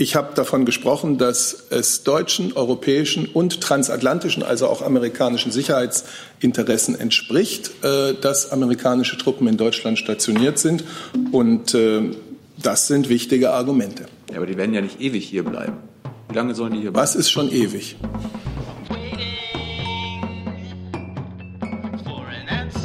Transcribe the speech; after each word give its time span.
ich 0.00 0.14
habe 0.14 0.32
davon 0.34 0.64
gesprochen, 0.64 1.18
dass 1.18 1.66
es 1.70 2.04
deutschen, 2.04 2.52
europäischen 2.52 3.26
und 3.26 3.60
transatlantischen, 3.60 4.44
also 4.44 4.68
auch 4.68 4.80
amerikanischen 4.80 5.50
Sicherheitsinteressen 5.50 6.98
entspricht, 6.98 7.72
äh, 7.82 8.14
dass 8.14 8.52
amerikanische 8.52 9.18
Truppen 9.18 9.48
in 9.48 9.56
Deutschland 9.56 9.98
stationiert 9.98 10.58
sind. 10.60 10.84
Und 11.32 11.74
äh, 11.74 12.12
das 12.62 12.86
sind 12.86 13.08
wichtige 13.08 13.50
Argumente. 13.50 14.06
Ja, 14.30 14.36
aber 14.36 14.46
die 14.46 14.56
werden 14.56 14.72
ja 14.72 14.80
nicht 14.80 15.00
ewig 15.00 15.28
hier 15.28 15.44
bleiben. 15.44 15.78
Wie 16.28 16.36
lange 16.36 16.54
sollen 16.54 16.74
die 16.74 16.80
hier 16.80 16.92
bleiben? 16.92 17.02
Was 17.02 17.16
ist 17.16 17.30
schon 17.30 17.50
ewig? 17.50 17.96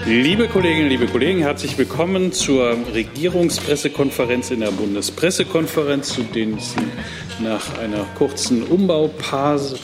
Liebe 0.05 0.49
Kolleginnen, 0.49 0.89
liebe 0.89 1.07
Kollegen, 1.07 1.39
herzlich 1.39 1.77
willkommen 1.77 2.33
zur 2.33 2.75
Regierungspressekonferenz 2.93 4.51
in 4.51 4.59
der 4.59 4.71
Bundespressekonferenz, 4.71 6.09
zu 6.09 6.23
denen 6.23 6.59
Sie 6.59 6.81
nach 7.41 7.77
einer 7.79 8.05
kurzen 8.17 8.63
Umbauphase 8.63 9.79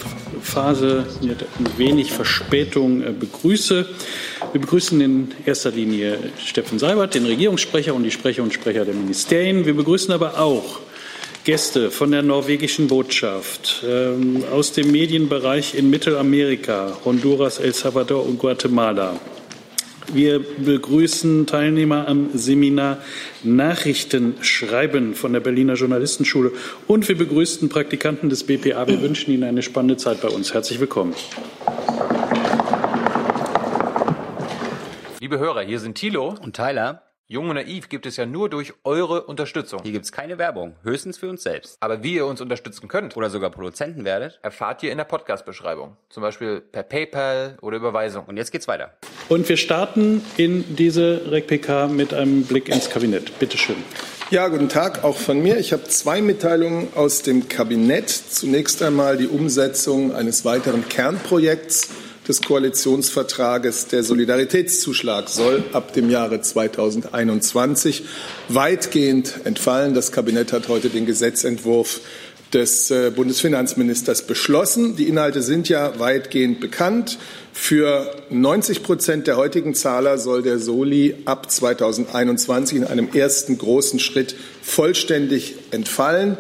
mit 1.22 1.42
ein 1.42 1.78
wenig 1.78 2.12
Verspätung 2.12 3.02
äh, 3.02 3.12
begrüße. 3.12 3.88
Wir 4.52 4.62
begrüßen 4.62 5.00
in 5.00 5.30
erster 5.46 5.72
Linie 5.72 6.20
Steffen 6.46 6.80
Seibert, 6.80 7.16
den 7.16 7.26
Regierungssprecher 7.26 7.96
und 7.96 8.04
die 8.04 8.12
Sprecher 8.12 8.44
und 8.44 8.54
Sprecher 8.54 8.84
der 8.84 8.96
Ministerien. 8.96 9.66
Wir 9.66 9.76
begrüßen 9.76 10.14
aber 10.14 10.38
auch 10.38 10.82
Gäste 11.46 11.92
von 11.92 12.12
der 12.12 12.24
norwegischen 12.24 12.88
Botschaft, 12.88 13.86
ähm, 13.88 14.44
aus 14.52 14.74
dem 14.74 14.92
Medienbereich 14.92 15.76
in 15.76 15.90
Mittelamerika, 15.90 16.98
Honduras, 17.06 17.60
El 17.60 17.74
Salvador 17.74 18.26
und 18.26 18.38
Guatemala, 18.38 19.18
wir 20.14 20.40
begrüßen 20.40 21.46
Teilnehmer 21.46 22.08
am 22.08 22.30
Seminar 22.34 22.98
Nachrichten 23.44 24.36
schreiben 24.42 25.16
von 25.16 25.34
der 25.34 25.40
Berliner 25.40 25.74
Journalistenschule 25.74 26.52
und 26.88 27.08
wir 27.08 27.18
begrüßen 27.18 27.70
Praktikanten 27.70 28.30
des 28.30 28.44
BPA. 28.46 28.88
Wir 28.88 29.02
wünschen 29.02 29.32
Ihnen 29.32 29.44
eine 29.44 29.62
spannende 29.62 29.98
Zeit 29.98 30.22
bei 30.22 30.30
uns. 30.30 30.54
Herzlich 30.54 30.80
willkommen. 30.80 31.14
Liebe 35.20 35.40
Hörer, 35.40 35.62
hier 35.62 35.80
sind 35.80 35.96
Thilo 35.96 36.36
und 36.42 36.56
Tyler. 36.56 37.09
Jung 37.32 37.48
und 37.48 37.58
Naiv 37.58 37.90
gibt 37.90 38.08
es 38.08 38.18
ja 38.18 38.26
nur 38.26 38.50
durch 38.50 38.74
eure 38.84 39.22
Unterstützung. 39.22 39.82
Hier 39.84 39.92
gibt 39.92 40.06
es 40.06 40.12
keine 40.12 40.40
Werbung, 40.40 40.74
höchstens 40.82 41.20
für 41.20 41.30
uns 41.30 41.44
selbst. 41.44 41.78
Aber 41.80 42.02
wie 42.02 42.16
ihr 42.16 42.26
uns 42.26 42.42
unterstützen 42.42 42.88
könnt 42.88 43.16
oder 43.16 43.30
sogar 43.30 43.52
Produzenten 43.52 44.04
werdet, 44.04 44.40
erfahrt 44.42 44.82
ihr 44.82 44.92
in 44.92 44.98
der 44.98 45.06
Podcast-Beschreibung. 45.06 45.96
Zum 46.10 46.24
Beispiel 46.24 46.60
per 46.60 46.82
PayPal 46.82 47.56
oder 47.62 47.78
Überweisung. 47.78 48.26
Und 48.26 48.38
jetzt 48.38 48.52
geht's 48.52 48.68
weiter. 48.68 48.96
Und 49.28 49.48
wir 49.48 49.58
starten 49.58 50.24
in 50.38 50.76
diese 50.76 51.22
RecPK 51.30 51.90
mit 51.90 52.16
einem 52.16 52.46
Blick 52.46 52.68
ins 52.68 52.90
Kabinett. 52.90 53.38
Bitte 53.38 53.60
schön. 53.60 53.78
Ja, 54.32 54.48
guten 54.48 54.70
Tag 54.70 55.04
auch 55.04 55.18
von 55.18 55.40
mir. 55.40 55.60
Ich 55.60 55.72
habe 55.72 55.84
zwei 55.84 56.24
Mitteilungen 56.24 56.88
aus 56.96 57.22
dem 57.22 57.48
Kabinett. 57.48 58.10
Zunächst 58.10 58.82
einmal 58.82 59.18
die 59.18 59.28
Umsetzung 59.28 60.16
eines 60.16 60.46
weiteren 60.46 60.90
Kernprojekts 60.90 61.90
des 62.30 62.44
Koalitionsvertrages. 62.44 63.88
Der 63.88 64.04
Solidaritätszuschlag 64.04 65.30
soll 65.30 65.64
ab 65.74 65.94
dem 65.94 66.12
Jahre 66.12 66.40
2021 66.40 68.04
weitgehend 68.48 69.34
entfallen. 69.46 69.96
Das 69.96 70.12
Kabinett 70.12 70.54
hat 70.54 70.68
heute 70.68 70.90
den 70.90 71.08
Gesetzentwurf 71.08 72.02
des 72.54 72.92
äh, 72.92 73.12
Bundesfinanzministers 73.16 74.26
beschlossen. 74.28 74.96
Die 74.96 75.08
Inhalte 75.08 75.42
sind 75.42 75.70
ja 75.70 76.00
weitgehend 76.00 76.60
bekannt. 76.60 77.18
Für 77.52 78.16
90 78.30 78.84
Prozent 78.84 79.28
der 79.28 79.36
heutigen 79.36 79.74
Zahler 79.74 80.18
soll 80.18 80.44
der 80.44 80.60
Soli 80.60 81.16
ab 81.26 81.52
2021 81.52 82.78
in 82.78 82.84
einem 82.86 83.10
ersten 83.12 83.58
großen 83.58 84.00
Schritt 84.00 84.36
vollständig 84.62 85.56
entfallen. 85.72 86.38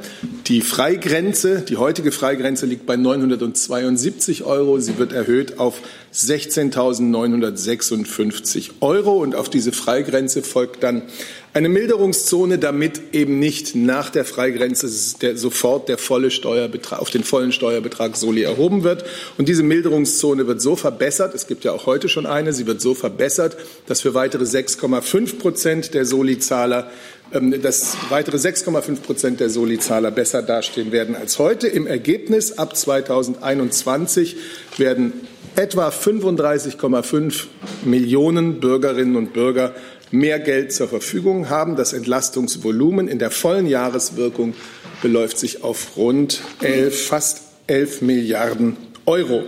Die 0.48 0.62
Freigrenze, 0.62 1.62
die 1.62 1.78
heutige 1.78 2.12
Freigrenze 2.12 2.66
liegt 2.66 2.86
bei 2.86 2.96
972 2.96 4.44
Euro. 4.44 4.80
Sie 4.80 4.98
wird 4.98 5.14
erhöht 5.14 5.60
auf 5.60 5.82
16.956 6.14 8.72
Euro 8.82 9.18
und 9.18 9.36
auf 9.36 9.50
diese 9.50 9.72
Freigrenze 9.72 10.42
folgt 10.42 10.84
dann 10.84 11.04
eine 11.52 11.70
Milderungszone, 11.70 12.60
damit 12.60 13.14
eben 13.14 13.40
nicht 13.40 13.76
nach 13.76 14.12
der 14.12 14.24
Freigrenze 14.24 14.88
der, 15.20 15.36
sofort 15.36 15.90
der 15.90 15.98
volle 15.98 16.30
Steuerbetrag, 16.30 17.00
auf 17.00 17.10
den 17.10 17.24
vollen 17.24 17.52
Steuerbetrag 17.52 18.16
Soli 18.18 18.44
erhoben 18.44 18.84
wird. 18.84 19.04
Und 19.38 19.50
diese 19.50 19.64
Milderungszone 19.64 20.46
wird 20.46 20.62
so 20.62 20.76
verbessert, 20.76 21.34
es 21.34 21.48
gibt 21.48 21.64
ja 21.64 21.72
auch 21.72 21.88
heute 21.88 22.08
schon 22.08 22.28
eine, 22.28 22.54
sie 22.54 22.68
wird 22.68 22.82
so 22.82 22.94
verbessert, 22.94 23.58
dass 23.88 24.02
für 24.02 24.14
weitere 24.14 24.44
6,5 24.44 25.40
Prozent 25.40 25.96
der 25.96 26.06
Soli-Zahler 26.06 26.92
dass 27.32 27.98
weitere 28.10 28.38
6,5 28.38 29.02
Prozent 29.02 29.40
der 29.40 29.50
Soli-Zahler 29.50 30.12
besser 30.12 30.42
dastehen 30.42 30.92
werden 30.92 31.16
als 31.16 31.38
heute. 31.38 31.68
Im 31.68 31.86
Ergebnis 31.86 32.58
ab 32.58 32.76
2021 32.76 34.36
werden 34.78 35.14
etwa 35.56 35.90
35,5 35.90 37.46
Millionen 37.86 38.60
Bürgerinnen 38.60 39.16
und 39.16 39.34
Bürger 39.34 39.76
mehr 40.12 40.40
Geld 40.40 40.74
zur 40.74 40.88
Verfügung 40.88 41.50
haben. 41.50 41.76
Das 41.76 41.94
Entlastungsvolumen 41.94 43.08
in 43.08 43.20
der 43.20 43.32
vollen 43.32 43.68
Jahreswirkung 43.68 44.56
beläuft 45.02 45.38
sich 45.38 45.64
auf 45.64 45.98
rund 45.98 46.42
11, 46.62 47.08
fast 47.08 47.42
11 47.68 48.02
Milliarden 48.02 48.78
Euro. 49.06 49.44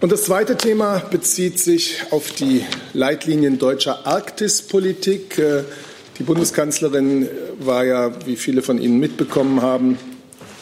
Und 0.00 0.12
das 0.12 0.24
zweite 0.24 0.56
Thema 0.56 0.98
bezieht 1.10 1.58
sich 1.58 2.02
auf 2.10 2.30
die 2.30 2.62
Leitlinien 2.92 3.58
deutscher 3.58 4.06
Arktispolitik. 4.06 5.42
Die 6.18 6.22
Bundeskanzlerin 6.22 7.28
war 7.60 7.84
ja, 7.84 8.10
wie 8.24 8.36
viele 8.36 8.62
von 8.62 8.80
Ihnen 8.80 8.98
mitbekommen 8.98 9.60
haben, 9.60 9.98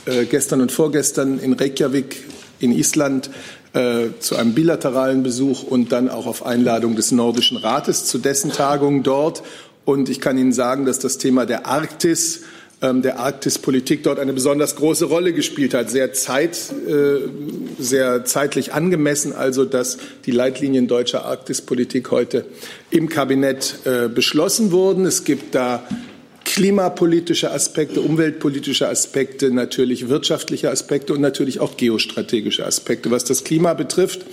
äh, 0.05 0.25
gestern 0.25 0.61
und 0.61 0.73
vorgestern 0.73 1.39
in 1.39 1.53
Reykjavik 1.53 2.25
in 2.59 2.73
Island 2.73 3.31
äh, 3.73 4.07
zu 4.19 4.35
einem 4.35 4.55
bilateralen 4.55 5.23
Besuch 5.23 5.63
und 5.63 5.93
dann 5.93 6.09
auch 6.09 6.27
auf 6.27 6.45
Einladung 6.45 6.97
des 6.97 7.13
Nordischen 7.13 7.57
Rates 7.57 8.07
zu 8.07 8.19
dessen 8.19 8.51
Tagung 8.51 9.05
dort. 9.05 9.45
Und 9.85 10.09
ich 10.09 10.21
kann 10.21 10.39
Ihnen 10.39 10.53
sagen, 10.53 10.87
dass 10.87 10.99
das 10.99 11.19
Thema 11.19 11.47
der 11.47 11.67
Arktis 11.67 12.43
der 12.81 13.19
Arktispolitik 13.19 14.03
dort 14.03 14.19
eine 14.19 14.33
besonders 14.33 14.77
große 14.77 15.07
Rolle 15.07 15.33
gespielt 15.33 15.75
hat, 15.75 15.91
sehr, 15.91 16.13
zeit, 16.13 16.59
äh, 16.87 17.21
sehr 17.79 18.25
zeitlich 18.25 18.75
angemessen, 18.75 19.33
also 19.33 19.65
dass 19.65 19.99
die 20.27 20.33
Leitlinien 20.33 20.87
deutscher 20.87 21.25
Arktispolitik 21.25 22.11
heute 22.11 22.45
im 22.91 23.09
Kabinett 23.09 23.77
äh, 23.85 24.09
beschlossen 24.09 24.71
wurden. 24.71 25.07
Es 25.07 25.25
gibt 25.25 25.55
da 25.55 25.83
klimapolitische 26.45 27.51
Aspekte, 27.51 28.01
umweltpolitische 28.01 28.89
Aspekte, 28.89 29.51
natürlich 29.51 30.09
wirtschaftliche 30.09 30.71
Aspekte 30.71 31.15
und 31.15 31.21
natürlich 31.21 31.61
auch 31.61 31.77
geostrategische 31.77 32.67
Aspekte. 32.67 33.11
Was 33.11 33.25
das 33.25 33.45
Klima 33.45 33.75
betrifft, 33.75 34.27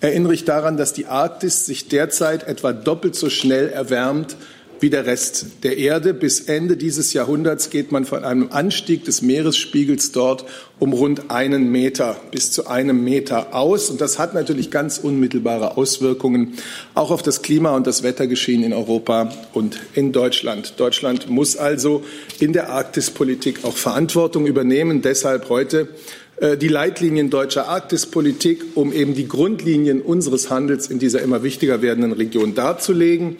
erinnere 0.00 0.34
ich 0.34 0.44
daran, 0.44 0.76
dass 0.76 0.92
die 0.92 1.06
Arktis 1.06 1.66
sich 1.66 1.88
derzeit 1.88 2.46
etwa 2.46 2.72
doppelt 2.72 3.16
so 3.16 3.30
schnell 3.30 3.68
erwärmt 3.68 4.36
wie 4.80 4.90
der 4.90 5.06
Rest 5.06 5.46
der 5.62 5.78
Erde. 5.78 6.14
Bis 6.14 6.40
Ende 6.40 6.76
dieses 6.76 7.12
Jahrhunderts 7.12 7.70
geht 7.70 7.92
man 7.92 8.04
von 8.04 8.24
einem 8.24 8.48
Anstieg 8.50 9.04
des 9.04 9.22
Meeresspiegels 9.22 10.12
dort 10.12 10.44
um 10.78 10.92
rund 10.92 11.30
einen 11.30 11.70
Meter 11.70 12.16
bis 12.30 12.52
zu 12.52 12.66
einem 12.66 13.02
Meter 13.02 13.54
aus. 13.54 13.88
Und 13.88 14.00
das 14.00 14.18
hat 14.18 14.34
natürlich 14.34 14.70
ganz 14.70 14.98
unmittelbare 14.98 15.76
Auswirkungen 15.76 16.54
auch 16.94 17.10
auf 17.10 17.22
das 17.22 17.42
Klima 17.42 17.74
und 17.74 17.86
das 17.86 18.02
Wettergeschehen 18.02 18.62
in 18.62 18.72
Europa 18.72 19.32
und 19.54 19.78
in 19.94 20.12
Deutschland. 20.12 20.74
Deutschland 20.76 21.30
muss 21.30 21.56
also 21.56 22.04
in 22.40 22.52
der 22.52 22.70
Arktispolitik 22.70 23.64
auch 23.64 23.76
Verantwortung 23.76 24.46
übernehmen. 24.46 25.00
Deshalb 25.00 25.48
heute 25.48 25.88
äh, 26.40 26.58
die 26.58 26.68
Leitlinien 26.68 27.30
deutscher 27.30 27.68
Arktispolitik, 27.68 28.62
um 28.74 28.92
eben 28.92 29.14
die 29.14 29.28
Grundlinien 29.28 30.02
unseres 30.02 30.50
Handels 30.50 30.88
in 30.88 30.98
dieser 30.98 31.22
immer 31.22 31.42
wichtiger 31.42 31.80
werdenden 31.80 32.12
Region 32.12 32.54
darzulegen. 32.54 33.38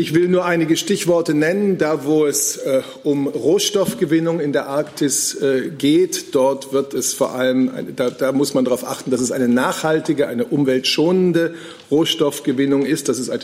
Ich 0.00 0.14
will 0.14 0.28
nur 0.28 0.46
einige 0.46 0.78
Stichworte 0.78 1.34
nennen, 1.34 1.76
da 1.76 2.06
wo 2.06 2.24
es 2.24 2.56
äh, 2.56 2.80
um 3.02 3.26
Rohstoffgewinnung 3.26 4.40
in 4.40 4.54
der 4.54 4.66
Arktis 4.66 5.34
äh, 5.34 5.68
geht. 5.76 6.34
Dort 6.34 6.72
wird 6.72 6.94
es 6.94 7.12
vor 7.12 7.34
allem, 7.34 7.70
da, 7.96 8.08
da, 8.08 8.32
muss 8.32 8.54
man 8.54 8.64
darauf 8.64 8.82
achten, 8.88 9.10
dass 9.10 9.20
es 9.20 9.30
eine 9.30 9.46
nachhaltige, 9.46 10.26
eine 10.26 10.46
umweltschonende 10.46 11.52
Rohstoffgewinnung 11.90 12.86
ist. 12.86 13.10
Das 13.10 13.18
ist 13.18 13.28
ein, 13.28 13.40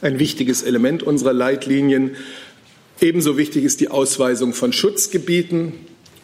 ein 0.00 0.20
wichtiges 0.20 0.62
Element 0.62 1.02
unserer 1.02 1.32
Leitlinien. 1.32 2.14
Ebenso 3.00 3.36
wichtig 3.36 3.64
ist 3.64 3.80
die 3.80 3.88
Ausweisung 3.88 4.52
von 4.52 4.72
Schutzgebieten 4.72 5.72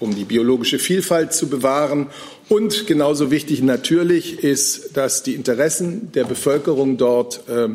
um 0.03 0.15
die 0.15 0.25
biologische 0.25 0.79
Vielfalt 0.79 1.33
zu 1.33 1.49
bewahren. 1.49 2.09
Und 2.49 2.87
genauso 2.87 3.31
wichtig 3.31 3.63
natürlich 3.63 4.43
ist, 4.43 4.97
dass 4.97 5.23
die 5.23 5.35
Interessen 5.35 6.11
der 6.13 6.25
Bevölkerung 6.25 6.97
dort 6.97 7.49
äh, 7.49 7.69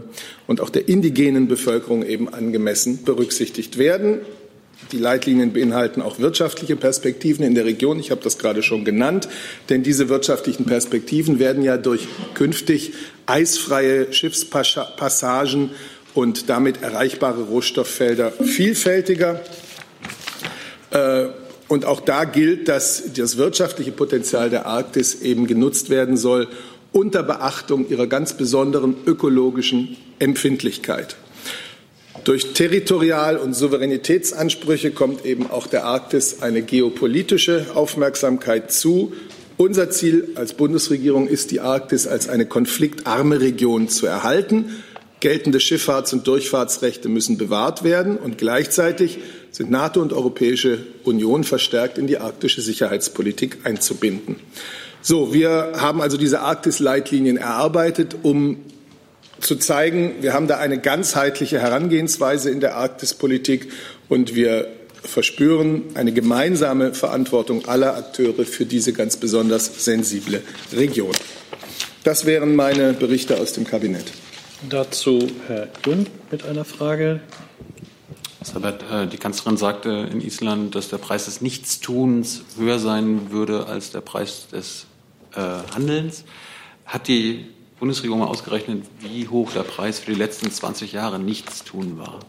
und 0.46 0.62
auch 0.62 0.70
der 0.70 0.90
indigenen 0.90 1.48
Bevölkerung 1.48 2.04
eben 2.04 2.32
angemessen 2.32 3.04
berücksichtigt 3.04 3.78
werden. 3.78 4.20
Die 4.92 5.00
Leitlinien 5.00 5.54
beinhalten 5.54 6.02
auch 6.02 6.20
wirtschaftliche 6.20 6.76
Perspektiven 6.76 7.46
in 7.46 7.56
der 7.56 7.66
Region. 7.66 8.00
Ich 8.00 8.12
habe 8.12 8.22
das 8.24 8.38
gerade 8.38 8.62
schon 8.62 8.86
genannt, 8.86 9.28
denn 9.70 9.84
diese 9.84 10.08
wirtschaftlichen 10.10 10.66
Perspektiven 10.66 11.40
werden 11.40 11.64
ja 11.64 11.78
durch 11.78 12.08
künftig 12.36 12.94
eisfreie 13.26 14.14
Schiffspassagen 14.14 15.72
und 16.14 16.50
damit 16.50 16.84
erreichbare 16.84 17.44
Rohstofffelder 17.44 18.32
vielfältiger. 18.32 19.42
Äh, 20.92 21.28
Und 21.68 21.86
auch 21.86 22.00
da 22.00 22.24
gilt, 22.24 22.68
dass 22.68 23.04
das 23.16 23.38
wirtschaftliche 23.38 23.92
Potenzial 23.92 24.50
der 24.50 24.66
Arktis 24.66 25.22
eben 25.22 25.48
genutzt 25.48 25.90
werden 25.90 26.18
soll 26.18 26.48
unter 26.94 27.24
Beachtung 27.24 27.88
ihrer 27.90 28.08
ganz 28.08 28.34
besonderen 28.34 28.96
ökologischen 29.06 29.98
Empfindlichkeit. 30.20 31.18
Durch 32.24 32.54
Territorial- 32.54 33.38
und 33.38 33.54
Souveränitätsansprüche 33.54 34.92
kommt 34.92 35.26
eben 35.26 35.50
auch 35.50 35.68
der 35.68 35.86
Arktis 35.86 36.42
eine 36.42 36.62
geopolitische 36.62 37.68
Aufmerksamkeit 37.74 38.72
zu. 38.72 39.14
Unser 39.58 39.90
Ziel 39.90 40.30
als 40.36 40.54
Bundesregierung 40.54 41.28
ist, 41.28 41.52
die 41.52 41.60
Arktis 41.60 42.08
als 42.08 42.30
eine 42.30 42.46
konfliktarme 42.46 43.42
Region 43.42 43.90
zu 43.90 44.06
erhalten. 44.08 44.84
Geltende 45.20 45.58
Schifffahrts- 45.60 46.14
und 46.14 46.28
Durchfahrtsrechte 46.28 47.10
müssen 47.10 47.38
bewahrt 47.38 47.84
werden 47.84 48.18
und 48.18 48.38
gleichzeitig 48.38 49.18
sind 49.52 49.72
NATO 49.72 50.00
und 50.02 50.14
Europäische 50.14 50.86
Union 51.04 51.44
verstärkt 51.44 51.98
in 51.98 52.06
die 52.06 52.20
arktische 52.20 52.62
Sicherheitspolitik 52.62 53.60
einzubinden. 53.64 54.36
So, 55.02 55.34
wir 55.34 55.74
haben 55.78 56.02
also 56.02 56.18
diese 56.18 56.42
Arktis-Leitlinien 56.42 57.38
erarbeitet, 57.38 58.16
um 58.22 58.58
zu 59.40 59.56
zeigen, 59.56 60.16
wir 60.22 60.34
haben 60.34 60.48
da 60.48 60.58
eine 60.58 60.80
ganzheitliche 60.80 61.60
Herangehensweise 61.60 62.50
in 62.50 62.60
der 62.60 62.76
Arktispolitik 62.76 63.72
und 64.10 64.36
wir 64.36 64.68
verspüren 65.04 65.84
eine 65.94 66.12
gemeinsame 66.12 66.94
Verantwortung 66.94 67.66
aller 67.68 67.96
Akteure 67.96 68.46
für 68.46 68.66
diese 68.66 68.94
ganz 68.94 69.18
besonders 69.18 69.86
sensible 69.86 70.42
Region. 70.76 71.14
Das 72.04 72.26
wären 72.26 72.56
meine 72.56 72.94
Berichte 72.94 73.40
aus 73.40 73.54
dem 73.54 73.66
Kabinett. 73.66 74.06
Dazu 74.64 75.20
Herr 75.48 75.70
Jung 75.86 76.08
mit 76.32 76.44
einer 76.44 76.66
Frage. 76.66 77.22
Äh, 78.42 79.08
die 79.08 79.18
Kanzlerin 79.18 79.56
sagte 79.56 80.10
in 80.12 80.20
Island, 80.20 80.74
dass 80.74 80.90
der 80.90 80.98
Preis 80.98 81.26
des 81.26 81.42
Nichtstuns 81.42 82.42
höher 82.58 82.80
sein 82.80 83.30
würde 83.30 83.68
als 83.68 83.92
der 83.92 84.02
Preis 84.02 84.48
des 84.52 84.88
äh, 85.36 85.42
Handelns. 85.76 86.24
Hat 86.86 87.08
die 87.08 87.46
Bundesregierung 87.80 88.20
mal 88.20 88.28
ausgerechnet, 88.28 88.84
wie 89.00 89.28
hoch 89.28 89.52
der 89.52 89.62
Preis 89.62 90.00
für 90.00 90.12
die 90.12 90.18
letzten 90.18 90.52
20 90.52 90.92
Jahre 90.92 91.20
Nichtstun 91.20 92.00
war? 92.00 92.20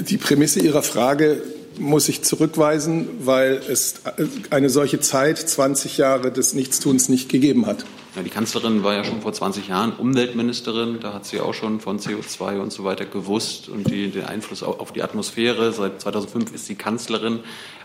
Die 0.00 0.16
Prämisse 0.16 0.60
Ihrer 0.60 0.84
Frage 0.84 1.42
muss 1.76 2.08
ich 2.08 2.22
zurückweisen, 2.22 3.08
weil 3.26 3.60
es 3.68 4.02
eine 4.50 4.70
solche 4.70 5.00
Zeit, 5.00 5.38
20 5.38 5.98
Jahre 5.98 6.30
des 6.30 6.54
Nichtstuns, 6.54 7.08
nicht 7.08 7.28
gegeben 7.28 7.66
hat. 7.66 7.84
Ja, 8.16 8.22
die 8.22 8.30
Kanzlerin 8.30 8.84
war 8.84 8.94
ja 8.94 9.02
schon 9.02 9.22
vor 9.22 9.32
20 9.32 9.66
Jahren 9.66 9.92
Umweltministerin. 9.92 11.00
Da 11.00 11.12
hat 11.12 11.26
sie 11.26 11.40
auch 11.40 11.52
schon 11.52 11.80
von 11.80 11.98
CO2 11.98 12.60
und 12.60 12.72
so 12.72 12.84
weiter 12.84 13.06
gewusst 13.06 13.68
und 13.68 13.90
die, 13.90 14.08
den 14.08 14.24
Einfluss 14.24 14.62
auf 14.62 14.92
die 14.92 15.02
Atmosphäre. 15.02 15.72
Seit 15.72 16.00
2005 16.00 16.54
ist 16.54 16.66
sie 16.66 16.76
Kanzlerin. 16.76 17.40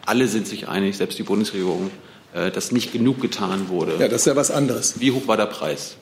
Alle 0.05 0.27
sind 0.27 0.45
sich 0.45 0.67
einig, 0.67 0.97
selbst 0.97 1.17
die 1.17 1.23
Bundesregierung, 1.23 1.89
äh, 2.33 2.51
dass 2.51 2.71
nicht 2.71 2.93
genug 2.93 3.21
getan 3.21 3.69
wurde. 3.69 3.93
Ja, 3.99 4.07
das 4.07 4.21
ist 4.21 4.25
ja 4.27 4.35
was 4.35 4.51
anderes. 4.51 4.99
Wie 4.99 5.11
hoch 5.11 5.27
war 5.27 5.35
der 5.35 5.47
Preis? 5.47 5.97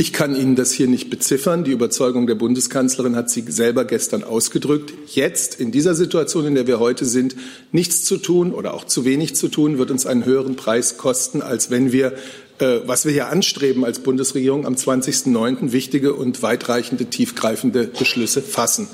Ich 0.00 0.12
kann 0.12 0.36
Ihnen 0.36 0.54
das 0.54 0.70
hier 0.70 0.86
nicht 0.86 1.10
beziffern. 1.10 1.64
Die 1.64 1.72
Überzeugung 1.72 2.28
der 2.28 2.36
Bundeskanzlerin 2.36 3.16
hat 3.16 3.30
sie 3.30 3.42
selber 3.48 3.84
gestern 3.84 4.22
ausgedrückt. 4.22 4.92
Jetzt, 5.06 5.58
in 5.58 5.72
dieser 5.72 5.96
Situation, 5.96 6.46
in 6.46 6.54
der 6.54 6.68
wir 6.68 6.78
heute 6.78 7.04
sind, 7.04 7.34
nichts 7.72 8.04
zu 8.04 8.18
tun 8.18 8.52
oder 8.52 8.74
auch 8.74 8.84
zu 8.84 9.04
wenig 9.04 9.34
zu 9.34 9.48
tun, 9.48 9.78
wird 9.78 9.90
uns 9.90 10.06
einen 10.06 10.24
höheren 10.24 10.54
Preis 10.54 10.98
kosten, 10.98 11.42
als 11.42 11.72
wenn 11.72 11.90
wir, 11.90 12.12
was 12.60 13.04
wir 13.04 13.12
hier 13.12 13.28
anstreben 13.28 13.84
als 13.84 14.00
Bundesregierung, 14.00 14.66
am 14.66 14.74
20.09. 14.74 15.72
wichtige 15.72 16.14
und 16.14 16.42
weitreichende, 16.42 17.06
tiefgreifende 17.06 17.84
Beschlüsse 17.84 18.42
fassen. 18.42 18.88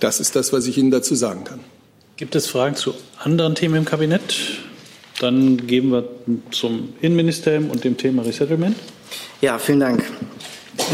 Das 0.00 0.20
ist 0.20 0.36
das, 0.36 0.52
was 0.52 0.66
ich 0.66 0.78
Ihnen 0.78 0.90
dazu 0.90 1.14
sagen 1.14 1.44
kann. 1.44 1.60
Gibt 2.16 2.34
es 2.36 2.46
Fragen 2.46 2.76
zu 2.76 2.94
anderen 3.18 3.54
Themen 3.54 3.74
im 3.74 3.84
Kabinett? 3.84 4.60
Dann 5.20 5.66
gehen 5.66 5.90
wir 5.90 6.08
zum 6.50 6.92
Innenministerium 7.00 7.70
und 7.70 7.84
dem 7.84 7.96
Thema 7.96 8.22
Resettlement. 8.22 8.76
Ja, 9.40 9.58
vielen 9.58 9.80
Dank. 9.80 10.04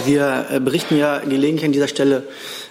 Wir 0.05 0.47
äh, 0.51 0.61
berichten 0.61 0.97
ja 0.97 1.19
gelegentlich 1.19 1.65
an 1.65 1.73
dieser 1.73 1.89
Stelle 1.89 2.25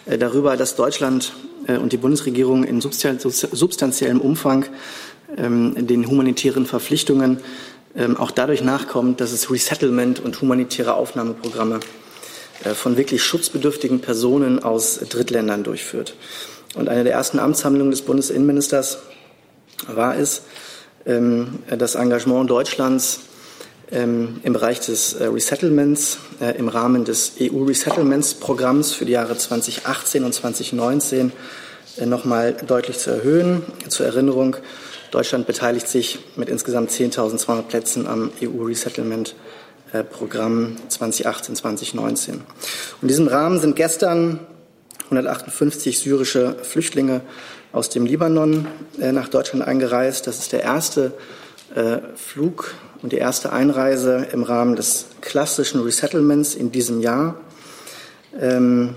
äh, 0.05 0.17
darüber, 0.17 0.57
dass 0.57 0.75
Deutschland 0.75 1.33
äh, 1.67 1.77
und 1.77 1.91
die 1.91 1.97
Bundesregierung 1.97 2.63
in 2.63 2.81
substanziellem 2.81 4.21
Umfang 4.21 4.65
ähm, 5.37 5.75
den 5.87 6.07
humanitären 6.07 6.65
Verpflichtungen 6.65 7.39
auch 8.17 8.31
dadurch 8.31 8.61
nachkommt, 8.61 9.19
dass 9.19 9.31
es 9.31 9.49
Resettlement 9.51 10.19
und 10.19 10.39
humanitäre 10.41 10.93
Aufnahmeprogramme 10.93 11.79
von 12.75 12.97
wirklich 12.97 13.23
schutzbedürftigen 13.23 13.99
Personen 13.99 14.61
aus 14.61 14.99
Drittländern 14.99 15.63
durchführt. 15.63 16.13
Und 16.75 16.87
eine 16.87 17.03
der 17.03 17.13
ersten 17.13 17.39
Amtshandlungen 17.39 17.91
des 17.91 18.03
Bundesinnenministers 18.03 18.99
war 19.87 20.15
es, 20.15 20.43
ähm, 21.05 21.59
das 21.69 21.95
Engagement 21.95 22.49
Deutschlands 22.49 23.21
ähm, 23.91 24.39
im 24.43 24.53
Bereich 24.53 24.79
des 24.79 25.13
äh, 25.13 25.25
Resettlements 25.25 26.19
äh, 26.39 26.57
im 26.57 26.67
Rahmen 26.67 27.05
des 27.05 27.33
EU-Resettlements-Programms 27.39 28.91
für 28.91 29.05
die 29.05 29.13
Jahre 29.13 29.37
2018 29.37 30.23
und 30.23 30.33
2019 30.33 31.31
äh, 31.97 32.05
noch 32.05 32.25
mal 32.25 32.53
deutlich 32.53 32.99
zu 32.99 33.09
erhöhen. 33.09 33.63
Zur 33.87 34.05
Erinnerung, 34.05 34.57
Deutschland 35.11 35.45
beteiligt 35.47 35.87
sich 35.87 36.19
mit 36.35 36.49
insgesamt 36.49 36.91
10.200 36.91 37.61
Plätzen 37.63 38.05
am 38.07 38.31
EU-Resettlement-Programm 38.41 40.75
2018-2019. 40.89 42.31
Und 42.31 42.43
in 43.01 43.07
diesem 43.07 43.27
Rahmen 43.27 43.59
sind 43.59 43.75
gestern 43.75 44.39
158 45.05 45.97
syrische 45.99 46.57
Flüchtlinge 46.61 47.21
aus 47.71 47.89
dem 47.89 48.05
Libanon 48.05 48.67
nach 48.97 49.29
Deutschland 49.29 49.65
eingereist. 49.65 50.27
Das 50.27 50.37
ist 50.39 50.51
der 50.51 50.61
erste 50.61 51.13
Flug 52.15 52.75
und 53.01 53.11
die 53.11 53.17
erste 53.17 53.51
Einreise 53.51 54.27
im 54.31 54.43
Rahmen 54.43 54.75
des 54.75 55.07
klassischen 55.21 55.81
Resettlements 55.81 56.53
in 56.55 56.71
diesem 56.71 57.01
Jahr. 57.01 57.35
Ähm, 58.39 58.95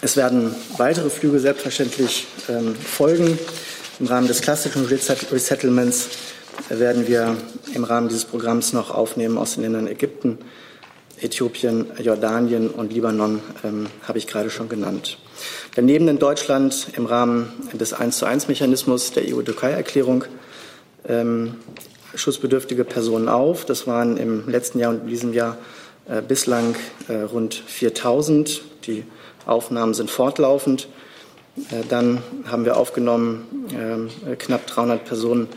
es 0.00 0.16
werden 0.16 0.54
weitere 0.76 1.10
Flüge 1.10 1.40
selbstverständlich 1.40 2.28
ähm, 2.48 2.76
folgen. 2.76 3.36
Im 4.00 4.06
Rahmen 4.06 4.28
des 4.28 4.42
klassischen 4.42 4.84
Resettlements 4.84 6.08
werden 6.68 7.08
wir 7.08 7.36
im 7.74 7.82
Rahmen 7.82 8.06
dieses 8.06 8.24
Programms 8.24 8.72
noch 8.72 8.94
aufnehmen 8.94 9.36
aus 9.36 9.54
den 9.54 9.62
Ländern 9.62 9.88
Ägypten, 9.88 10.38
Äthiopien, 11.20 11.86
Jordanien 12.00 12.70
und 12.70 12.92
Libanon, 12.92 13.42
ähm, 13.64 13.88
habe 14.06 14.18
ich 14.18 14.28
gerade 14.28 14.50
schon 14.50 14.68
genannt. 14.68 15.18
Daneben 15.74 16.06
in 16.06 16.20
Deutschland 16.20 16.86
im 16.96 17.06
Rahmen 17.06 17.52
des 17.72 17.92
1 17.92 18.18
zu 18.18 18.26
1 18.26 18.46
Mechanismus 18.46 19.10
der 19.10 19.24
EU-Türkei-Erklärung 19.34 20.26
ähm, 21.08 21.56
schutzbedürftige 22.14 22.84
Personen 22.84 23.28
auf. 23.28 23.64
Das 23.64 23.88
waren 23.88 24.16
im 24.16 24.48
letzten 24.48 24.78
Jahr 24.78 24.90
und 24.90 25.02
in 25.02 25.08
diesem 25.08 25.32
Jahr 25.32 25.58
äh, 26.08 26.22
bislang 26.22 26.76
äh, 27.08 27.14
rund 27.14 27.54
4000. 27.54 28.60
Die 28.86 29.02
Aufnahmen 29.44 29.92
sind 29.92 30.08
fortlaufend. 30.08 30.86
Äh, 31.70 31.84
dann 31.88 32.22
haben 32.46 32.64
wir 32.64 32.76
aufgenommen 32.76 33.46
ähm, 33.72 34.10
knapp 34.38 34.66
300 34.66 35.04
Personen 35.04 35.48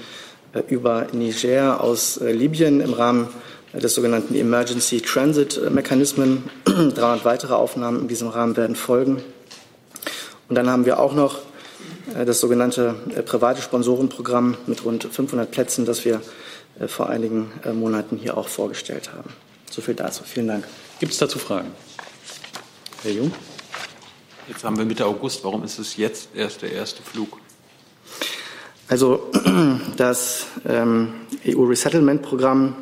äh, 0.54 0.62
über 0.68 1.08
Niger 1.12 1.82
aus 1.82 2.18
äh, 2.18 2.32
Libyen 2.32 2.82
im 2.82 2.94
Rahmen 2.94 3.28
des 3.74 3.96
sogenannten 3.96 4.36
Emergency 4.36 5.00
Transit 5.00 5.72
Mechanismen. 5.72 6.50
300 6.66 7.24
weitere 7.24 7.54
Aufnahmen 7.54 8.02
in 8.02 8.08
diesem 8.10 8.28
Rahmen 8.28 8.58
werden 8.58 8.76
folgen. 8.76 9.24
Und 10.50 10.56
dann 10.56 10.70
haben 10.70 10.86
wir 10.86 11.00
auch 11.00 11.14
noch 11.14 11.40
das 12.26 12.42
sogenannte 12.42 12.96
private 13.26 13.62
Sponsorenprogramm 13.62 14.58
mit 14.68 14.84
rund 14.84 15.08
500 15.10 15.50
Plätzen, 15.50 15.86
das 15.86 16.04
wir 16.04 16.20
vor 16.88 17.10
einigen 17.10 17.50
Monaten 17.74 18.18
hier 18.18 18.38
auch 18.38 18.50
vorgestellt 18.50 19.14
haben. 19.14 19.30
So 19.70 19.82
viel 19.82 19.94
dazu. 19.94 20.26
Vielen 20.26 20.48
Dank. 20.48 20.66
Gibt 21.00 21.14
es 21.14 21.20
dazu 21.20 21.40
Fragen? 21.40 21.72
Herr 23.04 23.12
Jung? 23.12 23.32
Jetzt 24.52 24.66
haben 24.66 24.78
wir 24.78 24.84
Mitte 24.84 25.06
August. 25.06 25.46
Warum 25.46 25.64
ist 25.64 25.80
es 25.80 25.96
jetzt 25.96 26.36
erst 26.36 26.62
der 26.62 26.74
erste 26.74 27.02
Flug? 27.02 27.38
Also 28.90 29.30
das 29.96 30.46
ähm, 30.68 31.14
EU-Resettlement-Programm 31.48 32.76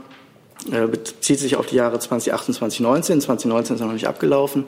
äh, 0.71 0.88
bezieht 0.88 1.38
sich 1.38 1.57
auf 1.57 1.67
die 1.67 1.75
Jahre 1.75 1.99
2018, 1.99 2.55
2019. 2.55 3.21
2019 3.21 3.75
ist 3.75 3.81
noch 3.83 3.93
nicht 3.93 4.07
abgelaufen. 4.07 4.65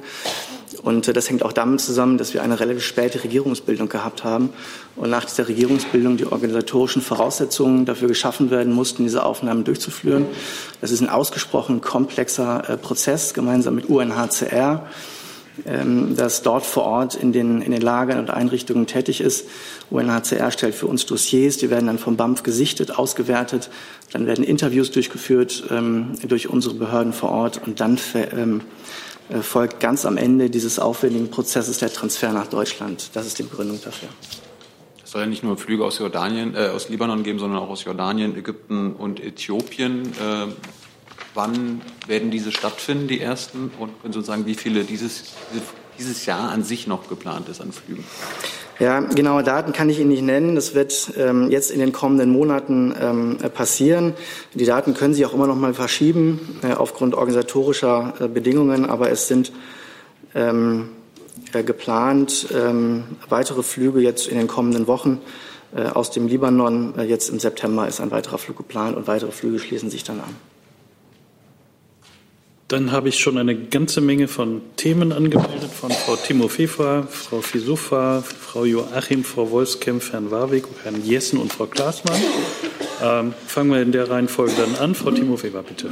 Und 0.84 1.08
äh, 1.08 1.14
das 1.14 1.28
hängt 1.28 1.42
auch 1.42 1.54
damit 1.54 1.82
zusammen, 1.82 2.20
dass 2.20 2.36
wir 2.36 2.44
eine 2.44 2.60
relativ 2.60 2.86
späte 2.86 3.24
Regierungsbildung 3.24 3.90
gehabt 3.90 4.24
haben 4.24 4.54
und 4.96 5.10
nach 5.10 5.26
dieser 5.26 5.48
Regierungsbildung 5.48 6.18
die 6.18 6.28
organisatorischen 6.28 7.02
Voraussetzungen 7.02 7.88
dafür 7.88 8.10
geschaffen 8.10 8.52
werden 8.52 8.74
mussten, 8.74 9.06
diese 9.06 9.26
Aufnahmen 9.26 9.64
durchzuführen. 9.64 10.28
Das 10.82 10.92
ist 10.92 11.02
ein 11.02 11.10
ausgesprochen 11.10 11.82
komplexer 11.82 12.70
äh, 12.70 12.78
Prozess 12.78 13.34
gemeinsam 13.34 13.74
mit 13.74 13.90
UNHCR 13.90 14.86
das 15.66 16.42
dort 16.44 16.66
vor 16.66 16.84
Ort 16.84 17.16
in 17.16 17.34
den, 17.34 17.62
in 17.62 17.72
den 17.72 17.82
Lagern 17.82 18.20
und 18.20 18.30
Einrichtungen 18.30 18.88
tätig 18.88 19.22
ist. 19.22 19.48
UNHCR 19.90 20.50
stellt 20.52 20.76
für 20.76 20.88
uns 20.88 21.06
Dossiers, 21.06 21.58
die 21.58 21.70
werden 21.70 21.88
dann 21.88 22.00
vom 22.00 22.16
BAMF 22.16 22.44
gesichtet, 22.44 22.98
ausgewertet, 22.98 23.70
dann 24.12 24.26
werden 24.26 24.44
Interviews 24.44 24.92
durchgeführt 24.92 25.64
ähm, 25.70 26.14
durch 26.28 26.50
unsere 26.50 26.76
Behörden 26.76 27.14
vor 27.14 27.30
Ort 27.30 27.62
und 27.66 27.80
dann 27.80 28.00
ähm, 28.34 28.62
äh, 29.30 29.42
folgt 29.42 29.80
ganz 29.80 30.06
am 30.06 30.18
Ende 30.18 30.50
dieses 30.50 30.80
aufwendigen 30.80 31.30
Prozesses 31.30 31.80
der 31.80 31.92
Transfer 31.92 32.32
nach 32.32 32.48
Deutschland. 32.48 33.10
Das 33.14 33.28
ist 33.28 33.40
die 33.40 33.44
Begründung 33.44 33.80
dafür. 33.84 34.10
Es 35.04 35.12
soll 35.12 35.22
ja 35.22 35.28
nicht 35.28 35.44
nur 35.44 35.58
Flüge 35.58 35.84
aus 35.84 36.00
Jordanien, 36.00 36.56
äh, 36.56 36.70
aus 36.70 36.90
Libanon 36.90 37.24
geben, 37.24 37.40
sondern 37.40 37.60
auch 37.60 37.70
aus 37.70 37.84
Jordanien, 37.84 38.36
Ägypten 38.38 38.94
und 38.94 39.20
Äthiopien. 39.20 40.04
Äh, 40.04 40.48
wann 41.34 41.82
werden 42.08 42.32
diese 42.32 42.52
stattfinden, 42.52 43.08
die 43.08 43.22
ersten? 43.22 43.72
Und 43.80 44.02
können 44.02 44.14
Sie 44.14 44.20
uns 44.20 44.28
sagen, 44.28 44.46
wie 44.46 44.56
viele 44.56 44.84
dieses, 44.84 45.34
dieses 45.98 46.26
Jahr 46.26 46.50
an 46.52 46.64
sich 46.64 46.88
noch 46.88 47.08
geplant 47.10 47.50
ist 47.50 47.62
an 47.62 47.72
Flügen? 47.72 48.04
Ja, 48.80 49.00
genaue 49.00 49.44
Daten 49.44 49.74
kann 49.74 49.90
ich 49.90 50.00
Ihnen 50.00 50.10
nicht 50.10 50.24
nennen. 50.24 50.56
Das 50.56 50.74
wird 50.74 51.14
ähm, 51.16 51.52
jetzt 51.52 51.70
in 51.70 51.80
den 51.80 51.92
kommenden 51.92 52.32
Monaten 52.32 52.96
ähm, 53.00 53.38
passieren. 53.54 54.16
Die 54.56 54.66
Daten 54.66 54.96
können 54.96 55.14
sich 55.14 55.26
auch 55.26 55.34
immer 55.34 55.46
noch 55.46 55.56
mal 55.56 55.76
verschieben 55.76 56.60
äh, 56.64 56.74
aufgrund 56.74 57.14
organisatorischer 57.14 58.14
äh, 58.20 58.28
Bedingungen, 58.28 58.90
aber 58.90 59.12
es 59.12 59.28
sind 59.28 59.52
ähm, 60.34 60.90
äh, 61.54 61.64
geplant 61.64 62.48
ähm, 62.54 63.04
weitere 63.30 63.62
Flüge 63.62 64.00
jetzt 64.00 64.28
in 64.28 64.38
den 64.38 64.48
kommenden 64.48 64.88
Wochen 64.88 65.22
äh, 65.76 65.84
aus 65.84 66.10
dem 66.10 66.28
Libanon. 66.28 66.98
Äh, 66.98 67.04
jetzt 67.04 67.30
im 67.30 67.40
September 67.40 67.88
ist 67.88 68.02
ein 68.02 68.10
weiterer 68.10 68.40
Flug 68.40 68.58
geplant 68.58 68.98
und 68.98 69.08
weitere 69.08 69.32
Flüge 69.32 69.60
schließen 69.60 69.90
sich 69.92 70.04
dann 70.04 70.22
an. 70.22 70.51
Dann 72.72 72.94
habe 72.94 73.10
ich 73.10 73.20
schon 73.20 73.38
eine 73.38 73.54
ganze 73.54 74.00
Menge 74.00 74.30
von 74.30 74.62
Themen 74.78 75.12
angemeldet 75.12 75.70
von 75.70 75.92
Frau 75.92 76.16
Timofefa, 76.16 77.04
Frau 77.04 77.42
Fisufa, 77.42 78.22
Frau 78.22 78.64
Joachim, 78.64 79.26
Frau 79.26 79.52
Wolfskämpf, 79.52 80.14
Herrn 80.14 80.32
Warwick, 80.32 80.64
Herrn 80.84 81.04
Jessen 81.04 81.38
und 81.38 81.52
Frau 81.52 81.66
Klaasmann. 81.66 82.22
Ähm, 83.04 83.34
fangen 83.46 83.72
wir 83.72 83.82
in 83.82 83.92
der 83.92 84.10
Reihenfolge 84.10 84.54
dann 84.56 84.82
an. 84.82 84.96
Frau 84.96 85.12
Timofefa, 85.12 85.64
bitte. 85.64 85.90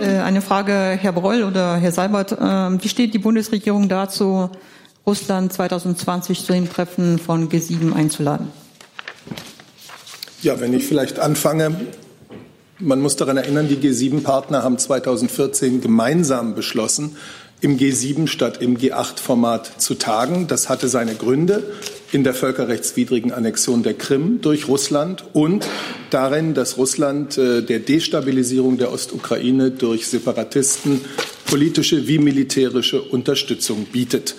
Äh, 0.00 0.20
eine 0.20 0.40
Frage, 0.40 0.72
Herr 0.72 1.12
Broll 1.12 1.42
oder 1.42 1.76
Herr 1.76 1.92
Seibert. 1.92 2.38
Ähm, 2.40 2.82
wie 2.82 2.88
steht 2.88 3.12
die 3.12 3.18
Bundesregierung 3.18 3.90
dazu, 3.90 4.48
Russland 5.06 5.52
2020 5.52 6.42
zu 6.42 6.54
dem 6.54 6.70
Treffen 6.70 7.18
von 7.18 7.50
G7 7.50 7.92
einzuladen? 7.92 8.48
Ja, 10.40 10.58
wenn 10.58 10.72
ich 10.72 10.86
vielleicht 10.86 11.18
anfange, 11.18 11.76
man 12.82 13.00
muss 13.00 13.16
daran 13.16 13.36
erinnern, 13.36 13.68
die 13.68 13.76
G7-Partner 13.76 14.62
haben 14.62 14.78
2014 14.78 15.80
gemeinsam 15.80 16.54
beschlossen, 16.54 17.16
im 17.60 17.78
G7 17.78 18.26
statt 18.26 18.60
im 18.60 18.76
G8-Format 18.76 19.80
zu 19.80 19.94
tagen. 19.94 20.48
Das 20.48 20.68
hatte 20.68 20.88
seine 20.88 21.14
Gründe 21.14 21.62
in 22.10 22.24
der 22.24 22.34
völkerrechtswidrigen 22.34 23.32
Annexion 23.32 23.84
der 23.84 23.94
Krim 23.94 24.40
durch 24.40 24.66
Russland 24.66 25.24
und 25.32 25.66
darin, 26.10 26.54
dass 26.54 26.76
Russland 26.76 27.38
äh, 27.38 27.62
der 27.62 27.78
Destabilisierung 27.78 28.78
der 28.78 28.92
Ostukraine 28.92 29.70
durch 29.70 30.08
Separatisten 30.08 31.00
politische 31.46 32.08
wie 32.08 32.18
militärische 32.18 33.00
Unterstützung 33.00 33.86
bietet. 33.86 34.34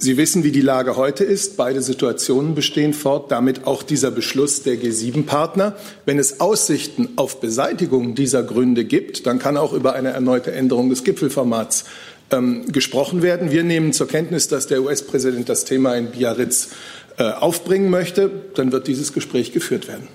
Sie 0.00 0.16
wissen, 0.16 0.44
wie 0.44 0.52
die 0.52 0.60
Lage 0.60 0.96
heute 0.96 1.24
ist. 1.24 1.56
Beide 1.56 1.82
Situationen 1.82 2.54
bestehen 2.54 2.94
fort, 2.94 3.32
damit 3.32 3.66
auch 3.66 3.82
dieser 3.82 4.12
Beschluss 4.12 4.62
der 4.62 4.76
G7-Partner. 4.76 5.74
Wenn 6.06 6.20
es 6.20 6.38
Aussichten 6.38 7.08
auf 7.16 7.40
Beseitigung 7.40 8.14
dieser 8.14 8.44
Gründe 8.44 8.84
gibt, 8.84 9.26
dann 9.26 9.40
kann 9.40 9.56
auch 9.56 9.72
über 9.72 9.94
eine 9.94 10.10
erneute 10.10 10.52
Änderung 10.52 10.88
des 10.88 11.02
Gipfelformats 11.02 11.84
ähm, 12.30 12.70
gesprochen 12.70 13.22
werden. 13.22 13.50
Wir 13.50 13.64
nehmen 13.64 13.92
zur 13.92 14.06
Kenntnis, 14.06 14.46
dass 14.46 14.68
der 14.68 14.82
US-Präsident 14.82 15.48
das 15.48 15.64
Thema 15.64 15.96
in 15.96 16.12
Biarritz 16.12 16.68
äh, 17.16 17.24
aufbringen 17.24 17.90
möchte. 17.90 18.30
Dann 18.54 18.70
wird 18.70 18.86
dieses 18.86 19.12
Gespräch 19.12 19.52
geführt 19.52 19.88
werden. 19.88 20.06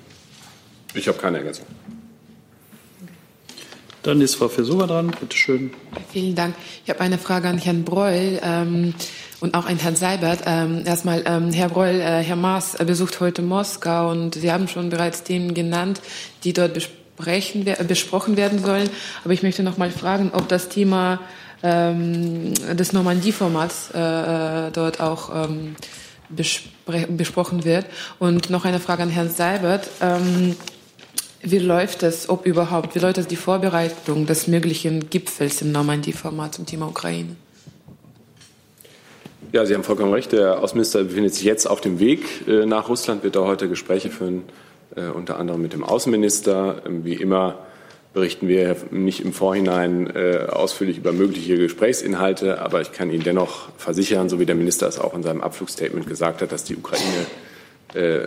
Ich 0.93 1.09
habe 1.09 1.17
keine 1.17 1.39
Ergänzung. 1.39 1.65
Dann 4.03 4.21
ist 4.21 4.35
Frau 4.35 4.49
Versova 4.49 4.85
dran. 4.85 5.13
Bitte 5.19 5.35
schön. 5.35 5.71
Vielen 6.11 6.35
Dank. 6.35 6.55
Ich 6.83 6.89
habe 6.89 6.99
eine 6.99 7.17
Frage 7.17 7.47
an 7.47 7.57
Herrn 7.57 7.83
Breul. 7.83 8.39
Ähm, 8.43 8.93
und 9.43 9.55
auch 9.55 9.65
an 9.65 9.77
Herrn 9.77 9.97
Seibert. 9.97 10.39
Ähm, 10.45 10.83
erstmal, 10.85 11.21
ähm, 11.25 11.51
Herr 11.51 11.67
Breul, 11.67 11.99
äh, 11.99 12.23
Herr 12.23 12.37
Maas 12.37 12.77
besucht 12.77 13.19
heute 13.19 13.41
Moskau 13.41 14.09
und 14.09 14.35
Sie 14.35 14.49
haben 14.49 14.69
schon 14.69 14.89
bereits 14.89 15.23
Themen 15.23 15.53
genannt, 15.53 16.01
die 16.45 16.53
dort 16.53 16.73
besprechen, 16.73 17.65
besprochen 17.85 18.37
werden 18.37 18.59
sollen. 18.59 18.89
Aber 19.25 19.33
ich 19.33 19.43
möchte 19.43 19.61
noch 19.61 19.77
mal 19.77 19.91
fragen, 19.91 20.31
ob 20.33 20.47
das 20.47 20.69
Thema 20.69 21.19
ähm, 21.61 22.53
des 22.53 22.93
Normandie-Formats 22.93 23.91
äh, 23.93 24.67
äh 24.67 24.71
dort 24.71 25.01
auch 25.01 25.29
ähm, 25.43 25.75
besprochen 26.29 27.65
wird. 27.65 27.85
Und 28.19 28.49
noch 28.49 28.63
eine 28.63 28.79
Frage 28.79 29.03
an 29.03 29.09
Herrn 29.09 29.29
Seibert. 29.29 29.89
Wie 31.45 31.59
läuft 31.59 32.03
es, 32.03 32.29
ob 32.29 32.45
überhaupt, 32.45 32.95
wie 32.95 32.99
läuft 32.99 33.29
die 33.29 33.35
Vorbereitung 33.35 34.25
des 34.25 34.47
möglichen 34.47 35.09
Gipfels 35.09 35.61
im 35.61 35.73
Normandie-Format 35.73 36.55
zum 36.55 36.65
Thema 36.65 36.87
Ukraine? 36.87 37.35
Ja, 39.51 39.65
Sie 39.65 39.73
haben 39.73 39.83
vollkommen 39.83 40.13
recht. 40.13 40.31
Der 40.31 40.63
Außenminister 40.63 41.03
befindet 41.03 41.33
sich 41.33 41.43
jetzt 41.43 41.65
auf 41.65 41.81
dem 41.81 41.99
Weg 41.99 42.47
äh, 42.47 42.65
nach 42.65 42.87
Russland, 42.87 43.25
wird 43.25 43.35
da 43.35 43.41
heute 43.41 43.67
Gespräche 43.67 44.09
führen, 44.09 44.43
äh, 44.95 45.09
unter 45.09 45.37
anderem 45.37 45.61
mit 45.61 45.73
dem 45.73 45.83
Außenminister. 45.83 46.83
Ähm, 46.87 47.03
wie 47.03 47.15
immer 47.15 47.59
berichten 48.13 48.47
wir 48.47 48.77
nicht 48.91 49.19
im 49.19 49.33
Vorhinein 49.33 50.15
äh, 50.15 50.47
ausführlich 50.49 50.97
über 50.97 51.11
mögliche 51.11 51.57
Gesprächsinhalte, 51.57 52.61
aber 52.61 52.79
ich 52.79 52.93
kann 52.93 53.11
Ihnen 53.11 53.23
dennoch 53.23 53.67
versichern, 53.77 54.29
so 54.29 54.39
wie 54.39 54.45
der 54.45 54.55
Minister 54.55 54.87
es 54.87 54.97
auch 54.97 55.13
in 55.13 55.23
seinem 55.23 55.41
Abflugstatement 55.41 56.07
gesagt 56.07 56.41
hat, 56.41 56.53
dass 56.53 56.63
die 56.63 56.77
Ukraine 56.77 57.27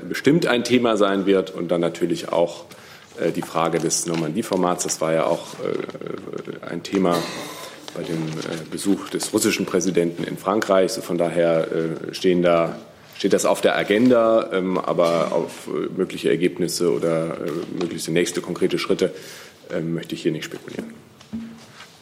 bestimmt 0.09 0.47
ein 0.47 0.63
Thema 0.63 0.97
sein 0.97 1.27
wird 1.27 1.51
und 1.51 1.73
dann 1.73 1.81
natürlich 1.81 2.29
auch 2.29 2.67
die 3.35 3.43
Frage 3.43 3.79
des 3.79 4.07
Normandie-Formats. 4.07 4.85
Das 4.85 5.01
war 5.01 5.13
ja 5.13 5.27
auch 5.27 5.57
ein 6.63 6.83
Thema 6.83 7.17
bei 7.97 8.03
dem 8.03 8.29
äh, 8.29 8.71
Besuch 8.71 9.09
des 9.09 9.33
russischen 9.33 9.65
Präsidenten 9.65 10.25
in 10.25 10.37
Frankreich. 10.37 10.93
von 10.93 11.17
daher 11.17 11.69
äh, 11.73 12.15
stehen 12.15 12.43
da, 12.43 12.79
steht 13.17 13.33
das 13.33 13.47
auf 13.47 13.61
der 13.61 13.77
Agenda, 13.77 14.51
ähm, 14.53 14.79
aber 14.79 15.33
auf 15.33 15.69
äh, 15.69 15.89
mögliche 15.97 16.29
Ergebnisse 16.29 16.93
oder 16.93 17.39
mögliche 17.79 18.13
nächste 18.13 18.41
konkrete 18.41 18.79
Schritte 18.79 19.13
möchte 19.83 20.15
ich 20.15 20.23
hier 20.23 20.31
nicht 20.31 20.45
spekulieren. 20.45 20.95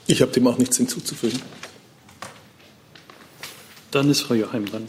Ich 0.06 0.20
habe 0.20 0.30
dem 0.32 0.46
auch 0.46 0.58
nichts 0.58 0.76
hinzuzufügen. 0.76 1.40
Dann 3.90 4.10
ist 4.10 4.20
Frau 4.20 4.34
Joachim 4.34 4.66
dran. 4.66 4.86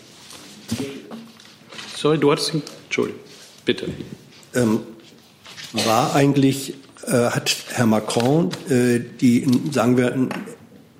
Sorry, 1.95 2.17
du 2.17 2.33
hattest 2.33 2.53
ihn. 2.53 2.63
Entschuldigung, 2.87 3.21
bitte. 3.63 3.87
Ähm, 4.55 4.81
war 5.83 6.15
eigentlich, 6.15 6.75
äh, 7.05 7.11
hat 7.11 7.55
Herr 7.73 7.85
Macron 7.85 8.49
äh, 8.69 8.99
die, 9.19 9.47
sagen 9.71 9.97
wir, 9.97 10.29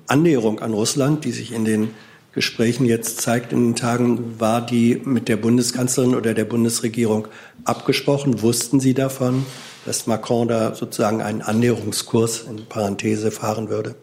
Annäherung 0.06 0.60
an 0.60 0.72
Russland, 0.72 1.24
die 1.24 1.32
sich 1.32 1.52
in 1.52 1.64
den 1.64 1.90
Gesprächen 2.32 2.84
jetzt 2.84 3.22
zeigt 3.22 3.52
in 3.52 3.68
den 3.68 3.76
Tagen, 3.76 4.38
war 4.38 4.64
die 4.64 5.00
mit 5.04 5.28
der 5.28 5.38
Bundeskanzlerin 5.38 6.14
oder 6.14 6.34
der 6.34 6.44
Bundesregierung 6.44 7.28
abgesprochen? 7.64 8.42
Wussten 8.42 8.78
Sie 8.78 8.92
davon, 8.92 9.46
dass 9.86 10.06
Macron 10.06 10.46
da 10.46 10.74
sozusagen 10.74 11.22
einen 11.22 11.40
Annäherungskurs 11.40 12.44
in 12.48 12.66
Parenthese 12.66 13.30
fahren 13.30 13.70
würde? 13.70 13.94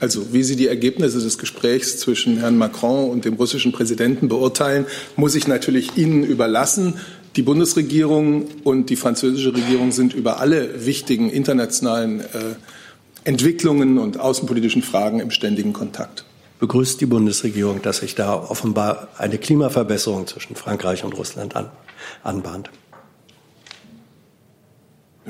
Also 0.00 0.32
wie 0.32 0.42
Sie 0.42 0.56
die 0.56 0.66
Ergebnisse 0.66 1.20
des 1.20 1.38
Gesprächs 1.38 1.98
zwischen 1.98 2.38
Herrn 2.38 2.56
Macron 2.56 3.10
und 3.10 3.24
dem 3.24 3.34
russischen 3.34 3.72
Präsidenten 3.72 4.28
beurteilen, 4.28 4.86
muss 5.16 5.34
ich 5.34 5.46
natürlich 5.46 5.96
Ihnen 5.96 6.24
überlassen. 6.24 6.94
Die 7.36 7.42
Bundesregierung 7.42 8.48
und 8.64 8.90
die 8.90 8.96
französische 8.96 9.54
Regierung 9.54 9.92
sind 9.92 10.14
über 10.14 10.40
alle 10.40 10.84
wichtigen 10.84 11.30
internationalen 11.30 12.20
äh, 12.20 12.24
Entwicklungen 13.22 13.98
und 13.98 14.18
außenpolitischen 14.18 14.82
Fragen 14.82 15.20
im 15.20 15.30
ständigen 15.30 15.72
Kontakt. 15.72 16.24
Begrüßt 16.58 17.00
die 17.00 17.06
Bundesregierung, 17.06 17.82
dass 17.82 17.98
sich 17.98 18.16
da 18.16 18.34
offenbar 18.34 19.08
eine 19.16 19.38
Klimaverbesserung 19.38 20.26
zwischen 20.26 20.56
Frankreich 20.56 21.04
und 21.04 21.16
Russland 21.16 21.54
an, 21.54 21.70
anbahnt? 22.22 22.70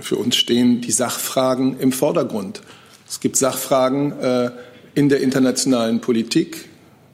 Für 0.00 0.16
uns 0.16 0.36
stehen 0.36 0.80
die 0.80 0.92
Sachfragen 0.92 1.78
im 1.78 1.92
Vordergrund. 1.92 2.62
Es 3.06 3.20
gibt 3.20 3.36
Sachfragen 3.36 4.12
äh, 4.12 4.50
in 4.94 5.08
der 5.08 5.20
internationalen 5.20 6.00
Politik. 6.00 6.68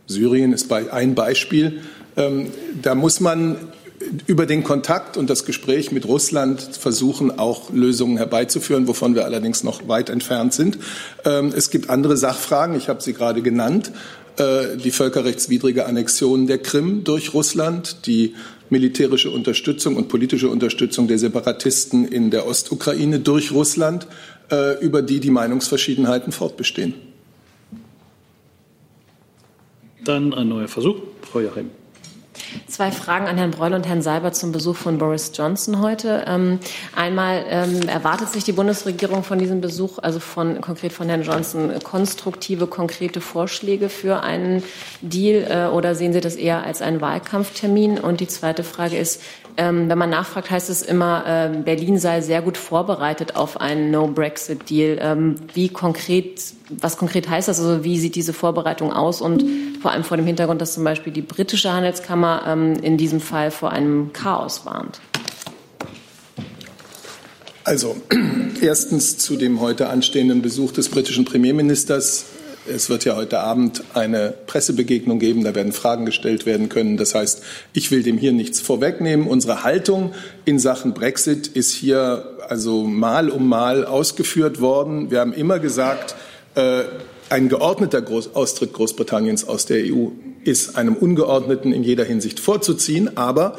Syrien 0.06 0.52
ist 0.52 0.68
bei, 0.68 0.92
ein 0.92 1.14
Beispiel. 1.14 1.82
Ähm, 2.16 2.52
da 2.80 2.94
muss 2.94 3.18
man 3.18 3.56
über 4.26 4.46
den 4.46 4.64
Kontakt 4.64 5.16
und 5.16 5.30
das 5.30 5.44
Gespräch 5.44 5.92
mit 5.92 6.06
Russland 6.06 6.60
versuchen, 6.60 7.38
auch 7.38 7.72
Lösungen 7.72 8.16
herbeizuführen, 8.16 8.86
wovon 8.88 9.14
wir 9.14 9.24
allerdings 9.24 9.64
noch 9.64 9.88
weit 9.88 10.10
entfernt 10.10 10.52
sind. 10.52 10.78
Ähm, 11.24 11.52
es 11.54 11.70
gibt 11.70 11.90
andere 11.90 12.16
Sachfragen, 12.16 12.76
ich 12.76 12.88
habe 12.88 13.02
sie 13.02 13.12
gerade 13.12 13.42
genannt, 13.42 13.92
äh, 14.38 14.76
die 14.76 14.90
völkerrechtswidrige 14.90 15.86
Annexion 15.86 16.46
der 16.46 16.58
Krim 16.58 17.04
durch 17.04 17.34
Russland, 17.34 18.06
die 18.06 18.34
militärische 18.68 19.30
Unterstützung 19.30 19.96
und 19.96 20.08
politische 20.08 20.48
Unterstützung 20.48 21.08
der 21.08 21.18
Separatisten 21.18 22.06
in 22.06 22.30
der 22.30 22.46
Ostukraine 22.46 23.20
durch 23.20 23.52
Russland, 23.52 24.06
äh, 24.50 24.78
über 24.84 25.02
die 25.02 25.20
die 25.20 25.30
Meinungsverschiedenheiten 25.30 26.32
fortbestehen. 26.32 26.94
Dann 30.04 30.34
ein 30.34 30.48
neuer 30.48 30.68
Versuch. 30.68 30.96
Frau 31.22 31.40
Joachim. 31.40 31.70
Zwei 32.68 32.90
Fragen 32.90 33.26
an 33.26 33.36
Herrn 33.36 33.50
Breul 33.50 33.74
und 33.74 33.86
Herrn 33.86 34.02
Seibert 34.02 34.36
zum 34.36 34.52
Besuch 34.52 34.76
von 34.76 34.98
Boris 34.98 35.32
Johnson 35.34 35.80
heute. 35.80 36.24
Ähm, 36.26 36.58
einmal 36.94 37.44
ähm, 37.48 37.88
erwartet 37.88 38.28
sich 38.30 38.44
die 38.44 38.52
Bundesregierung 38.52 39.22
von 39.22 39.38
diesem 39.38 39.60
Besuch, 39.60 39.98
also 39.98 40.20
von 40.20 40.60
konkret 40.60 40.92
von 40.92 41.08
Herrn 41.08 41.22
Johnson, 41.22 41.72
konstruktive, 41.82 42.66
konkrete 42.66 43.20
Vorschläge 43.20 43.88
für 43.88 44.22
einen 44.22 44.62
Deal 45.00 45.46
äh, 45.50 45.74
oder 45.74 45.94
sehen 45.94 46.12
Sie 46.12 46.20
das 46.20 46.36
eher 46.36 46.64
als 46.64 46.82
einen 46.82 47.00
Wahlkampftermin? 47.00 47.98
Und 47.98 48.20
die 48.20 48.28
zweite 48.28 48.64
Frage 48.64 48.96
ist, 48.96 49.22
ähm, 49.56 49.88
wenn 49.88 49.98
man 49.98 50.10
nachfragt, 50.10 50.50
heißt 50.50 50.68
es 50.68 50.82
immer, 50.82 51.24
äh, 51.26 51.56
Berlin 51.56 51.98
sei 51.98 52.20
sehr 52.20 52.42
gut 52.42 52.56
vorbereitet 52.56 53.36
auf 53.36 53.60
einen 53.60 53.90
No-Brexit-Deal. 53.90 54.98
Ähm, 55.00 55.36
wie 55.54 55.68
konkret, 55.68 56.42
was 56.68 56.96
konkret 56.96 57.28
heißt 57.28 57.48
das? 57.48 57.58
Also 57.58 57.82
wie 57.82 57.98
sieht 57.98 58.14
diese 58.14 58.32
Vorbereitung 58.32 58.92
aus? 58.92 59.20
Und 59.20 59.44
vor 59.80 59.92
allem 59.92 60.04
vor 60.04 60.16
dem 60.16 60.26
Hintergrund, 60.26 60.60
dass 60.60 60.74
zum 60.74 60.84
Beispiel 60.84 61.12
die 61.12 61.22
britische 61.22 61.72
Handelskammer 61.72 62.42
ähm, 62.46 62.74
in 62.82 62.96
diesem 62.96 63.20
Fall 63.20 63.50
vor 63.50 63.70
einem 63.70 64.12
Chaos 64.12 64.66
warnt. 64.66 65.00
Also 67.64 67.96
erstens 68.60 69.18
zu 69.18 69.36
dem 69.36 69.60
heute 69.60 69.88
anstehenden 69.88 70.42
Besuch 70.42 70.72
des 70.72 70.88
britischen 70.88 71.24
Premierministers. 71.24 72.26
Es 72.68 72.90
wird 72.90 73.04
ja 73.04 73.14
heute 73.14 73.40
Abend 73.40 73.84
eine 73.94 74.34
Pressebegegnung 74.46 75.18
geben, 75.18 75.44
da 75.44 75.54
werden 75.54 75.72
Fragen 75.72 76.04
gestellt 76.04 76.46
werden 76.46 76.68
können. 76.68 76.96
Das 76.96 77.14
heißt, 77.14 77.42
ich 77.72 77.90
will 77.90 78.02
dem 78.02 78.18
hier 78.18 78.32
nichts 78.32 78.60
vorwegnehmen. 78.60 79.28
Unsere 79.28 79.62
Haltung 79.62 80.14
in 80.44 80.58
Sachen 80.58 80.92
Brexit 80.92 81.46
ist 81.46 81.72
hier 81.72 82.36
also 82.48 82.84
mal 82.84 83.30
um 83.30 83.48
mal 83.48 83.84
ausgeführt 83.84 84.60
worden. 84.60 85.10
Wir 85.10 85.20
haben 85.20 85.32
immer 85.32 85.58
gesagt, 85.58 86.16
äh, 86.54 86.82
ein 87.30 87.48
geordneter 87.48 88.02
Groß 88.02 88.34
Austritt 88.34 88.72
Großbritanniens 88.72 89.46
aus 89.46 89.66
der 89.66 89.84
EU 89.84 90.08
ist 90.46 90.76
einem 90.76 90.94
ungeordneten 90.94 91.72
in 91.72 91.82
jeder 91.82 92.04
Hinsicht 92.04 92.40
vorzuziehen. 92.40 93.16
Aber 93.16 93.56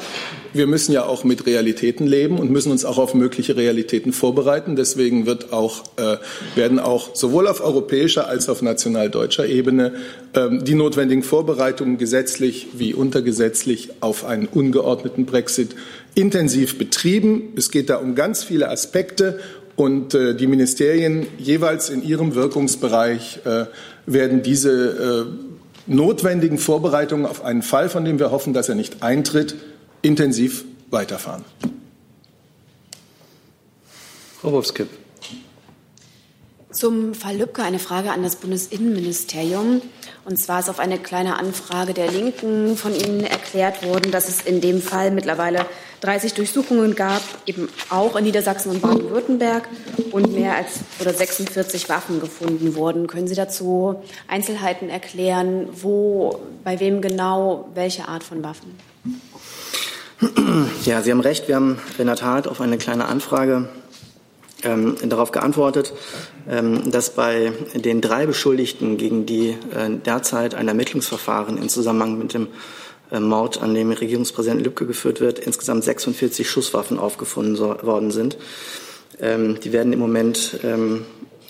wir 0.52 0.66
müssen 0.66 0.92
ja 0.92 1.04
auch 1.04 1.24
mit 1.24 1.46
Realitäten 1.46 2.06
leben 2.06 2.38
und 2.38 2.50
müssen 2.50 2.72
uns 2.72 2.84
auch 2.84 2.98
auf 2.98 3.14
mögliche 3.14 3.56
Realitäten 3.56 4.12
vorbereiten. 4.12 4.76
Deswegen 4.76 5.26
wird 5.26 5.52
auch, 5.52 5.84
äh, 5.96 6.16
werden 6.54 6.78
auch 6.78 7.14
sowohl 7.14 7.46
auf 7.46 7.60
europäischer 7.60 8.28
als 8.28 8.48
auf 8.48 8.62
national-deutscher 8.62 9.46
Ebene 9.46 9.94
äh, 10.32 10.48
die 10.62 10.74
notwendigen 10.74 11.22
Vorbereitungen 11.22 11.98
gesetzlich 11.98 12.68
wie 12.74 12.94
untergesetzlich 12.94 13.90
auf 14.00 14.24
einen 14.24 14.46
ungeordneten 14.46 15.26
Brexit 15.26 15.76
intensiv 16.14 16.78
betrieben. 16.78 17.52
Es 17.56 17.70
geht 17.70 17.90
da 17.90 17.96
um 17.96 18.14
ganz 18.14 18.42
viele 18.42 18.70
Aspekte 18.70 19.38
und 19.76 20.14
äh, 20.14 20.34
die 20.34 20.48
Ministerien 20.48 21.26
jeweils 21.38 21.88
in 21.88 22.02
ihrem 22.02 22.34
Wirkungsbereich 22.34 23.40
äh, 23.44 23.66
werden 24.06 24.42
diese 24.42 25.28
äh, 25.28 25.47
notwendigen 25.88 26.58
Vorbereitungen 26.58 27.26
auf 27.26 27.44
einen 27.44 27.62
Fall, 27.62 27.88
von 27.88 28.04
dem 28.04 28.18
wir 28.18 28.30
hoffen, 28.30 28.52
dass 28.52 28.68
er 28.68 28.74
nicht 28.74 29.02
eintritt, 29.02 29.56
intensiv 30.02 30.64
weiterfahren. 30.90 31.44
Frau 34.40 34.52
Wolfskipp. 34.52 34.88
Zum 36.78 37.12
Fall 37.12 37.38
Lübcke 37.38 37.64
eine 37.64 37.80
Frage 37.80 38.12
an 38.12 38.22
das 38.22 38.36
Bundesinnenministerium. 38.36 39.82
Und 40.24 40.36
zwar 40.36 40.60
ist 40.60 40.70
auf 40.70 40.78
eine 40.78 41.00
kleine 41.00 41.36
Anfrage 41.36 41.92
der 41.92 42.08
Linken 42.08 42.76
von 42.76 42.94
Ihnen 42.94 43.24
erklärt 43.24 43.84
worden, 43.84 44.12
dass 44.12 44.28
es 44.28 44.42
in 44.42 44.60
dem 44.60 44.80
Fall 44.80 45.10
mittlerweile 45.10 45.66
30 46.02 46.34
Durchsuchungen 46.34 46.94
gab, 46.94 47.20
eben 47.46 47.68
auch 47.90 48.14
in 48.14 48.22
Niedersachsen 48.22 48.70
und 48.70 48.80
Baden-Württemberg 48.80 49.68
und 50.12 50.32
mehr 50.32 50.54
als 50.54 50.74
oder 51.00 51.12
46 51.12 51.88
Waffen 51.88 52.20
gefunden 52.20 52.76
wurden. 52.76 53.08
Können 53.08 53.26
Sie 53.26 53.34
dazu 53.34 54.00
Einzelheiten 54.28 54.88
erklären, 54.88 55.68
wo, 55.72 56.38
bei 56.62 56.78
wem 56.78 57.02
genau, 57.02 57.70
welche 57.74 58.06
Art 58.06 58.22
von 58.22 58.44
Waffen? 58.44 58.78
Ja, 60.84 61.02
Sie 61.02 61.10
haben 61.10 61.20
recht. 61.20 61.48
Wir 61.48 61.56
haben 61.56 61.80
in 61.98 62.06
der 62.06 62.14
Tat 62.14 62.46
auf 62.46 62.60
eine 62.60 62.78
kleine 62.78 63.06
Anfrage 63.06 63.68
ähm, 64.64 64.96
darauf 65.04 65.32
geantwortet, 65.32 65.92
ähm, 66.48 66.90
dass 66.90 67.10
bei 67.10 67.52
den 67.74 68.00
drei 68.00 68.26
Beschuldigten, 68.26 68.96
gegen 68.96 69.26
die 69.26 69.50
äh, 69.50 69.90
derzeit 70.04 70.54
ein 70.54 70.68
Ermittlungsverfahren 70.68 71.58
im 71.58 71.68
Zusammenhang 71.68 72.18
mit 72.18 72.34
dem 72.34 72.48
äh, 73.10 73.20
Mord 73.20 73.62
an 73.62 73.74
dem 73.74 73.90
Regierungspräsidenten 73.90 74.64
Lübcke 74.64 74.86
geführt 74.86 75.20
wird, 75.20 75.38
insgesamt 75.38 75.84
46 75.84 76.48
Schusswaffen 76.48 76.98
aufgefunden 76.98 77.56
so, 77.56 77.76
worden 77.82 78.10
sind. 78.10 78.36
Ähm, 79.20 79.58
die 79.60 79.72
werden 79.72 79.92
im 79.92 79.98
Moment 79.98 80.58
ähm, 80.62 81.04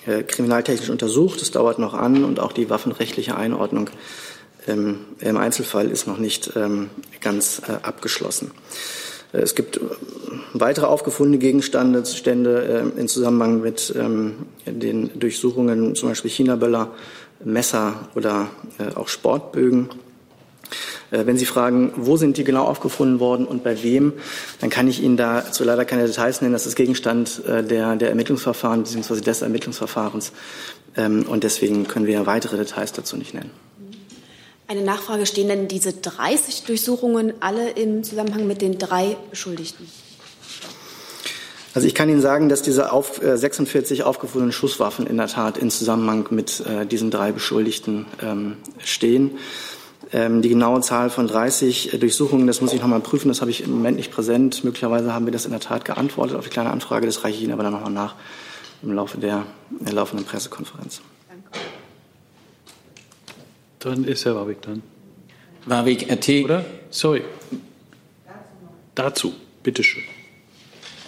äh, 0.07 0.23
kriminaltechnisch 0.23 0.91
untersucht. 0.91 1.43
Es 1.43 1.51
dauert 1.51 1.79
noch 1.79 1.95
an 1.95 2.25
und 2.25 2.41
auch 2.41 2.53
die 2.53 2.71
waffenrechtliche 2.71 3.37
Einordnung 3.37 3.91
ähm, 4.67 5.07
im 5.21 5.37
Einzelfall 5.37 5.91
ist 5.91 6.07
noch 6.07 6.19
nicht 6.19 6.53
ähm, 6.57 6.91
ganz 7.21 7.63
äh, 7.67 7.73
abgeschlossen. 7.83 8.51
Äh, 9.33 9.39
es 9.39 9.55
gibt 9.55 9.77
äh, 9.77 9.81
weitere 10.53 10.87
aufgefundene 10.87 11.39
Gegenstände 11.39 12.05
Stände, 12.07 12.93
äh, 12.97 13.01
in 13.01 13.09
Zusammenhang 13.09 13.61
mit 13.61 13.95
ähm, 13.99 14.35
den 14.67 15.19
Durchsuchungen, 15.19 15.95
zum 15.95 16.09
Beispiel 16.09 16.31
China-Böller, 16.31 16.91
Messer 17.45 18.09
oder 18.17 18.49
auch 18.97 19.07
Sportbögen. 19.07 19.91
Wenn 21.11 21.39
Sie 21.39 21.47
fragen, 21.47 21.93
wo 21.95 22.17
sind 22.17 22.37
die 22.37 22.43
genau 22.43 22.65
aufgefunden 22.65 23.21
worden 23.21 23.47
und 23.47 23.63
bei 23.63 23.81
wem, 23.85 24.13
dann 24.61 24.71
kann 24.71 24.89
ich 24.89 25.01
Ihnen 25.01 25.17
dazu 25.17 25.63
leider 25.63 25.85
keine 25.85 26.05
Details 26.07 26.41
nennen. 26.41 26.53
Das 26.53 26.67
ist 26.67 26.75
Gegenstand 26.75 27.43
der, 27.47 27.95
der 27.95 28.09
Ermittlungsverfahren 28.09 28.83
bzw. 28.83 29.21
des 29.21 29.43
Ermittlungsverfahrens. 29.43 30.33
Ähm, 30.97 31.27
und 31.29 31.45
deswegen 31.45 31.87
können 31.87 32.07
wir 32.07 32.27
weitere 32.27 32.57
Details 32.57 32.93
dazu 32.93 33.17
nicht 33.17 33.35
nennen. 33.35 33.51
Eine 34.71 34.83
Nachfrage, 34.83 35.25
stehen 35.25 35.49
denn 35.49 35.67
diese 35.67 35.95
30 35.95 36.65
Durchsuchungen 36.65 37.33
alle 37.41 37.71
im 37.71 38.05
Zusammenhang 38.05 38.47
mit 38.47 38.61
den 38.61 38.77
drei 38.77 39.17
Beschuldigten? 39.31 39.91
Also 41.73 41.89
ich 41.89 41.95
kann 41.95 42.11
Ihnen 42.11 42.21
sagen, 42.21 42.51
dass 42.51 42.61
diese 42.61 42.93
auf, 42.93 43.23
äh, 43.23 43.39
46 43.39 44.03
aufgefundenen 44.03 44.53
Schusswaffen 44.53 45.07
in 45.07 45.17
der 45.17 45.29
Tat 45.29 45.57
in 45.57 45.71
Zusammenhang 45.71 46.27
mit 46.31 46.61
äh, 46.61 46.85
diesen 46.85 47.11
drei 47.11 47.33
Beschuldigten 47.33 48.05
ähm, 48.23 48.59
stehen. 48.85 49.39
Ähm, 50.13 50.43
die 50.43 50.51
genaue 50.51 50.83
Zahl 50.83 51.09
von 51.09 51.29
30 51.29 51.95
äh, 51.95 51.99
Durchsuchungen, 51.99 52.47
das 52.47 52.61
muss 52.61 52.75
ich 52.75 52.83
noch 52.83 52.89
mal 52.89 53.01
prüfen, 53.01 53.29
das 53.29 53.41
habe 53.41 53.51
ich 53.51 53.63
im 53.63 53.71
Moment 53.71 53.97
nicht 53.97 54.13
präsent. 54.13 54.65
Möglicherweise 54.65 55.15
haben 55.15 55.25
wir 55.25 55.33
das 55.33 55.47
in 55.47 55.53
der 55.53 55.61
Tat 55.61 55.87
geantwortet 55.87 56.37
auf 56.37 56.45
die 56.45 56.51
kleine 56.51 56.71
Anfrage, 56.71 57.07
das 57.07 57.25
reiche 57.25 57.39
ich 57.39 57.43
Ihnen 57.43 57.55
aber 57.55 57.63
dann 57.63 57.73
noch 57.73 57.85
mal 57.85 57.91
nach 57.91 58.17
im 58.83 58.93
Laufe 58.93 59.17
der, 59.17 59.47
der 59.71 59.95
laufenden 59.95 60.27
Pressekonferenz. 60.27 61.01
Dann 63.79 64.05
ist 64.05 64.25
Herr 64.25 64.35
Warwick 64.35 64.63
dran. 64.63 64.83
Warwick, 65.67 66.11
RT. 66.11 66.45
Oder? 66.45 66.65
Sorry. 66.91 67.23
Dazu, 68.95 69.33
bitteschön. 69.63 70.03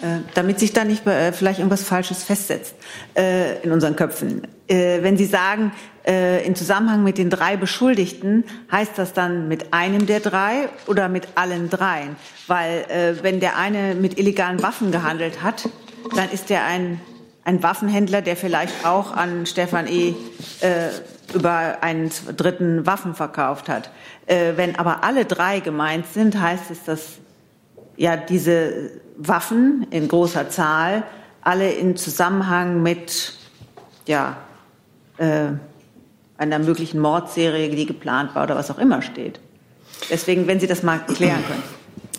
Äh, 0.01 0.21
damit 0.33 0.59
sich 0.59 0.73
da 0.73 0.83
nicht 0.83 1.05
äh, 1.05 1.31
vielleicht 1.31 1.59
irgendwas 1.59 1.83
Falsches 1.83 2.23
festsetzt 2.23 2.73
äh, 3.15 3.61
in 3.61 3.71
unseren 3.71 3.95
Köpfen. 3.95 4.47
Wenn 4.67 5.17
Sie 5.17 5.25
sagen, 5.25 5.73
in 6.05 6.55
Zusammenhang 6.55 7.03
mit 7.03 7.17
den 7.17 7.29
drei 7.29 7.57
Beschuldigten, 7.57 8.45
heißt 8.71 8.93
das 8.95 9.11
dann 9.11 9.49
mit 9.49 9.73
einem 9.73 10.05
der 10.05 10.21
drei 10.21 10.69
oder 10.87 11.09
mit 11.09 11.27
allen 11.35 11.69
dreien? 11.69 12.15
Weil 12.47 13.19
wenn 13.21 13.41
der 13.41 13.57
eine 13.57 13.95
mit 13.95 14.17
illegalen 14.17 14.63
Waffen 14.63 14.93
gehandelt 14.93 15.43
hat, 15.43 15.67
dann 16.15 16.31
ist 16.31 16.49
der 16.49 16.63
ein, 16.63 17.01
ein 17.43 17.61
Waffenhändler, 17.63 18.21
der 18.21 18.37
vielleicht 18.37 18.85
auch 18.85 19.11
an 19.11 19.45
Stefan 19.45 19.87
E 19.87 20.15
über 21.33 21.81
einen 21.81 22.11
dritten 22.35 22.85
Waffen 22.85 23.15
verkauft 23.15 23.69
hat. 23.69 23.91
Äh, 24.25 24.53
wenn 24.55 24.75
aber 24.75 25.03
alle 25.03 25.25
drei 25.25 25.59
gemeint 25.59 26.05
sind, 26.07 26.39
heißt 26.39 26.71
es, 26.71 26.83
dass 26.83 27.17
ja 27.97 28.17
diese 28.17 28.91
Waffen 29.17 29.87
in 29.91 30.07
großer 30.07 30.49
Zahl 30.49 31.03
alle 31.41 31.71
in 31.71 31.95
Zusammenhang 31.95 32.81
mit 32.81 33.33
ja, 34.07 34.37
äh, 35.17 35.47
einer 36.37 36.59
möglichen 36.59 36.99
Mordserie, 36.99 37.69
die 37.69 37.85
geplant 37.85 38.35
war 38.35 38.43
oder 38.43 38.55
was 38.55 38.71
auch 38.71 38.79
immer 38.79 39.01
steht. 39.01 39.39
Deswegen, 40.09 40.47
wenn 40.47 40.59
Sie 40.59 40.67
das 40.67 40.83
mal 40.83 40.99
klären 40.99 41.43
können. 41.47 41.63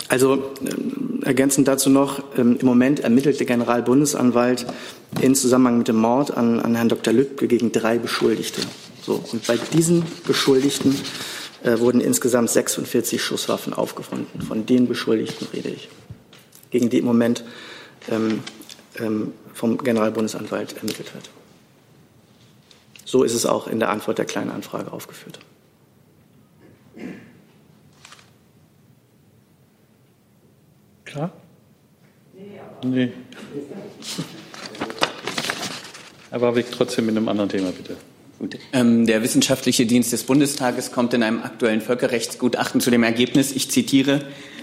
Also 0.09 0.53
äh, 0.65 1.27
ergänzend 1.27 1.69
dazu 1.69 1.91
noch, 1.91 2.23
ähm, 2.37 2.59
im 2.61 2.67
Moment 2.67 3.01
ermittelt 3.01 3.39
der 3.41 3.47
Generalbundesanwalt 3.47 4.67
in 5.21 5.35
Zusammenhang 5.35 5.79
mit 5.79 5.89
dem 5.89 5.97
Mord 5.97 6.37
an, 6.37 6.61
an 6.61 6.75
Herrn 6.75 6.89
Dr. 6.89 7.13
Lübcke 7.13 7.49
gegen 7.49 7.73
drei 7.73 7.99
Beschuldigte. 7.99 8.63
So, 9.03 9.23
und 9.33 9.47
bei 9.47 9.57
diesen 9.57 10.05
Beschuldigten 10.27 10.97
äh, 11.65 11.79
wurden 11.79 12.01
insgesamt 12.01 12.51
46 12.51 13.21
Schusswaffen 13.21 13.75
aufgefunden. 13.75 14.43
Von 14.43 14.65
den 14.65 14.87
Beschuldigten 14.87 15.49
rede 15.53 15.71
ich, 15.71 15.89
gegen 16.71 16.89
die 16.89 16.99
im 16.99 17.05
Moment 17.05 17.45
ähm, 18.11 18.43
ähm, 18.99 19.33
vom 19.55 19.79
Generalbundesanwalt 19.79 20.77
ermittelt 20.77 21.13
wird. 21.15 21.31
So 23.05 23.25
ist 23.25 23.35
es 23.35 23.45
auch 23.45 23.67
in 23.67 23.81
der 23.81 23.91
Antwort 23.91 24.19
der 24.19 24.25
kleinen 24.25 24.51
Anfrage 24.51 24.93
aufgeführt. 24.93 25.41
Klar? 31.05 31.33
Nee. 32.85 33.13
Herr 36.31 36.41
Warwick, 36.41 36.71
trotzdem 36.71 37.07
mit 37.07 37.17
einem 37.17 37.29
anderen 37.29 37.51
Thema, 37.51 37.71
bitte. 37.71 37.97
Gut. 38.43 38.59
Ähm, 38.73 39.07
der 39.07 39.23
Wissenschaftliche 39.23 39.87
Dienst 39.87 40.13
des 40.13 40.25
Bundestages 40.25 40.91
kommt 40.91 41.15
in 41.15 41.23
einem 41.23 41.45
aktuellen 41.45 41.81
Völkerrechtsgutachten 41.81 42.81
zu 42.81 42.91
dem 42.91 43.05
Ergebnis, 43.05 43.53
ich 43.53 43.71
zitiere, 43.71 44.23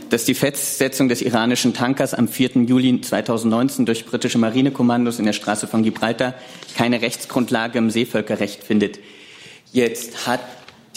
dass 0.10 0.26
die 0.26 0.34
Festsetzung 0.34 1.08
des 1.08 1.22
iranischen 1.22 1.74
Tankers 1.74 2.13
am 2.13 2.28
4. 2.28 2.63
Juli 2.65 3.00
2019 3.00 3.86
durch 3.86 4.06
britische 4.06 4.38
Marinekommandos 4.38 5.18
in 5.20 5.24
der 5.24 5.32
Straße 5.32 5.65
von 5.65 5.82
Gibraltar 5.82 6.34
keine 6.76 7.02
Rechtsgrundlage 7.02 7.78
im 7.78 7.89
Seevölkerrecht 7.89 8.65
findet. 8.65 9.00
Jetzt 9.72 10.28
hat 10.28 10.42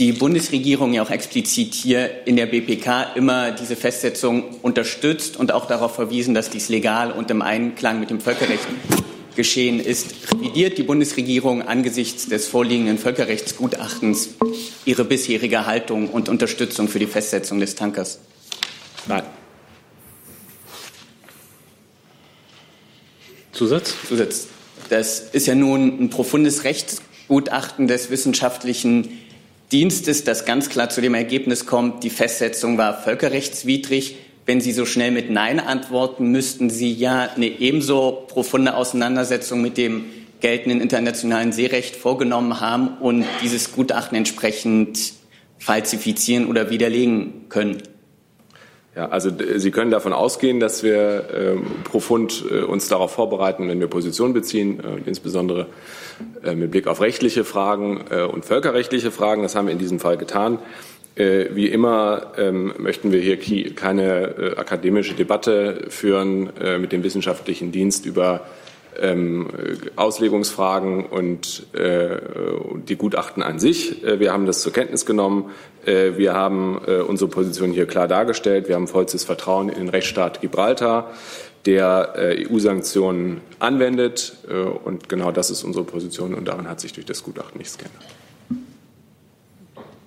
die 0.01 0.11
Bundesregierung 0.11 0.93
ja 0.93 1.05
auch 1.05 1.11
explizit 1.11 1.75
hier 1.75 2.27
in 2.27 2.35
der 2.35 2.47
BPK 2.47 3.15
immer 3.15 3.53
diese 3.53 3.77
Festsetzung 3.77 4.57
unterstützt 4.61 5.37
und 5.37 5.53
auch 5.53 5.67
darauf 5.67 5.95
verwiesen, 5.95 6.35
dass 6.35 6.51
dies 6.51 6.69
legal 6.69 7.13
und 7.13 7.31
im 7.31 7.43
Einklang 7.43 8.01
mit 8.01 8.11
dem 8.11 8.19
Völkerrecht 8.19 8.67
geschehen 9.35 9.81
ist. 9.81 10.15
Revidiert 10.33 10.79
die 10.79 10.83
Bundesregierung 10.83 11.63
angesichts 11.63 12.29
des 12.29 12.47
vorliegenden 12.47 12.99
Völkerrechtsgutachtens 12.99 14.31
ihre 14.85 15.05
bisherige 15.05 15.67
Haltung 15.67 16.09
und 16.09 16.29
Unterstützung 16.29 16.89
für 16.89 16.99
die 16.99 17.07
Festsetzung 17.07 17.61
des 17.61 17.75
Tankers? 17.75 18.19
Nein. 19.07 19.25
Zusatz? 23.53 23.95
Zusatz. 24.09 24.49
Das 24.89 25.21
ist 25.33 25.47
ja 25.47 25.55
nun 25.55 26.03
ein 26.03 26.11
profundes 26.11 26.65
Rechtsgutachten 26.65 27.87
des 27.87 28.11
wissenschaftlichen 28.11 29.21
Dienstes, 29.73 30.25
das 30.25 30.45
ganz 30.45 30.69
klar 30.69 30.91
zu 30.91 31.01
dem 31.01 31.15
Ergebnis 31.15 31.65
kommt, 31.65 32.05
die 32.05 32.11
Festsetzung 32.11 32.77
war 32.77 33.03
völkerrechtswidrig. 33.03 34.17
Wenn 34.53 34.61
Sie 34.61 34.73
so 34.73 34.85
schnell 34.85 35.13
mit 35.13 35.31
Nein 35.31 35.61
antworten, 35.61 36.31
müssten 36.31 36.69
Sie 36.69 36.93
ja 36.93 37.31
eine 37.35 37.47
ebenso 37.47 38.25
profunde 38.29 38.77
Auseinandersetzung 38.77 39.63
mit 39.63 39.79
dem 39.79 40.05
geltenden 40.41 40.83
internationalen 40.83 41.53
Seerecht 41.53 41.97
vorgenommen 41.97 42.61
haben 42.61 42.99
und 43.01 43.25
dieses 43.43 43.73
Gutachten 43.73 44.15
entsprechend 44.15 45.15
falsifizieren 45.59 46.49
oder 46.49 46.69
widerlegen 46.69 47.49
können. 47.49 47.83
Ja, 48.95 49.09
also 49.09 49.31
Sie 49.57 49.71
können 49.71 49.91
davon 49.91 50.13
ausgehen, 50.13 50.61
dass 50.61 50.83
wir 50.83 51.25
ähm, 51.35 51.65
profund 51.85 52.45
äh, 52.51 52.61
uns 52.61 52.89
darauf 52.89 53.11
vorbereiten, 53.13 53.71
wenn 53.71 53.81
wir 53.81 53.87
Position 53.87 54.35
beziehen, 54.35 54.81
äh, 54.81 55.09
insbesondere 55.09 55.69
äh, 56.45 56.55
mit 56.55 56.73
Blick 56.73 56.89
auf 56.89 57.01
rechtliche 57.01 57.45
Fragen 57.45 58.05
äh, 58.11 58.21
und 58.25 58.45
völkerrechtliche 58.45 59.11
Fragen. 59.11 59.43
Das 59.43 59.55
haben 59.55 59.69
wir 59.69 59.73
in 59.73 59.79
diesem 59.79 59.99
Fall 59.99 60.19
getan. 60.19 60.59
Äh, 61.15 61.47
wie 61.53 61.67
immer 61.67 62.33
ähm, 62.39 62.73
möchten 62.79 63.13
wir 63.13 63.21
hier 63.21 63.75
keine 63.75 64.37
äh, 64.37 64.57
akademische 64.57 65.15
Debatte 65.15 65.87
führen 65.89 66.51
mit 66.81 66.93
dem 66.93 67.03
wissenschaftlichen 67.03 67.73
Dienst 67.73 68.07
über 68.07 68.43
ähm, 69.01 69.49
Auslegungsfragen 69.97 71.07
und 71.07 71.67
äh, 71.75 72.17
die 72.89 72.97
Gutachten 72.97 73.43
an 73.43 73.59
sich. 73.59 74.05
Äh, 74.05 74.21
wir 74.21 74.33
haben 74.33 74.47
das 74.47 74.63
zur 74.63 74.73
Kenntnis 74.73 75.07
genommen. 75.07 75.51
Äh, 75.85 76.13
wir 76.17 76.35
haben 76.35 76.81
äh, 76.87 77.01
unsere 77.01 77.31
Position 77.31 77.73
hier 77.73 77.87
klar 77.87 78.09
dargestellt. 78.09 78.69
Wir 78.69 78.75
haben 78.75 78.89
vollstes 78.89 79.25
Vertrauen 79.25 79.69
in 79.69 79.79
den 79.79 79.89
Rechtsstaat 79.89 80.41
Gibraltar, 80.41 81.13
der 81.67 82.15
äh, 82.17 82.47
EU-Sanktionen 82.47 83.41
anwendet. 83.59 84.37
Äh, 84.49 84.55
und 84.55 85.09
genau 85.09 85.33
das 85.33 85.51
ist 85.51 85.65
unsere 85.65 85.85
Position 85.85 86.35
und 86.35 86.47
daran 86.47 86.69
hat 86.69 86.81
sich 86.81 86.93
durch 86.93 87.07
das 87.07 87.23
Gutachten 87.23 87.59
nichts 87.59 87.79
geändert. 87.79 88.05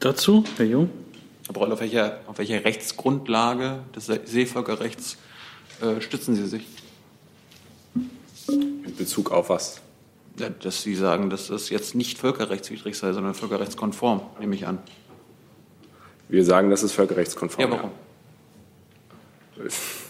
Dazu, 0.06 0.44
Herr 0.58 0.68
Jung? 0.68 0.92
Herr 1.48 1.54
Broll, 1.54 1.72
auf 1.72 1.80
welcher, 1.80 2.20
auf 2.28 2.38
welcher 2.38 2.64
Rechtsgrundlage 2.64 3.80
des 3.96 4.06
Seevölkerrechts 4.06 5.18
stützen 6.00 6.36
Sie 6.36 6.46
sich? 6.46 6.68
In 8.48 8.96
Bezug 8.96 9.32
auf 9.32 9.50
was? 9.50 9.82
Ja, 10.38 10.50
dass 10.50 10.84
Sie 10.84 10.94
sagen, 10.94 11.32
dass 11.32 11.48
das 11.48 11.72
jetzt 11.72 11.96
nicht 11.96 12.20
völkerrechtswidrig 12.20 12.96
sei, 12.96 13.14
sondern 13.14 13.34
völkerrechtskonform, 13.34 14.22
nehme 14.40 14.54
ich 14.54 14.68
an. 14.68 14.78
Wir 16.30 16.46
sagen, 16.46 16.70
das 16.70 16.84
ist 16.84 16.92
völkerrechtskonform. 16.92 17.72
Ja, 17.72 17.76
warum? 17.76 17.92
Ja. 19.58 19.64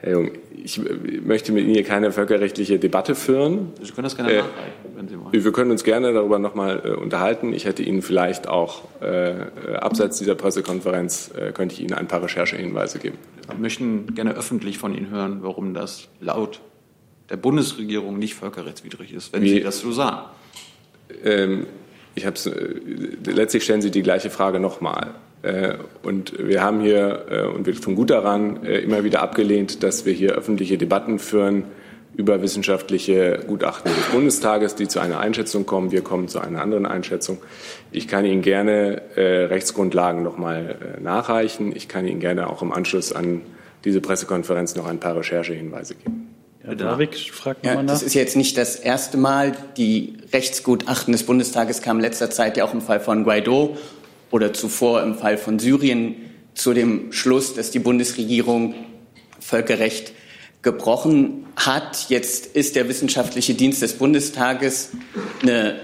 Herr 0.00 0.12
Jung, 0.12 0.30
ich 0.54 0.80
möchte 1.24 1.50
mit 1.52 1.64
Ihnen 1.64 1.74
hier 1.74 1.82
keine 1.82 2.12
völkerrechtliche 2.12 2.78
Debatte 2.78 3.16
führen. 3.16 3.72
Sie 3.82 3.90
können 3.92 4.04
das 4.04 4.14
gerne 4.14 4.32
äh, 4.32 4.36
nachreichen, 4.38 4.72
wenn 4.94 5.08
Sie 5.08 5.18
wollen. 5.18 5.32
Wir 5.32 5.52
können 5.52 5.70
uns 5.72 5.82
gerne 5.82 6.12
darüber 6.12 6.38
nochmal 6.38 6.82
äh, 6.84 6.90
unterhalten. 6.90 7.52
Ich 7.52 7.64
hätte 7.64 7.82
Ihnen 7.82 8.02
vielleicht 8.02 8.48
auch 8.48 8.84
äh, 9.00 9.34
abseits 9.74 10.18
dieser 10.18 10.36
Pressekonferenz, 10.36 11.32
äh, 11.36 11.50
könnte 11.50 11.74
ich 11.74 11.80
Ihnen 11.80 11.94
ein 11.94 12.06
paar 12.06 12.22
Recherchehinweise 12.22 13.00
geben. 13.00 13.18
Wir 13.48 13.58
möchten 13.58 14.14
gerne 14.14 14.34
öffentlich 14.34 14.78
von 14.78 14.94
Ihnen 14.94 15.10
hören, 15.10 15.38
warum 15.42 15.74
das 15.74 16.08
laut 16.20 16.60
der 17.28 17.36
Bundesregierung 17.36 18.18
nicht 18.18 18.34
völkerrechtswidrig 18.34 19.12
ist, 19.12 19.32
wenn 19.32 19.42
Wie, 19.42 19.50
Sie 19.50 19.60
das 19.60 19.80
so 19.80 19.90
sagen. 19.90 20.28
Ähm, 21.24 21.66
ich 22.14 22.24
hab's, 22.24 22.46
äh, 22.46 22.80
letztlich 23.26 23.64
stellen 23.64 23.82
Sie 23.82 23.90
die 23.90 24.02
gleiche 24.02 24.30
Frage 24.30 24.60
nochmal. 24.60 25.14
Äh, 25.42 25.74
und 26.02 26.34
wir 26.38 26.62
haben 26.62 26.80
hier, 26.80 27.26
äh, 27.30 27.42
und 27.42 27.66
wir 27.66 27.74
tun 27.74 27.94
gut 27.94 28.10
daran, 28.10 28.64
äh, 28.64 28.78
immer 28.78 29.04
wieder 29.04 29.22
abgelehnt, 29.22 29.82
dass 29.82 30.04
wir 30.04 30.12
hier 30.12 30.32
öffentliche 30.32 30.78
Debatten 30.78 31.18
führen 31.18 31.64
über 32.18 32.42
wissenschaftliche 32.42 33.44
Gutachten 33.46 33.92
des 33.94 34.06
Bundestages, 34.06 34.74
die 34.74 34.88
zu 34.88 34.98
einer 34.98 35.20
Einschätzung 35.20 35.66
kommen. 35.66 35.92
Wir 35.92 36.02
kommen 36.02 36.26
zu 36.26 36.40
einer 36.40 36.60
anderen 36.60 36.84
Einschätzung. 36.84 37.38
Ich 37.92 38.08
kann 38.08 38.24
Ihnen 38.24 38.42
gerne 38.42 39.02
äh, 39.14 39.44
Rechtsgrundlagen 39.44 40.24
nochmal 40.24 40.96
äh, 40.98 41.00
nachreichen. 41.00 41.74
Ich 41.74 41.86
kann 41.86 42.06
Ihnen 42.08 42.18
gerne 42.18 42.50
auch 42.50 42.60
im 42.60 42.72
Anschluss 42.72 43.12
an 43.12 43.42
diese 43.84 44.00
Pressekonferenz 44.00 44.74
noch 44.74 44.86
ein 44.86 44.98
paar 44.98 45.16
Recherchehinweise 45.16 45.94
geben. 45.94 46.34
Herr 46.64 46.74
Davik 46.74 47.16
fragt 47.16 47.64
ja, 47.64 47.70
nochmal 47.70 47.84
nach. 47.84 47.92
Das 47.92 48.02
ist 48.02 48.14
jetzt 48.14 48.36
nicht 48.36 48.58
das 48.58 48.74
erste 48.74 49.16
Mal. 49.16 49.52
Die 49.76 50.14
Rechtsgutachten 50.32 51.12
des 51.12 51.22
Bundestages 51.22 51.82
kamen 51.82 52.00
in 52.00 52.06
letzter 52.06 52.30
Zeit 52.30 52.56
ja 52.56 52.64
auch 52.64 52.74
im 52.74 52.80
Fall 52.80 52.98
von 52.98 53.22
Guaido 53.22 53.76
oder 54.30 54.52
zuvor 54.52 55.02
im 55.02 55.14
Fall 55.14 55.38
von 55.38 55.58
Syrien 55.58 56.16
zu 56.54 56.74
dem 56.74 57.12
Schluss, 57.12 57.54
dass 57.54 57.70
die 57.70 57.78
Bundesregierung 57.78 58.74
Völkerrecht 59.40 60.12
gebrochen 60.62 61.46
hat. 61.56 62.06
Jetzt 62.08 62.46
ist 62.46 62.76
der 62.76 62.88
wissenschaftliche 62.88 63.54
Dienst 63.54 63.80
des 63.80 63.94
Bundestages 63.94 64.90
eine, 65.42 65.76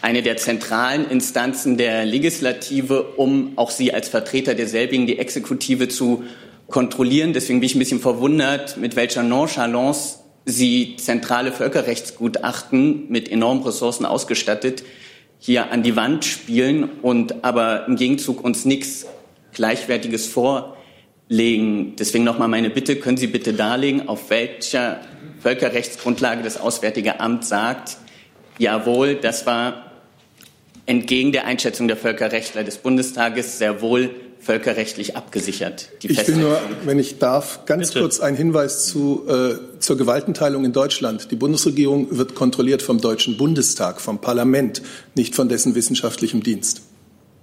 eine 0.00 0.22
der 0.22 0.36
zentralen 0.36 1.10
Instanzen 1.10 1.76
der 1.76 2.04
Legislative, 2.04 3.02
um 3.16 3.52
auch 3.56 3.70
sie 3.70 3.92
als 3.92 4.08
Vertreter 4.08 4.54
derselbigen, 4.54 5.06
die 5.06 5.18
Exekutive, 5.18 5.88
zu 5.88 6.24
kontrollieren. 6.68 7.32
Deswegen 7.32 7.60
bin 7.60 7.66
ich 7.66 7.74
ein 7.74 7.80
bisschen 7.80 8.00
verwundert, 8.00 8.76
mit 8.76 8.96
welcher 8.96 9.22
Nonchalance 9.22 10.20
Sie 10.46 10.96
zentrale 10.96 11.52
Völkerrechtsgutachten 11.52 13.10
mit 13.10 13.30
enormen 13.30 13.62
Ressourcen 13.62 14.06
ausgestattet 14.06 14.82
hier 15.40 15.72
an 15.72 15.82
die 15.82 15.96
Wand 15.96 16.24
spielen 16.24 16.84
und 17.02 17.44
aber 17.44 17.86
im 17.86 17.96
Gegenzug 17.96 18.44
uns 18.44 18.64
nichts 18.66 19.06
Gleichwertiges 19.52 20.26
vorlegen. 20.28 21.96
Deswegen 21.96 22.24
nochmal 22.24 22.48
meine 22.48 22.70
Bitte, 22.70 22.96
können 22.96 23.16
Sie 23.16 23.26
bitte 23.26 23.54
darlegen, 23.54 24.06
auf 24.06 24.30
welcher 24.30 25.00
Völkerrechtsgrundlage 25.40 26.42
das 26.42 26.60
Auswärtige 26.60 27.20
Amt 27.20 27.46
sagt, 27.46 27.96
jawohl, 28.58 29.14
das 29.14 29.46
war 29.46 29.90
entgegen 30.84 31.32
der 31.32 31.46
Einschätzung 31.46 31.88
der 31.88 31.96
Völkerrechtler 31.96 32.62
des 32.62 32.78
Bundestages 32.78 33.58
sehr 33.58 33.80
wohl 33.80 34.10
völkerrechtlich 34.40 35.16
abgesichert. 35.16 35.90
ich 36.02 36.26
will 36.26 36.36
nur, 36.36 36.60
wenn 36.84 36.98
ich 36.98 37.18
darf, 37.18 37.66
ganz 37.66 37.88
Bitte. 37.88 38.00
kurz 38.00 38.20
einen 38.20 38.36
Hinweis 38.36 38.86
zu, 38.86 39.26
äh, 39.28 39.78
zur 39.78 39.98
Gewaltenteilung 39.98 40.64
in 40.64 40.72
Deutschland. 40.72 41.30
Die 41.30 41.36
Bundesregierung 41.36 42.16
wird 42.16 42.34
kontrolliert 42.34 42.80
vom 42.82 43.00
Deutschen 43.00 43.36
Bundestag, 43.36 44.00
vom 44.00 44.20
Parlament, 44.20 44.80
nicht 45.14 45.34
von 45.34 45.48
dessen 45.48 45.74
wissenschaftlichem 45.74 46.42
Dienst. 46.42 46.82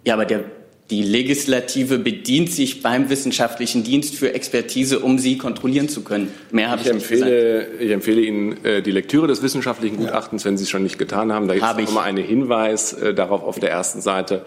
Ja, 0.06 0.16
aber 0.16 0.26
der, 0.26 0.46
die 0.90 1.04
Legislative 1.04 2.00
bedient 2.00 2.50
sich 2.50 2.82
beim 2.82 3.10
wissenschaftlichen 3.10 3.84
Dienst 3.84 4.16
für 4.16 4.34
Expertise, 4.34 5.00
um 5.00 5.20
sie 5.20 5.38
kontrollieren 5.38 5.90
zu 5.90 6.02
können. 6.02 6.32
Mehr 6.52 6.70
habe 6.70 6.80
ich, 6.80 6.88
ich 6.88 6.94
empfehle, 6.94 7.68
Ich 7.80 7.92
empfehle 7.92 8.22
Ihnen 8.22 8.64
äh, 8.64 8.82
die 8.82 8.92
Lektüre 8.92 9.28
des 9.28 9.42
wissenschaftlichen 9.42 9.98
Gutachtens, 9.98 10.46
wenn 10.46 10.58
Sie 10.58 10.64
es 10.64 10.70
schon 10.70 10.84
nicht 10.84 10.98
getan 10.98 11.34
haben. 11.34 11.50
Da 11.50 11.56
gibt 11.56 11.68
es 11.68 11.78
nochmal 11.78 12.06
einen 12.06 12.24
Hinweis 12.24 12.94
äh, 12.94 13.14
darauf 13.14 13.44
auf 13.44 13.60
der 13.60 13.72
ersten 13.72 14.02
Seite 14.02 14.46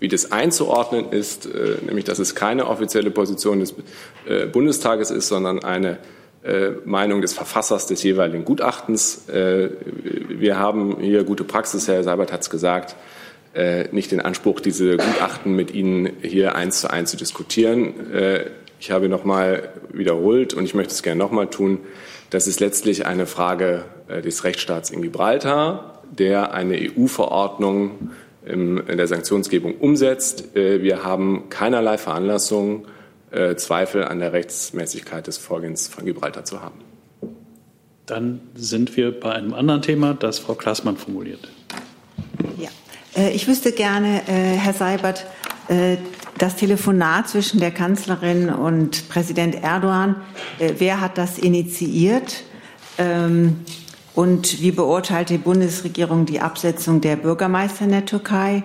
wie 0.00 0.08
das 0.08 0.32
einzuordnen 0.32 1.10
ist, 1.12 1.46
äh, 1.46 1.76
nämlich 1.86 2.04
dass 2.04 2.18
es 2.18 2.34
keine 2.34 2.66
offizielle 2.66 3.10
Position 3.10 3.60
des 3.60 3.74
Bundestages 4.50 5.10
ist, 5.10 5.28
sondern 5.28 5.62
eine 5.62 5.98
Meinung 6.84 7.20
des 7.22 7.34
Verfassers 7.34 7.86
des 7.86 8.02
jeweiligen 8.02 8.44
Gutachtens. 8.44 9.26
Wir 9.28 10.58
haben 10.58 10.96
hier 11.00 11.22
gute 11.22 11.44
Praxis, 11.44 11.86
Herr 11.86 12.02
Seibert 12.02 12.32
hat 12.32 12.40
es 12.40 12.50
gesagt, 12.50 12.96
nicht 13.90 14.10
den 14.10 14.20
Anspruch, 14.20 14.60
diese 14.60 14.96
Gutachten 14.96 15.54
mit 15.54 15.74
Ihnen 15.74 16.10
hier 16.22 16.54
eins 16.54 16.80
zu 16.80 16.90
eins 16.90 17.10
zu 17.10 17.18
diskutieren. 17.18 17.92
Ich 18.80 18.90
habe 18.90 19.10
noch 19.10 19.24
mal 19.24 19.68
wiederholt 19.92 20.54
und 20.54 20.64
ich 20.64 20.72
möchte 20.74 20.94
es 20.94 21.02
gerne 21.02 21.18
noch 21.18 21.32
mal 21.32 21.46
tun. 21.46 21.80
Das 22.30 22.46
ist 22.46 22.60
letztlich 22.60 23.04
eine 23.04 23.26
Frage 23.26 23.84
des 24.08 24.44
Rechtsstaats 24.44 24.88
in 24.88 25.02
Gibraltar, 25.02 26.02
der 26.10 26.54
eine 26.54 26.78
EU-Verordnung 26.78 28.10
in 28.44 28.84
der 28.86 29.06
Sanktionsgebung 29.06 29.76
umsetzt. 29.76 30.56
Äh, 30.56 30.82
wir 30.82 31.04
haben 31.04 31.48
keinerlei 31.48 31.98
Veranlassung, 31.98 32.86
äh, 33.30 33.54
Zweifel 33.56 34.04
an 34.04 34.18
der 34.18 34.32
Rechtsmäßigkeit 34.32 35.26
des 35.26 35.38
Vorgehens 35.38 35.88
von 35.88 36.04
Gibraltar 36.04 36.44
zu 36.44 36.60
haben. 36.60 36.80
Dann 38.06 38.40
sind 38.54 38.96
wir 38.96 39.18
bei 39.18 39.32
einem 39.32 39.54
anderen 39.54 39.80
Thema, 39.80 40.12
das 40.14 40.38
Frau 40.38 40.54
Klaßmann 40.54 40.96
formuliert. 40.96 41.48
Äh, 43.14 43.30
ich 43.30 43.46
wüsste 43.48 43.72
gerne, 43.72 44.22
äh, 44.26 44.56
Herr 44.56 44.72
Seibert, 44.72 45.26
äh, 45.68 45.96
das 46.38 46.56
Telefonat 46.56 47.28
zwischen 47.28 47.60
der 47.60 47.70
Kanzlerin 47.70 48.48
und 48.48 49.08
Präsident 49.08 49.62
Erdogan, 49.62 50.16
wer 50.58 51.00
hat 51.00 51.18
das 51.18 51.38
initiiert? 51.38 52.42
Ähm, 52.98 53.60
und 54.14 54.60
wie 54.60 54.72
beurteilt 54.72 55.28
die 55.28 55.38
Bundesregierung 55.38 56.26
die 56.26 56.40
Absetzung 56.40 57.00
der 57.00 57.16
Bürgermeister 57.16 57.84
in 57.84 57.92
der 57.92 58.06
Türkei? 58.06 58.62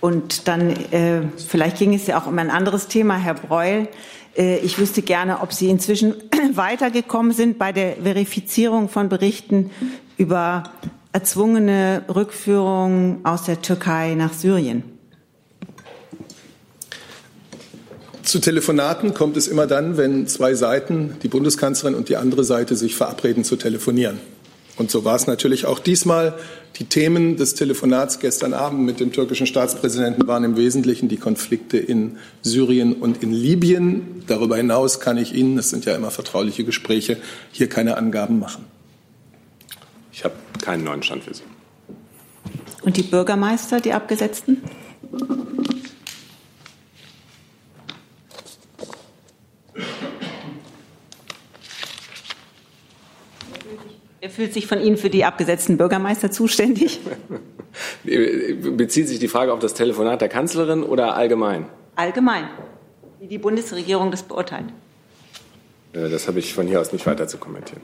Und 0.00 0.48
dann, 0.48 0.74
vielleicht 1.48 1.78
ging 1.78 1.94
es 1.94 2.08
ja 2.08 2.20
auch 2.20 2.26
um 2.26 2.36
ein 2.38 2.50
anderes 2.50 2.88
Thema, 2.88 3.16
Herr 3.16 3.34
Breul. 3.34 3.88
Ich 4.34 4.78
wüsste 4.78 5.00
gerne, 5.02 5.40
ob 5.40 5.52
Sie 5.52 5.70
inzwischen 5.70 6.14
weitergekommen 6.54 7.32
sind 7.32 7.56
bei 7.56 7.72
der 7.72 7.96
Verifizierung 8.02 8.88
von 8.88 9.08
Berichten 9.08 9.70
über 10.16 10.64
erzwungene 11.12 12.04
Rückführung 12.12 13.20
aus 13.24 13.44
der 13.44 13.60
Türkei 13.60 14.14
nach 14.14 14.32
Syrien? 14.32 14.82
Zu 18.22 18.38
Telefonaten 18.38 19.14
kommt 19.14 19.36
es 19.36 19.48
immer 19.48 19.66
dann, 19.66 19.96
wenn 19.96 20.26
zwei 20.26 20.54
Seiten, 20.54 21.16
die 21.22 21.28
Bundeskanzlerin 21.28 21.94
und 21.96 22.08
die 22.08 22.16
andere 22.16 22.44
Seite, 22.44 22.76
sich 22.76 22.94
verabreden 22.94 23.44
zu 23.44 23.56
telefonieren. 23.56 24.20
Und 24.76 24.90
so 24.90 25.04
war 25.04 25.16
es 25.16 25.26
natürlich 25.26 25.66
auch 25.66 25.78
diesmal. 25.78 26.34
Die 26.76 26.86
Themen 26.86 27.36
des 27.36 27.54
Telefonats 27.54 28.20
gestern 28.20 28.54
Abend 28.54 28.80
mit 28.82 29.00
dem 29.00 29.12
türkischen 29.12 29.46
Staatspräsidenten 29.46 30.26
waren 30.26 30.44
im 30.44 30.56
Wesentlichen 30.56 31.08
die 31.08 31.18
Konflikte 31.18 31.76
in 31.76 32.16
Syrien 32.40 32.94
und 32.94 33.22
in 33.22 33.32
Libyen. 33.32 34.22
Darüber 34.28 34.56
hinaus 34.56 34.98
kann 34.98 35.18
ich 35.18 35.34
Ihnen, 35.34 35.56
das 35.56 35.68
sind 35.68 35.84
ja 35.84 35.94
immer 35.94 36.10
vertrauliche 36.10 36.64
Gespräche, 36.64 37.18
hier 37.50 37.68
keine 37.68 37.98
Angaben 37.98 38.38
machen. 38.38 38.64
Ich 40.12 40.24
habe 40.24 40.34
keinen 40.62 40.84
neuen 40.84 41.02
Stand 41.02 41.24
für 41.24 41.34
Sie. 41.34 41.42
Und 42.82 42.96
die 42.96 43.02
Bürgermeister, 43.02 43.80
die 43.80 43.92
Abgesetzten? 43.92 44.62
Wer 54.20 54.30
fühlt 54.30 54.52
sich 54.52 54.66
von 54.66 54.80
Ihnen 54.80 54.96
für 54.96 55.10
die 55.10 55.24
abgesetzten 55.24 55.78
Bürgermeister 55.78 56.30
zuständig? 56.30 57.00
Bezieht 58.04 59.08
sich 59.08 59.18
die 59.18 59.28
Frage 59.28 59.52
auf 59.52 59.60
das 59.60 59.74
Telefonat 59.74 60.20
der 60.20 60.28
Kanzlerin 60.28 60.82
oder 60.82 61.16
allgemein? 61.16 61.66
Allgemein, 61.96 62.48
wie 63.20 63.26
die 63.26 63.38
Bundesregierung 63.38 64.10
das 64.10 64.22
beurteilt. 64.22 64.66
Äh, 65.92 66.08
das 66.08 66.28
habe 66.28 66.38
ich 66.38 66.52
von 66.54 66.66
hier 66.66 66.80
aus 66.80 66.92
nicht 66.92 67.06
weiter 67.06 67.26
zu 67.26 67.38
kommentieren. 67.38 67.82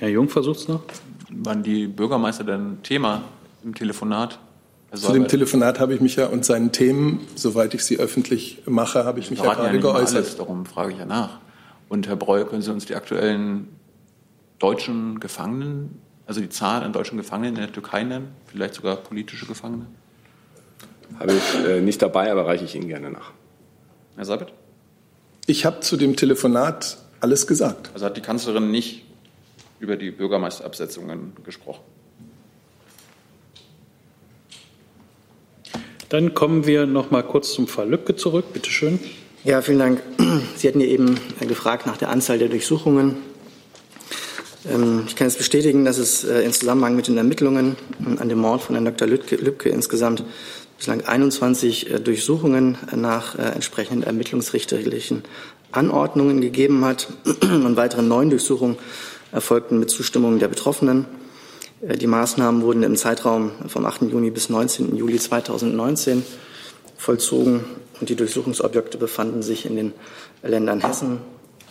Herr 0.00 0.08
Jung 0.08 0.30
versucht 0.30 0.60
es 0.60 0.68
noch. 0.68 0.80
Waren 1.30 1.62
die 1.62 1.86
Bürgermeister 1.86 2.42
denn 2.42 2.82
Thema 2.82 3.20
im 3.62 3.74
Telefonat? 3.74 4.38
Zu 4.94 5.12
dem 5.12 5.28
Telefonat 5.28 5.78
habe 5.78 5.92
ich 5.92 6.00
mich 6.00 6.16
ja 6.16 6.26
und 6.26 6.42
seinen 6.42 6.72
Themen, 6.72 7.20
soweit 7.34 7.74
ich 7.74 7.84
sie 7.84 7.98
öffentlich 7.98 8.62
mache, 8.64 9.04
habe 9.04 9.20
ich 9.20 9.28
mich 9.30 9.40
ja 9.40 9.52
gerade 9.52 9.76
ja 9.76 9.80
geäußert. 9.80 10.16
Alles, 10.16 10.36
darum 10.36 10.64
frage 10.64 10.92
ich 10.92 10.98
ja 10.98 11.04
nach. 11.04 11.38
Und 11.90 12.08
Herr 12.08 12.16
Breuer, 12.16 12.46
können 12.46 12.62
Sie 12.62 12.72
uns 12.72 12.86
die 12.86 12.94
aktuellen 12.94 13.68
deutschen 14.58 15.20
Gefangenen, 15.20 16.00
also 16.26 16.40
die 16.40 16.48
Zahl 16.48 16.82
an 16.82 16.94
deutschen 16.94 17.18
Gefangenen 17.18 17.56
in 17.56 17.60
der 17.60 17.72
Türkei 17.72 18.02
nennen? 18.02 18.28
Vielleicht 18.46 18.76
sogar 18.76 18.96
politische 18.96 19.44
Gefangene? 19.44 19.84
Habe 21.18 21.34
ich 21.34 21.68
äh, 21.68 21.82
nicht 21.82 22.00
dabei, 22.00 22.32
aber 22.32 22.46
reiche 22.46 22.64
ich 22.64 22.74
Ihnen 22.74 22.88
gerne 22.88 23.10
nach. 23.10 23.32
Herr 24.16 24.24
Seibert? 24.24 24.54
Ich 25.44 25.66
habe 25.66 25.80
zu 25.80 25.98
dem 25.98 26.16
Telefonat 26.16 26.96
alles 27.20 27.46
gesagt. 27.46 27.90
Also 27.92 28.06
hat 28.06 28.16
die 28.16 28.22
Kanzlerin 28.22 28.70
nicht 28.70 29.09
über 29.80 29.96
die 29.96 30.10
Bürgermeisterabsetzungen 30.10 31.32
gesprochen. 31.44 31.82
Dann 36.10 36.34
kommen 36.34 36.66
wir 36.66 36.86
noch 36.86 37.10
mal 37.10 37.22
kurz 37.22 37.52
zum 37.52 37.66
Fall 37.66 37.88
Lübcke 37.88 38.16
zurück. 38.16 38.46
Bitte 38.52 38.70
schön. 38.70 38.98
Ja, 39.44 39.62
vielen 39.62 39.78
Dank. 39.78 40.02
Sie 40.56 40.68
hatten 40.68 40.80
ja 40.80 40.86
eben 40.86 41.18
gefragt 41.40 41.86
nach 41.86 41.96
der 41.96 42.10
Anzahl 42.10 42.38
der 42.38 42.48
Durchsuchungen. 42.48 43.16
Ähm, 44.68 45.04
ich 45.06 45.16
kann 45.16 45.28
es 45.28 45.36
bestätigen, 45.36 45.84
dass 45.84 45.98
es 45.98 46.24
äh, 46.24 46.40
in 46.42 46.52
Zusammenhang 46.52 46.96
mit 46.96 47.08
den 47.08 47.16
Ermittlungen 47.16 47.76
an 48.18 48.28
dem 48.28 48.38
Mord 48.38 48.60
von 48.60 48.74
Herrn 48.74 48.84
Dr. 48.84 49.08
Lübcke 49.08 49.70
insgesamt 49.70 50.24
bislang 50.76 51.02
21 51.02 51.90
äh, 51.90 52.00
Durchsuchungen 52.00 52.76
nach 52.94 53.38
äh, 53.38 53.42
entsprechenden 53.42 54.02
ermittlungsrichterlichen 54.02 55.22
Anordnungen 55.72 56.40
gegeben 56.40 56.84
hat 56.84 57.08
und 57.42 57.76
weitere 57.76 58.02
neun 58.02 58.30
Durchsuchungen 58.30 58.76
erfolgten 59.32 59.78
mit 59.78 59.90
Zustimmung 59.90 60.38
der 60.38 60.48
Betroffenen. 60.48 61.06
Äh, 61.80 61.96
die 61.96 62.06
Maßnahmen 62.06 62.62
wurden 62.62 62.82
im 62.82 62.96
Zeitraum 62.96 63.52
vom 63.68 63.86
8. 63.86 64.02
Juni 64.02 64.30
bis 64.30 64.48
19. 64.48 64.96
Juli 64.96 65.18
2019 65.18 66.24
vollzogen 66.96 67.64
und 68.00 68.08
die 68.08 68.16
Durchsuchungsobjekte 68.16 68.98
befanden 68.98 69.42
sich 69.42 69.66
in 69.66 69.76
den 69.76 69.92
Ländern 70.42 70.80
Hessen, 70.80 71.18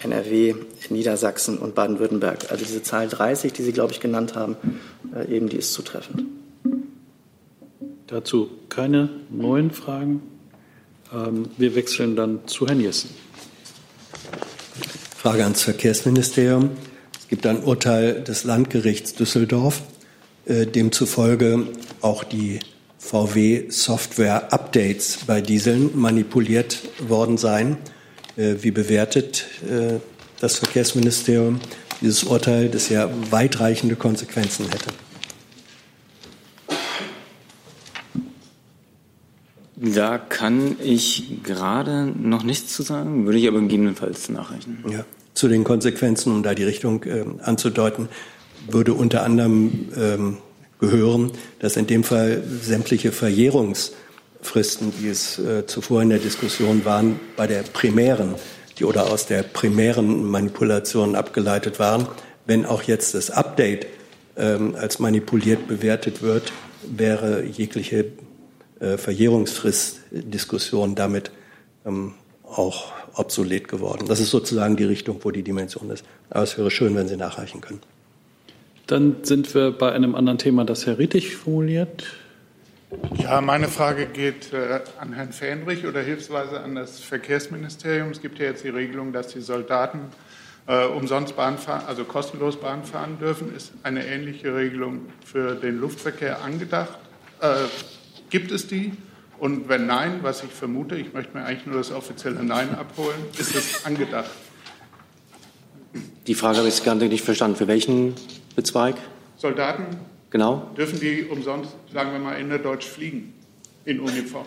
NRW, 0.02 0.56
Niedersachsen 0.89 1.58
und 1.58 1.76
Baden-Württemberg. 1.76 2.52
Also 2.52 2.63
diese 2.65 2.84
Zahl 2.84 3.08
30, 3.08 3.54
die 3.54 3.63
Sie, 3.63 3.74
glaube 3.74 3.91
ich, 3.91 4.00
genannt 4.00 4.36
haben, 4.36 4.56
äh, 5.15 5.36
eben 5.36 5.50
die 5.50 5.58
ist 5.58 5.74
zutreffend. 5.74 6.26
Dazu 8.08 8.50
keine 8.69 9.10
neuen 9.30 9.72
Fragen. 9.72 10.24
Ähm, 11.13 11.45
wir 11.58 11.76
wechseln 11.76 12.15
dann 12.15 12.48
zu 12.48 12.67
Herrn 12.67 12.80
Jessen. 12.80 13.10
Frage 15.15 15.43
ans 15.43 15.63
Verkehrsministerium 15.63 16.72
gibt 17.29 17.45
ein 17.45 17.63
Urteil 17.63 18.23
des 18.23 18.43
Landgerichts 18.43 19.13
Düsseldorf, 19.13 19.83
äh, 20.45 20.65
demzufolge 20.65 21.67
auch 22.01 22.23
die 22.23 22.59
VW-Software-Updates 22.97 25.19
bei 25.25 25.39
Dieseln 25.39 25.97
manipuliert 25.97 26.79
worden 27.07 27.37
seien. 27.37 27.77
Äh, 28.35 28.55
wie 28.61 28.71
bewertet 28.71 29.45
äh, 29.69 29.99
das 30.41 30.57
Verkehrsministerium 30.57 31.61
dieses 32.01 32.23
Urteil, 32.23 32.67
das 32.69 32.89
ja 32.89 33.09
weitreichende 33.29 33.95
Konsequenzen 33.95 34.65
hätte? 34.69 34.89
Da 39.75 40.17
kann 40.17 40.75
ich 40.83 41.41
gerade 41.41 42.05
noch 42.05 42.43
nichts 42.43 42.73
zu 42.73 42.83
sagen, 42.83 43.25
würde 43.25 43.39
ich 43.39 43.47
aber 43.47 43.61
gegebenenfalls 43.61 44.27
nachreichen. 44.27 44.83
Ja 44.89 45.05
zu 45.33 45.47
den 45.47 45.63
Konsequenzen, 45.63 46.33
um 46.33 46.43
da 46.43 46.53
die 46.53 46.63
Richtung 46.63 47.03
äh, 47.03 47.25
anzudeuten, 47.41 48.09
würde 48.67 48.93
unter 48.93 49.23
anderem 49.23 49.89
ähm, 49.97 50.37
gehören, 50.79 51.31
dass 51.59 51.77
in 51.77 51.87
dem 51.87 52.03
Fall 52.03 52.43
sämtliche 52.61 53.11
Verjährungsfristen, 53.11 54.93
die 54.99 55.07
es 55.07 55.39
äh, 55.39 55.65
zuvor 55.65 56.01
in 56.01 56.09
der 56.09 56.19
Diskussion 56.19 56.85
waren, 56.85 57.19
bei 57.35 57.47
der 57.47 57.63
primären 57.63 58.35
die 58.79 58.85
oder 58.85 59.11
aus 59.11 59.25
der 59.25 59.43
primären 59.43 60.23
Manipulation 60.29 61.15
abgeleitet 61.15 61.79
waren, 61.79 62.07
wenn 62.45 62.65
auch 62.65 62.83
jetzt 62.83 63.13
das 63.13 63.29
Update 63.29 63.87
ähm, 64.37 64.75
als 64.75 64.99
manipuliert 64.99 65.67
bewertet 65.67 66.21
wird, 66.21 66.53
wäre 66.83 67.43
jegliche 67.43 68.05
äh, 68.79 68.97
Verjährungsfristdiskussion 68.97 70.95
damit 70.95 71.31
ähm, 71.85 72.13
auch 72.57 72.91
obsolet 73.13 73.67
geworden. 73.67 74.05
Das 74.07 74.19
ist 74.19 74.29
sozusagen 74.29 74.75
die 74.77 74.85
Richtung, 74.85 75.19
wo 75.23 75.31
die 75.31 75.43
Dimension 75.43 75.89
ist. 75.89 76.05
Aber 76.29 76.43
es 76.43 76.57
wäre 76.57 76.71
schön, 76.71 76.95
wenn 76.95 77.07
Sie 77.07 77.17
nachreichen 77.17 77.62
können. 77.62 77.81
Dann 78.88 79.17
sind 79.23 79.53
wir 79.53 79.71
bei 79.71 79.91
einem 79.91 80.15
anderen 80.15 80.39
Thema, 80.39 80.65
das 80.65 80.85
Herr 80.85 80.97
Rittich 80.97 81.35
formuliert. 81.35 82.05
Ja, 83.17 83.39
meine 83.39 83.67
Frage 83.67 84.07
geht 84.07 84.51
äh, 84.51 84.79
an 84.99 85.13
Herrn 85.13 85.31
Fähnrich 85.31 85.85
oder 85.85 86.01
hilfsweise 86.01 86.62
an 86.62 86.73
das 86.73 86.99
Verkehrsministerium. 86.99 88.09
Es 88.09 88.21
gibt 88.21 88.39
ja 88.39 88.45
jetzt 88.45 88.63
die 88.63 88.69
Regelung, 88.69 89.13
dass 89.13 89.27
die 89.27 89.41
Soldaten 89.41 89.99
äh, 90.65 90.85
umsonst 90.85 91.35
Bahn 91.35 91.59
fahren, 91.59 91.83
also 91.88 92.03
kostenlos 92.03 92.59
Bahn 92.59 92.83
fahren 92.83 93.19
dürfen. 93.19 93.55
Ist 93.55 93.73
eine 93.83 94.07
ähnliche 94.07 94.55
Regelung 94.55 95.01
für 95.23 95.53
den 95.53 95.79
Luftverkehr 95.79 96.41
angedacht? 96.41 96.97
Äh, 97.41 97.65
gibt 98.31 98.51
es 98.51 98.65
die? 98.65 98.93
Und 99.39 99.69
wenn 99.69 99.86
nein, 99.86 100.19
was 100.21 100.43
ich 100.43 100.49
vermute, 100.49 100.95
ich 100.95 101.13
möchte 101.13 101.38
mir 101.38 101.45
eigentlich 101.45 101.65
nur 101.65 101.78
das 101.78 101.91
offizielle 101.91 102.43
Nein 102.43 102.75
abholen, 102.75 103.17
ist 103.38 103.56
es 103.56 103.86
angedacht? 103.86 104.30
Die 106.28 106.36
Frage 106.36 106.58
habe 106.58 106.67
ich 106.67 106.84
gar 106.84 106.95
nicht 106.95 107.23
verstanden. 107.23 107.56
Für 107.56 107.67
welchen 107.67 108.13
Bezweig? 108.56 108.95
Soldaten 109.38 109.86
genau. 110.30 110.69
dürfen 110.78 110.99
die 110.99 111.23
umsonst, 111.23 111.71
sagen 111.93 112.12
wir 112.12 112.19
mal, 112.19 112.34
innerdeutsch 112.34 112.86
fliegen 112.86 113.34
in 113.86 114.02
Uniform. 114.02 114.45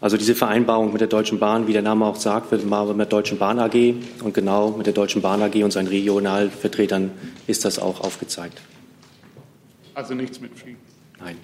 Also 0.00 0.16
diese 0.16 0.34
Vereinbarung 0.34 0.92
mit 0.92 1.00
der 1.00 1.08
Deutschen 1.08 1.38
Bahn, 1.38 1.66
wie 1.66 1.72
der 1.72 1.82
Name 1.82 2.04
auch 2.04 2.16
sagt, 2.16 2.50
wird 2.50 2.64
mit 2.64 2.98
der 2.98 3.06
Deutschen 3.06 3.38
Bahn 3.38 3.58
AG 3.58 3.94
und 4.24 4.34
genau 4.34 4.70
mit 4.70 4.86
der 4.86 4.94
Deutschen 4.94 5.22
Bahn 5.22 5.42
AG 5.42 5.62
und 5.62 5.72
seinen 5.72 5.88
Regionalvertretern 5.88 7.10
ist 7.46 7.64
das 7.64 7.78
auch 7.78 8.00
aufgezeigt. 8.00 8.60
Also 9.94 10.14
nichts 10.14 10.40
mit 10.40 10.56
Fliegen? 10.58 10.78
Nein. 11.20 11.36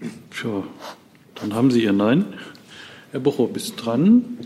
Tja, 0.00 0.64
dann 1.34 1.54
haben 1.54 1.70
Sie 1.70 1.84
Ihr 1.84 1.92
Nein. 1.92 2.24
Herr 3.10 3.20
Buchow, 3.20 3.50
bist 3.52 3.74
dran. 3.76 4.38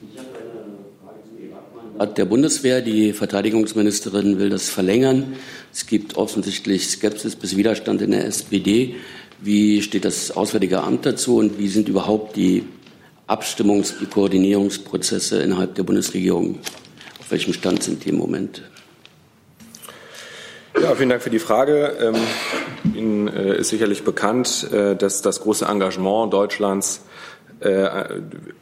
Ich 0.00 0.18
habe 0.18 0.28
eine 0.38 1.98
Frage 1.98 2.08
zu 2.08 2.14
der 2.14 2.24
Bundeswehr. 2.24 2.80
Die 2.80 3.12
Verteidigungsministerin 3.12 4.38
will 4.38 4.48
das 4.48 4.70
verlängern. 4.70 5.34
Es 5.70 5.86
gibt 5.86 6.16
offensichtlich 6.16 6.88
Skepsis 6.88 7.36
bis 7.36 7.56
Widerstand 7.58 8.00
in 8.00 8.12
der 8.12 8.24
SPD. 8.24 8.94
Wie 9.42 9.82
steht 9.82 10.06
das 10.06 10.30
Auswärtige 10.30 10.80
Amt 10.82 11.04
dazu 11.04 11.36
und 11.36 11.58
wie 11.58 11.68
sind 11.68 11.90
überhaupt 11.90 12.36
die 12.36 12.64
Abstimmungs-, 13.26 13.98
die 14.00 14.06
Koordinierungsprozesse 14.06 15.42
innerhalb 15.42 15.74
der 15.74 15.82
Bundesregierung? 15.82 16.58
Auf 17.20 17.30
welchem 17.30 17.52
Stand 17.52 17.82
sind 17.82 18.06
die 18.06 18.08
im 18.08 18.16
Moment? 18.16 18.62
Ja, 20.80 20.94
vielen 20.94 21.10
Dank 21.10 21.22
für 21.22 21.30
die 21.30 21.38
Frage. 21.38 21.92
Ähm, 22.00 22.94
Ihnen 22.94 23.28
äh, 23.28 23.56
ist 23.58 23.68
sicherlich 23.68 24.04
bekannt, 24.04 24.68
äh, 24.72 24.96
dass 24.96 25.20
das 25.20 25.40
große 25.42 25.66
Engagement 25.66 26.32
Deutschlands 26.32 27.04
äh, 27.60 27.88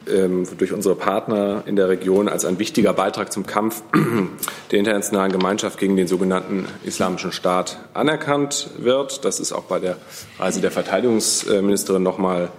ähm, 0.09 0.45
durch 0.57 0.73
unsere 0.73 0.95
Partner 0.95 1.63
in 1.65 1.77
der 1.77 1.87
Region 1.87 2.27
als 2.27 2.43
ein 2.43 2.59
wichtiger 2.59 2.91
Beitrag 2.91 3.31
zum 3.31 3.47
Kampf 3.47 3.81
der 4.71 4.79
internationalen 4.79 5.31
Gemeinschaft 5.31 5.79
gegen 5.79 5.95
den 5.95 6.07
sogenannten 6.07 6.65
Islamischen 6.83 7.31
Staat 7.31 7.79
anerkannt 7.93 8.71
wird. 8.77 9.23
Das 9.23 9.39
ist 9.39 9.53
auch 9.53 9.63
bei 9.63 9.79
der 9.79 9.95
Reise 10.37 10.59
der 10.59 10.71
Verteidigungsministerin 10.71 12.03
noch 12.03 12.17
mal 12.17 12.49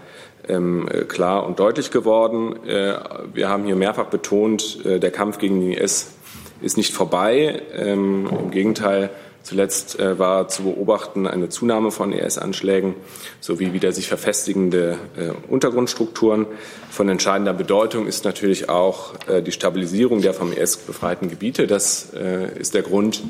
ähm, 0.49 0.88
klar 1.09 1.45
und 1.47 1.61
deutlich 1.61 1.91
geworden. 1.91 2.57
Wir 2.65 3.49
haben 3.49 3.65
hier 3.65 3.77
mehrfach 3.77 4.07
betont, 4.07 4.85
der 4.85 5.11
Kampf 5.12 5.38
gegen 5.38 5.61
den 5.61 5.73
IS 5.73 6.15
ist 6.62 6.77
nicht 6.77 6.93
vorbei. 6.93 7.62
Im 7.77 8.51
Gegenteil, 8.51 9.11
Zuletzt 9.42 9.98
äh, 9.98 10.18
war 10.18 10.48
zu 10.48 10.62
beobachten 10.62 11.26
eine 11.26 11.48
Zunahme 11.48 11.90
von 11.90 12.12
IS-Anschlägen 12.12 12.94
sowie 13.40 13.72
wieder 13.72 13.92
sich 13.92 14.07
verfestigende 14.07 14.98
äh, 15.16 15.31
Untergrundstrukturen. 15.50 16.46
Von 16.90 17.09
entscheidender 17.09 17.52
Bedeutung 17.52 18.07
ist 18.07 18.24
natürlich 18.24 18.68
auch 18.68 19.14
äh, 19.26 19.42
die 19.42 19.52
Stabilisierung 19.52 20.22
der 20.22 20.33
vom 20.33 20.52
IS 20.52 20.76
befreiten 20.76 21.28
Gebiete. 21.28 21.66
Das 21.66 22.12
äh, 22.14 22.57
ist 22.59 22.74
der 22.74 22.83
Grund, 22.83 23.22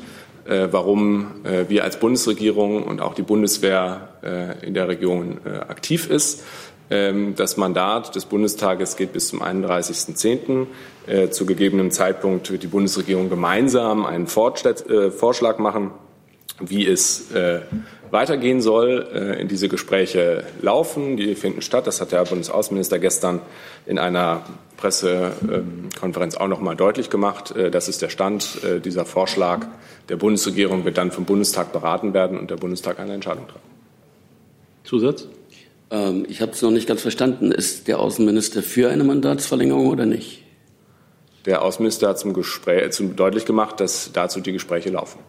äh, 0.45 0.67
warum 0.69 1.43
äh, 1.45 1.65
wir 1.67 1.83
als 1.83 1.99
Bundesregierung 1.99 2.83
und 2.83 3.01
auch 3.01 3.15
die 3.15 3.23
Bundeswehr 3.23 4.09
in 4.61 4.73
der 4.73 4.87
Region 4.87 5.41
aktiv 5.67 6.09
ist. 6.09 6.43
Ähm, 6.89 7.35
das 7.35 7.57
Mandat 7.57 8.15
des 8.15 8.25
Bundestages 8.25 8.95
geht 8.95 9.13
bis 9.13 9.29
zum 9.29 9.41
31.10. 9.41 10.67
Zu 11.31 11.45
gegebenem 11.45 11.91
Zeitpunkt 11.91 12.49
wird 12.49 12.63
die 12.63 12.67
Bundesregierung 12.67 13.29
gemeinsam 13.29 14.05
einen 14.05 14.27
Vorschlag 14.27 15.57
machen 15.57 15.91
wie 16.59 16.85
es 16.87 17.31
äh, 17.31 17.61
weitergehen 18.11 18.61
soll. 18.61 19.07
Äh, 19.13 19.41
in 19.41 19.47
diese 19.47 19.69
Gespräche 19.69 20.43
laufen, 20.61 21.17
die 21.17 21.35
finden 21.35 21.61
statt. 21.61 21.87
Das 21.87 22.01
hat 22.01 22.11
der 22.11 22.23
Bundesaußenminister 22.25 22.99
gestern 22.99 23.41
in 23.85 23.97
einer 23.97 24.43
Pressekonferenz 24.77 26.35
auch 26.35 26.47
noch 26.47 26.61
mal 26.61 26.75
deutlich 26.75 27.09
gemacht. 27.09 27.55
Äh, 27.55 27.71
das 27.71 27.87
ist 27.87 28.01
der 28.01 28.09
Stand. 28.09 28.63
Äh, 28.63 28.79
dieser 28.79 29.05
Vorschlag 29.05 29.65
der 30.09 30.17
Bundesregierung 30.17 30.85
wird 30.85 30.97
dann 30.97 31.11
vom 31.11 31.25
Bundestag 31.25 31.71
beraten 31.71 32.13
werden 32.13 32.37
und 32.37 32.51
der 32.51 32.57
Bundestag 32.57 32.99
eine 32.99 33.13
Entscheidung 33.13 33.47
treffen. 33.47 33.73
Zusatz? 34.83 35.27
Ähm, 35.93 36.25
ich 36.27 36.41
habe 36.41 36.51
es 36.51 36.61
noch 36.61 36.71
nicht 36.71 36.87
ganz 36.87 37.01
verstanden. 37.01 37.51
Ist 37.51 37.87
der 37.87 37.99
Außenminister 37.99 38.63
für 38.63 38.89
eine 38.89 39.03
Mandatsverlängerung 39.03 39.87
oder 39.87 40.05
nicht? 40.05 40.41
Der 41.45 41.61
Außenminister 41.61 42.09
hat 42.09 42.19
zum 42.19 42.33
Gespräch, 42.33 42.91
zum 42.91 43.15
deutlich 43.15 43.45
gemacht, 43.45 43.79
dass 43.79 44.09
dazu 44.11 44.39
die 44.39 44.53
Gespräche 44.53 44.89
laufen. 44.89 45.19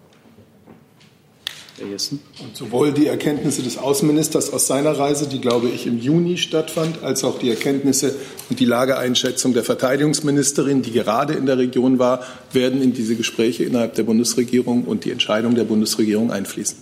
Herr 1.76 1.88
Jessen. 1.88 2.20
Und 2.40 2.56
sowohl 2.56 2.92
die 2.92 3.08
Erkenntnisse 3.08 3.62
des 3.62 3.78
Außenministers 3.78 4.52
aus 4.52 4.68
seiner 4.68 4.92
Reise, 4.92 5.28
die, 5.28 5.40
glaube 5.40 5.68
ich, 5.68 5.88
im 5.88 5.98
Juni 5.98 6.36
stattfand, 6.36 7.02
als 7.02 7.24
auch 7.24 7.40
die 7.40 7.50
Erkenntnisse 7.50 8.14
und 8.48 8.60
die 8.60 8.64
Lageeinschätzung 8.64 9.54
der 9.54 9.64
Verteidigungsministerin, 9.64 10.82
die 10.82 10.92
gerade 10.92 11.34
in 11.34 11.46
der 11.46 11.58
Region 11.58 11.98
war, 11.98 12.22
werden 12.52 12.80
in 12.80 12.92
diese 12.92 13.16
Gespräche 13.16 13.64
innerhalb 13.64 13.94
der 13.94 14.04
Bundesregierung 14.04 14.84
und 14.84 15.04
die 15.04 15.10
Entscheidung 15.10 15.56
der 15.56 15.64
Bundesregierung 15.64 16.30
einfließen. 16.30 16.78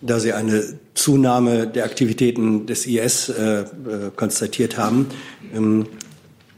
Da 0.00 0.20
Sie 0.20 0.32
eine 0.32 0.78
Zunahme 0.94 1.66
der 1.66 1.84
Aktivitäten 1.84 2.66
des 2.66 2.86
IS 2.86 3.28
äh, 3.28 3.60
äh, 3.60 3.66
konstatiert 4.14 4.78
haben, 4.78 5.06
ähm, 5.54 5.86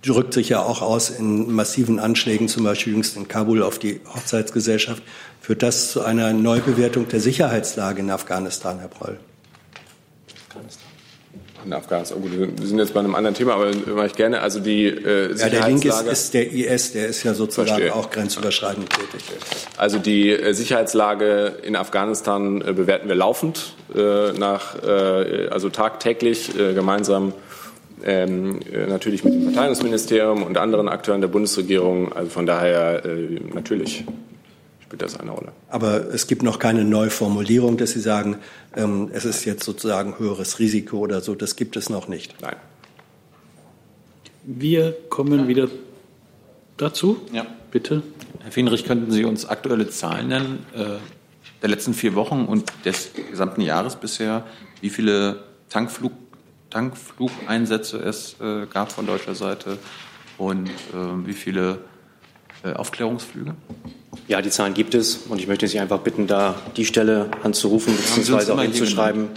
drückt 0.02 0.34
sich 0.34 0.50
ja 0.50 0.62
auch 0.62 0.82
aus 0.82 1.10
in 1.10 1.52
massiven 1.52 1.98
Anschlägen, 1.98 2.48
zum 2.48 2.64
Beispiel 2.64 2.92
jüngst 2.92 3.16
in 3.16 3.28
Kabul 3.28 3.62
auf 3.62 3.78
die 3.78 4.00
Hochzeitsgesellschaft. 4.14 5.02
Führt 5.40 5.62
das 5.62 5.90
zu 5.90 6.02
einer 6.02 6.32
Neubewertung 6.32 7.08
der 7.08 7.20
Sicherheitslage 7.20 8.00
in 8.00 8.10
Afghanistan, 8.10 8.78
Herr 8.78 8.88
Broll? 8.88 9.18
In 11.64 11.72
Afghanistan. 11.72 12.18
Oh, 12.20 12.26
wir 12.30 12.66
sind 12.66 12.78
jetzt 12.78 12.94
bei 12.94 13.00
einem 13.00 13.14
anderen 13.14 13.34
Thema, 13.34 13.54
aber 13.54 13.70
mache 13.94 14.06
ich 14.06 14.14
gerne. 14.14 14.40
Also 14.40 14.60
die 14.60 14.86
äh, 14.86 15.34
Ja, 15.36 15.48
der 15.48 15.66
Link 15.68 15.84
ist, 15.84 16.02
ist, 16.02 16.34
der 16.34 16.50
IS, 16.52 16.92
der 16.92 17.08
ist 17.08 17.22
ja 17.22 17.34
sozusagen 17.34 17.68
Verstehe. 17.68 17.94
auch 17.94 18.10
grenzüberschreitend 18.10 18.88
tätig. 18.90 19.24
Also 19.76 19.98
die 19.98 20.30
äh, 20.30 20.52
Sicherheitslage 20.54 21.54
in 21.62 21.76
Afghanistan 21.76 22.62
äh, 22.62 22.72
bewerten 22.72 23.08
wir 23.08 23.14
laufend, 23.14 23.74
äh, 23.94 24.32
nach, 24.32 24.82
äh, 24.82 25.48
also 25.48 25.68
tagtäglich 25.68 26.58
äh, 26.58 26.72
gemeinsam 26.72 27.32
ähm, 28.02 28.60
natürlich 28.88 29.24
mit 29.24 29.34
dem 29.34 29.42
Verteidigungsministerium 29.44 30.42
und 30.42 30.56
anderen 30.56 30.88
Akteuren 30.88 31.20
der 31.20 31.28
Bundesregierung. 31.28 32.12
Also 32.14 32.30
von 32.30 32.46
daher 32.46 33.02
natürlich 33.52 34.04
spielt 34.90 35.02
das 35.02 35.20
eine 35.20 35.30
Rolle. 35.30 35.52
Aber 35.68 36.12
es 36.12 36.26
gibt 36.26 36.42
noch 36.42 36.58
keine 36.58 36.84
Neuformulierung, 36.84 37.76
dass 37.76 37.92
Sie 37.92 38.00
sagen, 38.00 38.38
ähm, 38.74 39.08
es 39.12 39.24
ist 39.24 39.44
jetzt 39.44 39.62
sozusagen 39.62 40.18
höheres 40.18 40.58
Risiko 40.58 40.98
oder 40.98 41.20
so. 41.20 41.36
Das 41.36 41.54
gibt 41.54 41.76
es 41.76 41.90
noch 41.90 42.08
nicht. 42.08 42.34
Nein. 42.42 42.56
Wir 44.42 44.96
kommen 45.08 45.46
wieder 45.46 45.68
dazu. 46.76 47.20
Ja. 47.32 47.46
Bitte. 47.70 48.02
Herr 48.42 48.50
Fenrich, 48.50 48.84
könnten 48.84 49.12
Sie 49.12 49.24
uns 49.24 49.46
aktuelle 49.46 49.88
Zahlen 49.90 50.26
nennen 50.26 50.66
äh, 50.74 50.96
der 51.62 51.68
letzten 51.68 51.94
vier 51.94 52.16
Wochen 52.16 52.46
und 52.46 52.72
des 52.84 53.10
gesamten 53.30 53.60
Jahres 53.60 53.94
bisher, 53.94 54.44
wie 54.80 54.90
viele 54.90 55.44
Tankflug, 55.68 56.10
Tankflugeinsätze 56.70 57.98
es 57.98 58.34
äh, 58.40 58.66
gab 58.66 58.90
von 58.90 59.06
deutscher 59.06 59.36
Seite 59.36 59.78
und 60.36 60.68
äh, 60.68 61.26
wie 61.26 61.32
viele 61.32 61.78
Aufklärungsflüge? 62.62 63.54
Ja, 64.28 64.42
die 64.42 64.50
Zahlen 64.50 64.74
gibt 64.74 64.94
es 64.94 65.20
und 65.28 65.40
ich 65.40 65.46
möchte 65.46 65.66
Sie 65.66 65.78
einfach 65.78 66.00
bitten, 66.00 66.26
da 66.26 66.54
die 66.76 66.84
Stelle 66.84 67.30
anzurufen 67.42 67.94
bzw. 67.96 68.52
auch 68.52 68.60
hinzuschreiben, 68.60 69.28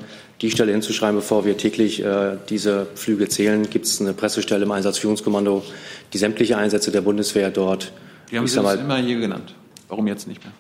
die 0.42 0.52
Stelle 0.52 0.72
hinzuschreiben, 0.72 1.16
bevor 1.16 1.46
wir 1.46 1.58
täglich 1.58 2.04
äh, 2.04 2.38
diese 2.50 2.88
Flüge 2.96 3.30
zählen. 3.30 3.70
Gibt 3.70 3.86
es 3.86 4.02
eine 4.02 4.14
Pressestelle 4.14 4.64
im 4.64 4.72
Einsatzführungskommando, 4.72 5.64
die 6.12 6.18
sämtliche 6.18 6.58
Einsätze 6.58 6.92
der 6.92 7.02
Bundeswehr 7.02 7.50
dort. 7.50 7.92
Die 8.30 8.38
haben 8.38 8.48
Sie 8.48 8.60
uns 8.60 8.74
immer 8.74 8.98
hier 8.98 9.20
genannt. 9.20 9.56
Warum 9.88 10.08
jetzt 10.08 10.28
nicht 10.28 10.44
mehr? 10.44 10.54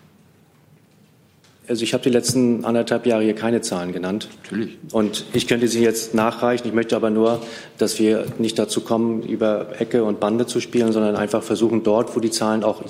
Also 1.68 1.84
ich 1.84 1.94
habe 1.94 2.04
die 2.04 2.10
letzten 2.10 2.66
anderthalb 2.66 3.06
Jahre 3.06 3.24
hier 3.24 3.36
keine 3.36 3.62
Zahlen 3.62 3.94
genannt. 3.94 4.28
Natürlich. 4.44 4.78
Und 4.92 5.26
ich 5.34 5.48
könnte 5.48 5.68
sie 5.70 5.82
jetzt 5.82 6.14
nachreichen. 6.14 6.68
Ich 6.68 6.74
möchte 6.74 6.96
aber 6.96 7.10
nur, 7.10 7.42
dass 7.78 8.00
wir 8.00 8.26
nicht 8.38 8.60
dazu 8.60 8.82
kommen, 8.82 9.24
über 9.24 9.80
Ecke 9.80 10.04
und 10.04 10.20
Bande 10.20 10.46
zu 10.46 10.60
spielen, 10.60 10.92
sondern 10.92 11.16
einfach 11.16 11.42
versuchen, 11.42 11.84
dort, 11.84 12.16
wo 12.16 12.20
die 12.20 12.32
Zahlen 12.32 12.64
auch 12.64 12.84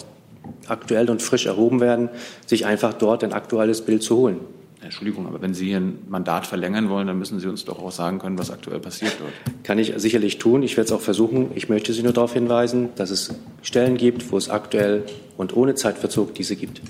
aktuell 0.67 1.09
und 1.09 1.21
frisch 1.21 1.45
erhoben 1.45 1.81
werden, 1.81 2.09
sich 2.47 2.65
einfach 2.65 2.93
dort 2.93 3.23
ein 3.23 3.33
aktuelles 3.33 3.81
Bild 3.81 4.01
zu 4.01 4.17
holen. 4.17 4.39
Entschuldigung, 4.81 5.27
aber 5.27 5.41
wenn 5.41 5.53
Sie 5.53 5.69
Ihr 5.69 5.81
Mandat 6.09 6.45
verlängern 6.45 6.89
wollen, 6.89 7.07
dann 7.07 7.17
müssen 7.17 7.39
Sie 7.39 7.47
uns 7.47 7.63
doch 7.63 7.79
auch 7.79 7.91
sagen 7.91 8.19
können, 8.19 8.38
was 8.38 8.51
aktuell 8.51 8.79
passiert 8.79 9.13
dort. 9.19 9.31
Kann 9.63 9.79
ich 9.79 9.93
sicherlich 9.97 10.39
tun. 10.39 10.62
Ich 10.62 10.75
werde 10.75 10.88
es 10.88 10.91
auch 10.91 11.01
versuchen. 11.01 11.51
Ich 11.55 11.69
möchte 11.69 11.93
Sie 11.93 12.03
nur 12.03 12.12
darauf 12.12 12.33
hinweisen, 12.33 12.89
dass 12.95 13.09
es 13.09 13.33
Stellen 13.62 13.97
gibt, 13.97 14.31
wo 14.31 14.38
es 14.38 14.49
aktuell 14.49 15.03
und 15.38 15.55
ohne 15.55 15.75
Zeitverzug 15.75 16.36
diese 16.36 16.55
gibt. 16.55 16.81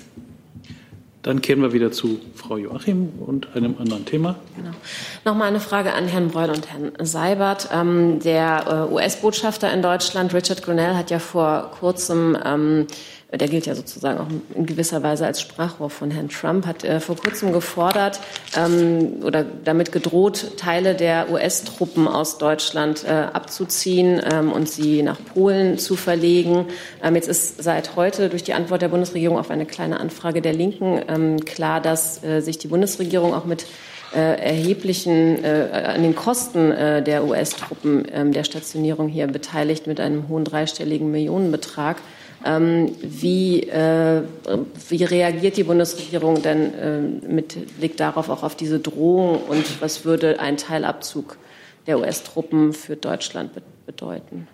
Dann 1.24 1.40
kehren 1.40 1.62
wir 1.62 1.72
wieder 1.72 1.90
zu 1.90 2.20
Frau 2.34 2.58
Joachim 2.58 3.14
und 3.18 3.56
einem 3.56 3.76
anderen 3.78 4.04
Thema. 4.04 4.36
Genau. 4.56 4.70
Nochmal 5.24 5.48
eine 5.48 5.58
Frage 5.58 5.94
an 5.94 6.06
Herrn 6.06 6.28
Breul 6.28 6.50
und 6.50 6.70
Herrn 6.70 6.92
Seibert. 7.00 7.70
Ähm, 7.72 8.20
der 8.20 8.88
äh, 8.90 8.92
US-Botschafter 8.92 9.72
in 9.72 9.80
Deutschland, 9.80 10.34
Richard 10.34 10.62
Grinnell, 10.62 10.94
hat 10.94 11.10
ja 11.10 11.18
vor 11.18 11.70
kurzem 11.80 12.36
ähm, 12.44 12.86
der 13.36 13.48
gilt 13.48 13.66
ja 13.66 13.74
sozusagen 13.74 14.18
auch 14.18 14.26
in 14.54 14.66
gewisser 14.66 15.02
Weise 15.02 15.26
als 15.26 15.40
Sprachrohr 15.40 15.90
von 15.90 16.10
Herrn 16.10 16.28
Trump, 16.28 16.66
hat 16.66 16.84
äh, 16.84 17.00
vor 17.00 17.16
kurzem 17.16 17.52
gefordert 17.52 18.20
ähm, 18.56 19.22
oder 19.24 19.44
damit 19.44 19.92
gedroht, 19.92 20.52
Teile 20.56 20.94
der 20.94 21.30
US-Truppen 21.30 22.08
aus 22.08 22.38
Deutschland 22.38 23.04
äh, 23.04 23.10
abzuziehen 23.10 24.20
ähm, 24.32 24.52
und 24.52 24.68
sie 24.68 25.02
nach 25.02 25.18
Polen 25.34 25.78
zu 25.78 25.96
verlegen. 25.96 26.66
Ähm, 27.02 27.14
jetzt 27.14 27.28
ist 27.28 27.62
seit 27.62 27.96
heute 27.96 28.28
durch 28.28 28.42
die 28.42 28.54
Antwort 28.54 28.82
der 28.82 28.88
Bundesregierung 28.88 29.38
auf 29.38 29.50
eine 29.50 29.66
kleine 29.66 30.00
Anfrage 30.00 30.42
der 30.42 30.52
Linken 30.52 31.00
ähm, 31.08 31.44
klar, 31.44 31.80
dass 31.80 32.22
äh, 32.22 32.40
sich 32.40 32.58
die 32.58 32.68
Bundesregierung 32.68 33.34
auch 33.34 33.44
mit 33.44 33.66
äh, 34.14 34.38
erheblichen 34.40 35.42
äh, 35.44 35.68
an 35.72 36.02
den 36.02 36.14
Kosten 36.14 36.70
äh, 36.70 37.02
der 37.02 37.24
US-Truppen 37.24 38.06
ähm, 38.12 38.32
der 38.32 38.44
Stationierung 38.44 39.08
hier 39.08 39.26
beteiligt 39.26 39.88
mit 39.88 39.98
einem 39.98 40.28
hohen 40.28 40.44
dreistelligen 40.44 41.10
Millionenbetrag. 41.10 41.96
Ähm, 42.46 42.94
wie, 43.00 43.62
äh, 43.62 44.22
wie 44.90 45.04
reagiert 45.04 45.56
die 45.56 45.64
Bundesregierung 45.64 46.42
denn 46.42 46.74
äh, 46.74 47.00
mit 47.26 47.78
Blick 47.78 47.96
darauf 47.96 48.28
auch 48.28 48.42
auf 48.42 48.54
diese 48.54 48.80
Drohung 48.80 49.40
und 49.48 49.80
was 49.80 50.04
würde 50.04 50.40
ein 50.40 50.58
Teilabzug 50.58 51.38
der 51.86 51.98
US-Truppen 51.98 52.74
für 52.74 52.96
Deutschland 52.96 53.52
bedeuten? 53.86 54.46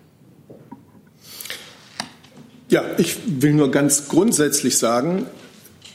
Ja, 2.69 2.85
ich 2.97 3.17
will 3.41 3.53
nur 3.53 3.71
ganz 3.71 4.07
grundsätzlich 4.07 4.77
sagen, 4.77 5.25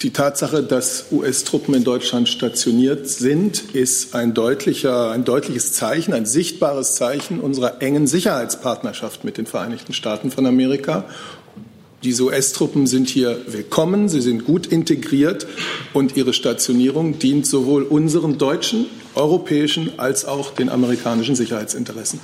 die 0.03 0.11
Tatsache, 0.11 0.63
dass 0.63 1.07
US-Truppen 1.11 1.73
in 1.73 1.85
Deutschland 1.85 2.29
stationiert 2.29 3.09
sind, 3.09 3.75
ist 3.75 4.15
ein, 4.15 4.35
deutlicher, 4.35 5.11
ein 5.11 5.25
deutliches 5.25 5.73
Zeichen, 5.73 6.13
ein 6.13 6.27
sichtbares 6.27 6.97
Zeichen 6.97 7.41
unserer 7.41 7.81
engen 7.81 8.07
Sicherheitspartnerschaft 8.07 9.25
mit 9.25 9.39
den 9.39 9.47
Vereinigten 9.47 9.95
Staaten 9.95 10.31
von 10.31 10.45
Amerika. 10.45 11.07
Diese 12.07 12.23
US-Truppen 12.23 12.87
sind 12.87 13.09
hier 13.09 13.37
willkommen, 13.49 14.09
sie 14.09 14.21
sind 14.21 14.45
gut 14.45 14.69
integriert 14.69 15.45
und 15.93 16.17
ihre 16.17 16.33
Stationierung 16.33 17.19
dient 17.19 17.49
sowohl 17.49 17.83
unseren 17.83 18.39
deutschen, 18.39 18.87
europäischen 19.17 19.99
als 19.99 20.25
auch 20.25 20.53
den 20.53 20.69
amerikanischen 20.69 21.35
Sicherheitsinteressen. 21.35 22.21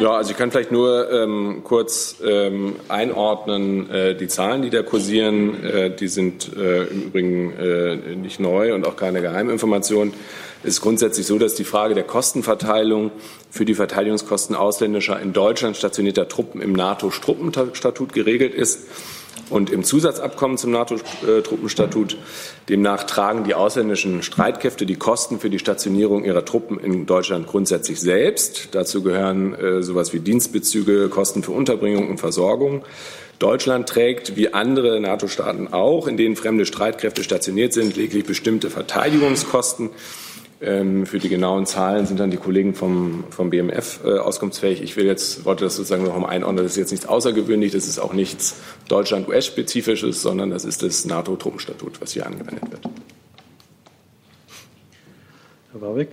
Ja, 0.00 0.16
also 0.16 0.32
ich 0.32 0.36
kann 0.36 0.50
vielleicht 0.50 0.72
nur 0.72 1.12
ähm, 1.12 1.60
kurz 1.62 2.16
ähm, 2.24 2.74
einordnen, 2.88 3.88
äh, 3.88 4.16
die 4.16 4.26
Zahlen, 4.26 4.62
die 4.62 4.70
da 4.70 4.82
kursieren, 4.82 5.62
äh, 5.62 5.94
die 5.94 6.08
sind 6.08 6.56
äh, 6.56 6.86
im 6.86 7.02
Übrigen 7.02 7.52
äh, 7.52 8.16
nicht 8.16 8.40
neu 8.40 8.74
und 8.74 8.84
auch 8.84 8.96
keine 8.96 9.22
Geheiminformation. 9.22 10.12
Es 10.62 10.74
ist 10.74 10.80
grundsätzlich 10.80 11.26
so, 11.26 11.38
dass 11.38 11.54
die 11.54 11.64
Frage 11.64 11.94
der 11.94 12.04
Kostenverteilung 12.04 13.10
für 13.50 13.64
die 13.64 13.74
Verteidigungskosten 13.74 14.56
ausländischer 14.56 15.20
in 15.20 15.32
Deutschland 15.32 15.76
stationierter 15.76 16.28
Truppen 16.28 16.60
im 16.60 16.72
NATO-Truppenstatut 16.72 18.12
geregelt 18.12 18.54
ist 18.54 18.80
und 19.50 19.70
im 19.70 19.84
Zusatzabkommen 19.84 20.58
zum 20.58 20.72
NATO-Truppenstatut. 20.72 22.16
Demnach 22.68 23.04
tragen 23.04 23.44
die 23.44 23.54
ausländischen 23.54 24.22
Streitkräfte 24.22 24.86
die 24.86 24.96
Kosten 24.96 25.38
für 25.38 25.50
die 25.50 25.58
Stationierung 25.58 26.24
ihrer 26.24 26.44
Truppen 26.44 26.80
in 26.80 27.06
Deutschland 27.06 27.46
grundsätzlich 27.46 28.00
selbst. 28.00 28.70
Dazu 28.72 29.02
gehören 29.02 29.54
äh, 29.54 29.82
sowas 29.82 30.12
wie 30.12 30.20
Dienstbezüge, 30.20 31.08
Kosten 31.08 31.42
für 31.42 31.52
Unterbringung 31.52 32.10
und 32.10 32.18
Versorgung. 32.18 32.82
Deutschland 33.38 33.88
trägt, 33.88 34.36
wie 34.36 34.54
andere 34.54 34.98
NATO-Staaten 34.98 35.68
auch, 35.72 36.08
in 36.08 36.16
denen 36.16 36.36
fremde 36.36 36.64
Streitkräfte 36.64 37.22
stationiert 37.22 37.74
sind, 37.74 37.96
lediglich 37.96 38.24
bestimmte 38.24 38.70
Verteidigungskosten. 38.70 39.90
Ähm, 40.62 41.04
für 41.04 41.18
die 41.18 41.28
genauen 41.28 41.66
Zahlen 41.66 42.06
sind 42.06 42.18
dann 42.18 42.30
die 42.30 42.38
Kollegen 42.38 42.74
vom, 42.74 43.24
vom 43.28 43.50
BMF 43.50 44.00
äh, 44.04 44.18
auskunftsfähig. 44.18 44.80
Ich 44.82 44.96
will 44.96 45.04
jetzt, 45.04 45.44
wollte 45.44 45.64
das 45.64 45.76
sozusagen 45.76 46.04
noch 46.04 46.18
mal 46.18 46.28
einordnen, 46.28 46.64
das 46.64 46.72
ist 46.72 46.78
jetzt 46.78 46.92
nichts 46.92 47.06
Außergewöhnliches, 47.06 47.84
das 47.84 47.88
ist 47.88 47.98
auch 47.98 48.14
nichts 48.14 48.56
Deutschland-US-spezifisches, 48.88 50.22
sondern 50.22 50.50
das 50.50 50.64
ist 50.64 50.82
das 50.82 51.04
NATO-Truppenstatut, 51.04 52.00
was 52.00 52.12
hier 52.12 52.26
angewendet 52.26 52.70
wird. 52.70 52.80
Herr 55.72 55.80
Warwick? 55.82 56.08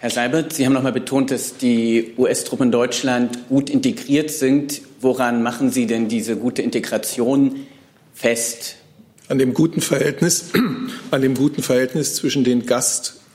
Herr 0.00 0.10
Seibert, 0.10 0.52
Sie 0.52 0.64
haben 0.64 0.72
noch 0.72 0.82
mal 0.82 0.92
betont, 0.92 1.30
dass 1.30 1.56
die 1.56 2.14
US-Truppen 2.18 2.66
in 2.66 2.72
Deutschland 2.72 3.48
gut 3.48 3.68
integriert 3.68 4.30
sind. 4.30 4.82
Woran 5.00 5.42
machen 5.42 5.70
Sie 5.70 5.86
denn 5.86 6.08
diese 6.08 6.36
gute 6.36 6.60
Integration 6.62 7.66
fest? 8.14 8.76
An 9.28 9.38
dem 9.38 9.54
guten 9.54 9.80
Verhältnis, 9.80 10.52
an 11.10 11.22
dem 11.22 11.34
guten 11.34 11.62
Verhältnis 11.62 12.14
zwischen 12.16 12.44
den 12.44 12.66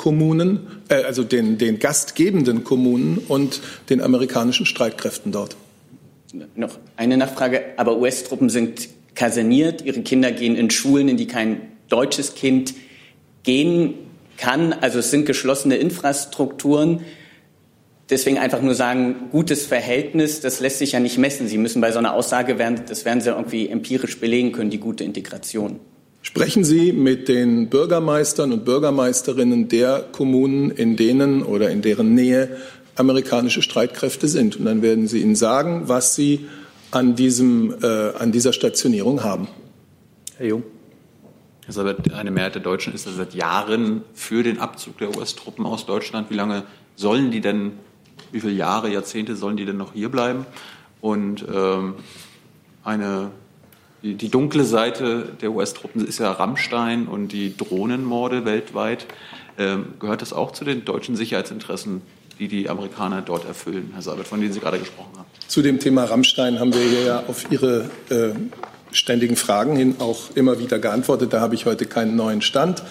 Gastkommunen, 0.05 0.59
äh, 0.89 1.03
also 1.03 1.23
den, 1.23 1.57
den 1.57 1.79
gastgebenden 1.79 2.63
Kommunen 2.63 3.17
und 3.27 3.59
den 3.89 4.01
amerikanischen 4.01 4.67
Streitkräften 4.67 5.31
dort. 5.31 5.55
Noch 6.55 6.77
eine 6.95 7.17
Nachfrage. 7.17 7.61
Aber 7.77 7.97
US-Truppen 7.97 8.49
sind 8.49 8.89
kaserniert, 9.15 9.81
ihre 9.81 10.01
Kinder 10.01 10.31
gehen 10.31 10.55
in 10.55 10.69
Schulen, 10.69 11.07
in 11.07 11.17
die 11.17 11.25
kein 11.25 11.61
deutsches 11.89 12.35
Kind 12.35 12.75
gehen 13.43 13.95
kann. 14.37 14.73
Also 14.73 14.99
es 14.99 15.09
sind 15.09 15.25
geschlossene 15.25 15.77
Infrastrukturen. 15.77 17.01
Deswegen 18.11 18.37
einfach 18.37 18.61
nur 18.61 18.75
sagen, 18.75 19.29
gutes 19.31 19.65
Verhältnis, 19.65 20.39
das 20.39 20.59
lässt 20.59 20.77
sich 20.77 20.91
ja 20.91 20.99
nicht 20.99 21.17
messen. 21.17 21.47
Sie 21.47 21.57
müssen 21.57 21.81
bei 21.81 21.91
so 21.91 21.97
einer 21.97 22.13
Aussage, 22.13 22.59
werden, 22.59 22.81
das 22.87 23.05
werden 23.05 23.21
Sie 23.21 23.29
irgendwie 23.29 23.69
empirisch 23.69 24.19
belegen 24.19 24.51
können, 24.51 24.69
die 24.69 24.79
gute 24.79 25.03
Integration. 25.03 25.79
Sprechen 26.25 26.63
Sie 26.63 26.91
mit 26.91 27.27
den 27.27 27.69
Bürgermeistern 27.69 28.51
und 28.51 28.65
Bürgermeisterinnen 28.65 29.69
der 29.69 30.03
Kommunen, 30.11 30.71
in 30.71 30.97
denen 30.97 31.43
oder 31.43 31.69
in 31.69 31.83
deren 31.83 32.15
Nähe 32.15 32.57
amerikanische 32.95 33.61
Streitkräfte 33.61 34.27
sind. 34.27 34.57
Und 34.57 34.65
dann 34.65 34.81
werden 34.81 35.07
sie 35.07 35.21
Ihnen 35.21 35.35
sagen, 35.35 35.83
was 35.85 36.15
Sie 36.15 36.47
an, 36.89 37.15
diesem, 37.15 37.75
äh, 37.79 38.13
an 38.17 38.31
dieser 38.31 38.53
Stationierung 38.53 39.23
haben. 39.23 39.47
Herr 40.37 40.47
Jung. 40.47 40.63
Sabat, 41.67 42.11
eine 42.11 42.31
Mehrheit 42.31 42.55
der 42.55 42.63
Deutschen 42.63 42.93
ist 42.93 43.03
seit 43.03 43.35
Jahren 43.35 44.01
für 44.15 44.41
den 44.41 44.59
Abzug 44.59 44.97
der 44.97 45.15
US-Truppen 45.15 45.63
aus 45.65 45.85
Deutschland. 45.85 46.31
Wie 46.31 46.35
lange 46.35 46.63
sollen 46.95 47.29
die 47.29 47.41
denn, 47.41 47.73
wie 48.31 48.39
viele 48.39 48.53
Jahre, 48.53 48.91
Jahrzehnte 48.91 49.35
sollen 49.35 49.57
die 49.57 49.65
denn 49.65 49.77
noch 49.77 49.93
hier 49.93 50.09
bleiben? 50.09 50.47
Und 51.01 51.45
ähm, 51.53 51.93
eine, 52.83 53.29
die, 54.13 54.29
dunkle 54.29 54.63
Seite 54.63 55.29
der 55.41 55.51
US-Truppen 55.51 56.05
ist 56.05 56.19
ja 56.19 56.31
Rammstein 56.31 57.07
und 57.07 57.29
die 57.29 57.57
Drohnenmorde 57.57 58.45
weltweit. 58.45 59.07
Ähm, 59.57 59.93
gehört 59.99 60.21
das 60.21 60.33
auch 60.33 60.51
zu 60.51 60.63
den 60.63 60.85
deutschen 60.85 61.15
Sicherheitsinteressen, 61.15 62.01
die 62.37 62.47
die 62.47 62.69
Amerikaner 62.69 63.21
dort 63.21 63.45
erfüllen, 63.45 63.91
Herr 63.93 64.01
Sabet, 64.01 64.27
von 64.27 64.41
denen 64.41 64.53
Sie 64.53 64.59
gerade 64.59 64.77
gesprochen 64.77 65.11
haben? 65.17 65.25
Zu 65.47 65.61
dem 65.61 65.79
Thema 65.79 66.03
Rammstein 66.03 66.59
haben 66.59 66.73
wir 66.73 66.81
hier 66.81 67.03
ja 67.03 67.23
auf 67.27 67.49
Ihre 67.49 67.89
äh, 68.09 68.31
ständigen 68.91 69.35
Fragen 69.35 69.75
hin 69.75 69.95
auch 69.99 70.35
immer 70.35 70.59
wieder 70.59 70.77
geantwortet. 70.79 71.33
Da 71.33 71.39
habe 71.39 71.55
ich 71.55 71.65
heute 71.65 71.85
keinen 71.85 72.15
neuen 72.15 72.41
Stand. 72.41 72.83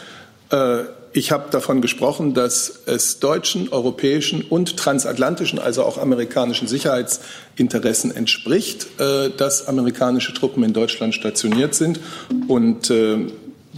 Äh, 0.50 0.84
ich 1.16 1.30
habe 1.30 1.48
davon 1.50 1.80
gesprochen, 1.80 2.34
dass 2.34 2.82
es 2.86 3.20
deutschen, 3.20 3.68
europäischen 3.68 4.42
und 4.42 4.76
transatlantischen, 4.76 5.60
also 5.60 5.84
auch 5.84 5.96
amerikanischen 5.96 6.66
Sicherheitsinteressen 6.66 8.14
entspricht, 8.14 9.00
äh, 9.00 9.30
dass 9.30 9.68
amerikanische 9.68 10.34
Truppen 10.34 10.64
in 10.64 10.72
Deutschland 10.72 11.14
stationiert 11.14 11.76
sind. 11.76 12.00
Und 12.48 12.90
äh, 12.90 13.28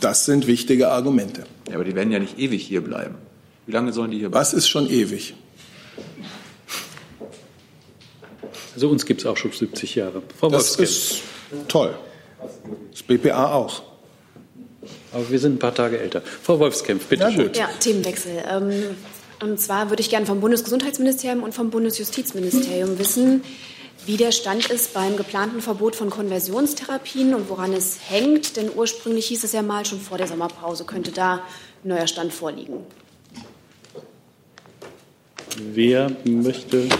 das 0.01 0.24
sind 0.24 0.47
wichtige 0.47 0.89
Argumente. 0.89 1.45
Ja, 1.68 1.74
aber 1.74 1.84
die 1.84 1.95
werden 1.95 2.11
ja 2.11 2.18
nicht 2.18 2.39
ewig 2.39 2.66
hier 2.66 2.82
bleiben. 2.82 3.16
Wie 3.66 3.72
lange 3.72 3.93
sollen 3.93 4.12
die 4.12 4.18
hier 4.18 4.30
bleiben? 4.30 4.41
Was 4.41 4.55
ist 4.55 4.68
schon 4.68 4.89
ewig? 4.89 5.34
Also 8.74 8.89
uns 8.89 9.05
gibt 9.05 9.20
es 9.20 9.26
auch 9.26 9.37
schon 9.37 9.53
70 9.53 9.95
Jahre. 9.95 10.22
Frau 10.39 10.49
das 10.49 10.76
ist 10.76 11.20
toll. 11.68 11.95
Das 12.93 13.03
BPA 13.03 13.53
auch. 13.53 13.82
Aber 15.17 15.31
wir 15.31 15.39
sind 15.39 15.55
ein 15.55 15.59
paar 15.59 15.75
Tage 15.75 15.99
älter. 15.99 16.21
Frau 16.21 16.59
Wolfskämpf, 16.59 17.07
bitte 17.07 17.33
schön. 17.33 17.51
Ja, 17.55 17.71
Themenwechsel. 17.81 18.33
Ähm, 18.51 18.97
und 19.43 19.59
zwar 19.59 19.89
würde 19.89 20.03
ich 20.03 20.11
gerne 20.11 20.27
vom 20.27 20.41
Bundesgesundheitsministerium 20.41 21.43
und 21.43 21.55
vom 21.55 21.71
Bundesjustizministerium 21.71 22.99
wissen, 22.99 23.43
wie 24.05 24.19
der 24.19 24.31
Stand 24.31 24.69
ist 24.71 24.93
beim 24.93 25.17
geplanten 25.17 25.62
Verbot 25.62 25.97
von 25.97 26.11
Konversionstherapien 26.11 27.35
und 27.35 27.49
woran 27.49 27.73
es 27.73 27.97
hängt. 28.11 28.59
Denn 28.59 28.69
ursprünglich 28.75 29.27
hieß 29.29 29.45
es 29.45 29.53
ja 29.53 29.62
mal, 29.62 29.87
schon 29.87 30.01
vor 30.01 30.19
der 30.19 30.27
Sommerpause 30.27 30.85
könnte 30.85 31.12
da 31.12 31.37
ein 31.83 31.89
neuer 31.89 32.07
Stand 32.07 32.35
vorliegen. 32.35 32.81
Wer 35.57 36.12
möchte? 36.25 36.91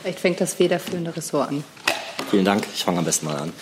Vielleicht 0.00 0.20
fängt 0.20 0.40
das 0.40 0.54
federführende 0.54 1.14
Ressort 1.14 1.50
an. 1.50 1.64
Vielen 2.30 2.46
Dank. 2.46 2.64
Ich 2.74 2.82
fange 2.82 2.98
am 2.98 3.04
besten 3.04 3.26
mal 3.26 3.36
an. 3.36 3.52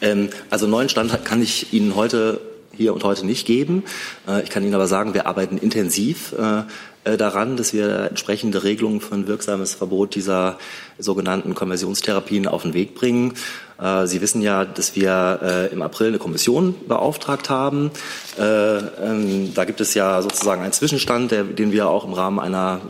Ähm, 0.00 0.30
also 0.50 0.66
neuen 0.66 0.88
Stand 0.88 1.24
kann 1.24 1.40
ich 1.40 1.72
Ihnen 1.72 1.94
heute 1.94 2.55
hier 2.76 2.94
und 2.94 3.04
heute 3.04 3.26
nicht 3.26 3.46
geben. 3.46 3.84
Äh, 4.28 4.42
ich 4.42 4.50
kann 4.50 4.62
Ihnen 4.62 4.74
aber 4.74 4.86
sagen, 4.86 5.14
wir 5.14 5.26
arbeiten 5.26 5.58
intensiv 5.58 6.34
äh, 6.38 6.62
äh, 7.06 7.16
daran, 7.16 7.56
dass 7.56 7.72
wir 7.72 8.08
entsprechende 8.10 8.64
Regelungen 8.64 9.00
für 9.00 9.14
ein 9.14 9.28
wirksames 9.28 9.74
Verbot 9.74 10.14
dieser 10.16 10.58
sogenannten 10.98 11.54
Konversionstherapien 11.54 12.46
auf 12.48 12.62
den 12.62 12.74
Weg 12.74 12.94
bringen. 12.94 13.34
Äh, 13.80 14.06
Sie 14.06 14.20
wissen 14.20 14.42
ja, 14.42 14.64
dass 14.64 14.96
wir 14.96 15.40
äh, 15.42 15.72
im 15.72 15.82
April 15.82 16.08
eine 16.08 16.18
Kommission 16.18 16.74
beauftragt 16.88 17.50
haben. 17.50 17.90
Äh, 18.38 18.42
ähm, 18.42 19.54
da 19.54 19.64
gibt 19.64 19.80
es 19.80 19.94
ja 19.94 20.22
sozusagen 20.22 20.62
einen 20.62 20.72
Zwischenstand, 20.72 21.32
den 21.32 21.72
wir 21.72 21.88
auch 21.88 22.04
im 22.04 22.12
Rahmen 22.12 22.38
einer 22.38 22.80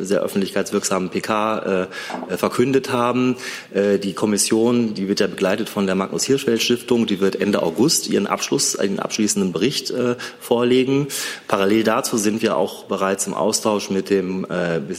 sehr 0.00 0.20
öffentlichkeitswirksamen 0.20 1.10
PK 1.10 1.88
verkündet 2.36 2.90
haben. 2.90 3.36
Die 3.74 4.12
Kommission, 4.12 4.94
die 4.94 5.08
wird 5.08 5.20
ja 5.20 5.26
begleitet 5.26 5.68
von 5.68 5.86
der 5.86 5.94
Magnus 5.94 6.24
Hirschfeld 6.24 6.62
Stiftung, 6.62 7.06
die 7.06 7.20
wird 7.20 7.40
Ende 7.40 7.62
August 7.62 8.08
ihren 8.08 8.26
Abschluss, 8.26 8.76
einen 8.76 8.98
abschließenden 8.98 9.52
Bericht 9.52 9.92
vorlegen. 10.40 11.08
Parallel 11.48 11.84
dazu 11.84 12.16
sind 12.16 12.42
wir 12.42 12.56
auch 12.56 12.84
bereits 12.84 13.26
im 13.26 13.34
Austausch 13.34 13.90
mit 13.90 14.10
dem, 14.10 14.46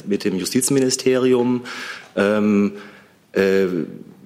mit 0.05 0.23
dem 0.23 0.37
Justizministerium. 0.37 1.63
Ähm, 2.15 2.73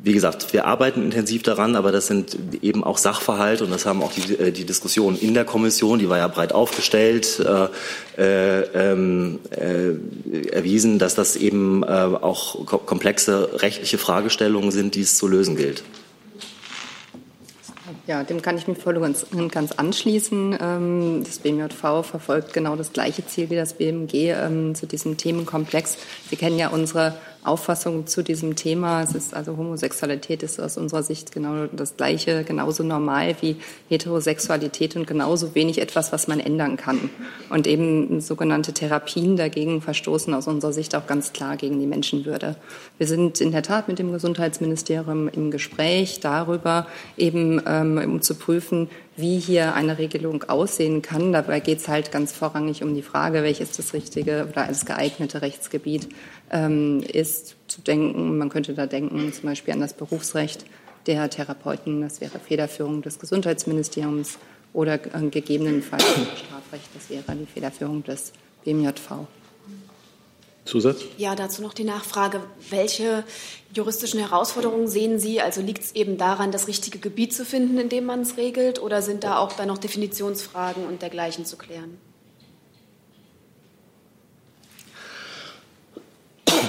wie 0.07 0.13
gesagt, 0.13 0.53
wir 0.53 0.65
arbeiten 0.65 1.03
intensiv 1.03 1.43
daran, 1.43 1.75
aber 1.75 1.91
das 1.91 2.07
sind 2.07 2.37
eben 2.61 2.83
auch 2.83 2.97
Sachverhalte 2.97 3.65
und 3.65 3.71
das 3.71 3.85
haben 3.85 4.01
auch 4.01 4.13
die, 4.13 4.35
äh, 4.35 4.51
die 4.51 4.63
Diskussionen 4.63 5.17
in 5.19 5.33
der 5.33 5.43
Kommission, 5.43 5.99
die 5.99 6.07
war 6.07 6.17
ja 6.17 6.29
breit 6.29 6.53
aufgestellt, 6.53 7.39
äh, 7.39 7.67
äh, 8.17 8.61
ähm, 8.73 9.39
äh, 9.51 10.47
erwiesen, 10.49 10.97
dass 10.97 11.13
das 11.13 11.35
eben 11.35 11.83
äh, 11.83 11.87
auch 11.87 12.65
komplexe 12.85 13.61
rechtliche 13.61 13.97
Fragestellungen 13.97 14.71
sind, 14.71 14.95
die 14.95 15.01
es 15.01 15.17
zu 15.17 15.27
lösen 15.27 15.57
gilt. 15.57 15.83
Ja, 18.07 18.23
dem 18.23 18.41
kann 18.41 18.57
ich 18.57 18.69
mich 18.69 18.77
voll 18.77 18.95
und 18.95 19.51
ganz 19.51 19.73
anschließen. 19.73 20.57
Ähm, 20.61 21.23
das 21.25 21.39
BMJV 21.39 22.05
verfolgt 22.05 22.53
genau 22.53 22.77
das 22.77 22.93
gleiche 22.93 23.25
Ziel 23.27 23.49
wie 23.49 23.57
das 23.57 23.73
BMG 23.73 24.31
ähm, 24.31 24.75
zu 24.75 24.85
diesem 24.85 25.17
Themenkomplex. 25.17 25.97
Sie 26.29 26.37
kennen 26.37 26.57
ja 26.57 26.69
unsere 26.69 27.15
Auffassung 27.43 28.07
zu 28.07 28.23
diesem 28.23 28.55
Thema. 28.55 29.03
Es 29.03 29.15
ist 29.15 29.33
also 29.33 29.57
Homosexualität 29.57 30.43
ist 30.43 30.59
aus 30.59 30.77
unserer 30.77 31.03
Sicht 31.03 31.31
genau 31.31 31.67
das 31.67 31.97
Gleiche, 31.97 32.43
genauso 32.43 32.83
normal 32.83 33.35
wie 33.41 33.57
Heterosexualität 33.89 34.95
und 34.95 35.07
genauso 35.07 35.55
wenig 35.55 35.79
etwas, 35.79 36.11
was 36.11 36.27
man 36.27 36.39
ändern 36.39 36.77
kann. 36.77 37.09
Und 37.49 37.67
eben 37.67 38.21
sogenannte 38.21 38.73
Therapien 38.73 39.37
dagegen 39.37 39.81
verstoßen 39.81 40.33
aus 40.33 40.47
unserer 40.47 40.73
Sicht 40.73 40.95
auch 40.95 41.07
ganz 41.07 41.33
klar 41.33 41.57
gegen 41.57 41.79
die 41.79 41.87
Menschenwürde. 41.87 42.55
Wir 42.97 43.07
sind 43.07 43.41
in 43.41 43.51
der 43.51 43.63
Tat 43.63 43.87
mit 43.87 43.99
dem 43.99 44.11
Gesundheitsministerium 44.11 45.29
im 45.29 45.51
Gespräch 45.51 46.19
darüber, 46.19 46.87
eben 47.17 47.61
ähm, 47.65 47.97
um 47.97 48.21
zu 48.21 48.35
prüfen, 48.35 48.89
wie 49.17 49.39
hier 49.39 49.73
eine 49.73 49.97
Regelung 49.97 50.43
aussehen 50.43 51.01
kann. 51.01 51.33
Dabei 51.33 51.59
geht 51.59 51.79
es 51.79 51.87
halt 51.87 52.11
ganz 52.11 52.31
vorrangig 52.31 52.83
um 52.83 52.93
die 52.93 53.01
Frage, 53.01 53.41
welches 53.41 53.71
das 53.71 53.93
richtige 53.93 54.47
oder 54.49 54.67
das 54.67 54.85
geeignete 54.85 55.41
Rechtsgebiet 55.41 56.07
ähm, 56.51 57.01
ist 57.01 57.55
zu 57.67 57.81
denken. 57.81 58.37
Man 58.37 58.49
könnte 58.49 58.73
da 58.73 58.85
denken 58.85 59.31
zum 59.33 59.49
Beispiel 59.49 59.73
an 59.73 59.81
das 59.81 59.93
Berufsrecht 59.93 60.65
der 61.05 61.29
Therapeuten, 61.29 62.01
das 62.01 62.21
wäre 62.21 62.39
Federführung 62.39 63.01
des 63.01 63.19
Gesundheitsministeriums 63.19 64.37
oder 64.73 64.93
äh, 64.95 65.29
gegebenenfalls 65.29 66.03
Strafrecht, 66.03 66.89
das 66.93 67.09
wäre 67.09 67.23
die 67.35 67.45
Federführung 67.45 68.03
des 68.03 68.33
BMJV. 68.63 69.25
Zusatz? 70.65 71.01
Ja, 71.17 71.33
dazu 71.35 71.61
noch 71.61 71.73
die 71.73 71.85
Nachfrage. 71.85 72.41
Welche 72.69 73.23
juristischen 73.73 74.19
Herausforderungen 74.19 74.89
sehen 74.89 75.17
Sie? 75.17 75.39
Also 75.39 75.61
liegt 75.61 75.81
es 75.81 75.95
eben 75.95 76.17
daran, 76.17 76.51
das 76.51 76.67
richtige 76.67 76.99
Gebiet 76.99 77.33
zu 77.33 77.45
finden, 77.45 77.77
in 77.77 77.87
dem 77.87 78.05
man 78.05 78.21
es 78.21 78.35
regelt, 78.35 78.81
oder 78.81 79.01
sind 79.01 79.23
da 79.23 79.37
auch 79.37 79.53
dann 79.53 79.69
noch 79.69 79.77
Definitionsfragen 79.77 80.85
und 80.85 81.01
dergleichen 81.01 81.45
zu 81.45 81.55
klären? 81.57 81.97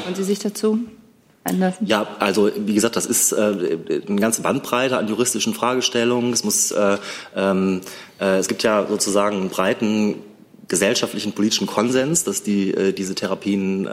Wollen 0.09 0.17
Sie 0.17 0.25
sich 0.25 0.39
dazu 0.39 0.79
einlassen? 1.45 1.87
Ja, 1.87 2.07
also 2.19 2.51
wie 2.57 2.73
gesagt, 2.73 2.97
das 2.97 3.05
ist 3.05 3.33
äh, 3.33 3.79
eine 4.09 4.17
ganze 4.17 4.41
Bandbreite 4.41 4.97
an 4.97 5.07
juristischen 5.07 5.53
Fragestellungen. 5.53 6.33
Es 6.33 6.45
muss, 6.45 6.71
äh, 6.71 6.97
ähm, 7.37 7.83
äh, 8.19 8.39
es 8.39 8.49
gibt 8.49 8.63
ja 8.63 8.87
sozusagen 8.89 9.37
einen 9.37 9.51
breiten 9.51 10.15
gesellschaftlichen 10.67 11.33
politischen 11.33 11.67
Konsens, 11.67 12.25
dass 12.25 12.43
die, 12.43 12.73
äh, 12.73 12.95
diese 12.95 13.15
Therapien 13.15 13.87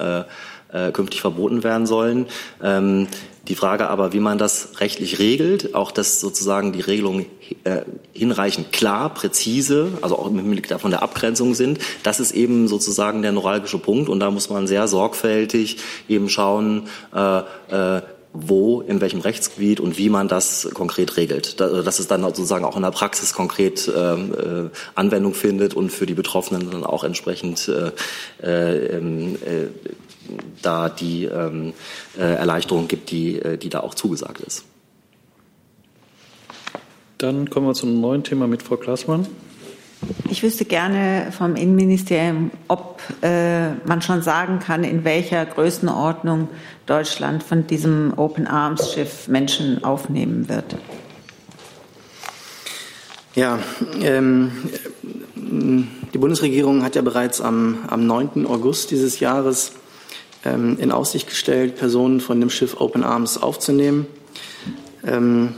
äh, 0.71 0.91
künftig 0.91 1.21
verboten 1.21 1.63
werden 1.63 1.85
sollen. 1.85 2.27
Ähm, 2.61 3.07
die 3.47 3.55
Frage 3.55 3.89
aber, 3.89 4.11
wie 4.11 4.19
man 4.19 4.37
das 4.37 4.79
rechtlich 4.79 5.19
regelt, 5.19 5.75
auch 5.75 5.91
dass 5.91 6.19
sozusagen 6.19 6.71
die 6.71 6.81
Regelungen 6.81 7.27
äh, 7.63 7.81
hinreichend 8.11 8.71
klar, 8.71 9.13
präzise, 9.13 9.89
also 10.01 10.17
auch 10.17 10.27
im 10.27 10.39
Hinblick 10.39 10.67
davon 10.67 10.89
der 10.89 11.03
Abgrenzung 11.03 11.53
sind, 11.53 11.79
das 12.01 12.19
ist 12.19 12.31
eben 12.31 12.67
sozusagen 12.67 13.21
der 13.21 13.31
neuralgische 13.31 13.77
Punkt 13.77 14.09
und 14.09 14.19
da 14.19 14.31
muss 14.31 14.49
man 14.49 14.65
sehr 14.65 14.87
sorgfältig 14.87 15.77
eben 16.09 16.27
schauen, 16.29 16.87
äh, 17.13 17.39
äh, 17.69 18.01
wo, 18.37 18.81
in 18.81 18.99
welchem 18.99 19.21
Rechtsgebiet 19.21 19.79
und 19.79 19.97
wie 19.97 20.09
man 20.09 20.27
das 20.27 20.67
konkret 20.73 21.15
regelt. 21.17 21.59
Dass 21.59 21.99
es 21.99 22.07
dann 22.07 22.21
sozusagen 22.21 22.65
auch 22.65 22.75
in 22.75 22.81
der 22.81 22.91
Praxis 22.91 23.33
konkret 23.33 23.89
ähm, 23.95 24.33
äh, 24.33 24.69
Anwendung 24.95 25.33
findet 25.33 25.73
und 25.73 25.89
für 25.89 26.05
die 26.05 26.13
Betroffenen 26.13 26.69
dann 26.69 26.83
auch 26.83 27.03
entsprechend 27.03 27.69
äh, 27.69 27.91
äh, 28.43 28.97
ähm, 28.97 29.35
äh, 29.35 29.67
da 30.61 30.89
die 30.89 31.25
ähm, 31.25 31.73
äh, 32.17 32.21
Erleichterung 32.21 32.87
gibt, 32.87 33.11
die, 33.11 33.39
äh, 33.39 33.57
die 33.57 33.69
da 33.69 33.81
auch 33.81 33.93
zugesagt 33.93 34.41
ist. 34.41 34.63
Dann 37.17 37.49
kommen 37.49 37.67
wir 37.67 37.73
zum 37.73 38.01
neuen 38.01 38.23
Thema 38.23 38.47
mit 38.47 38.61
Frau 38.61 38.77
Klaßmann. 38.77 39.25
Ich 40.29 40.43
wüsste 40.43 40.65
gerne 40.65 41.31
vom 41.31 41.55
Innenministerium, 41.55 42.51
ob 42.67 43.01
äh, 43.21 43.71
man 43.87 44.01
schon 44.01 44.21
sagen 44.21 44.59
kann, 44.59 44.83
in 44.83 45.03
welcher 45.03 45.45
Größenordnung 45.45 46.49
Deutschland 46.85 47.41
von 47.43 47.65
diesem 47.65 48.13
Open 48.17 48.45
Arms 48.45 48.93
Schiff 48.93 49.27
Menschen 49.27 49.83
aufnehmen 49.83 50.49
wird. 50.49 50.75
Ja, 53.35 53.59
ähm, 54.01 54.51
die 55.35 56.17
Bundesregierung 56.17 56.83
hat 56.83 56.95
ja 56.95 57.01
bereits 57.01 57.41
am, 57.41 57.79
am 57.87 58.05
9. 58.05 58.45
August 58.45 58.91
dieses 58.91 59.19
Jahres 59.19 59.73
ähm, 60.45 60.77
in 60.79 60.91
Aussicht 60.91 61.27
gestellt, 61.27 61.75
Personen 61.75 62.21
von 62.21 62.39
dem 62.39 62.49
Schiff 62.49 62.79
Open 62.79 63.03
Arms 63.03 63.37
aufzunehmen. 63.37 64.07
Ähm, 65.05 65.55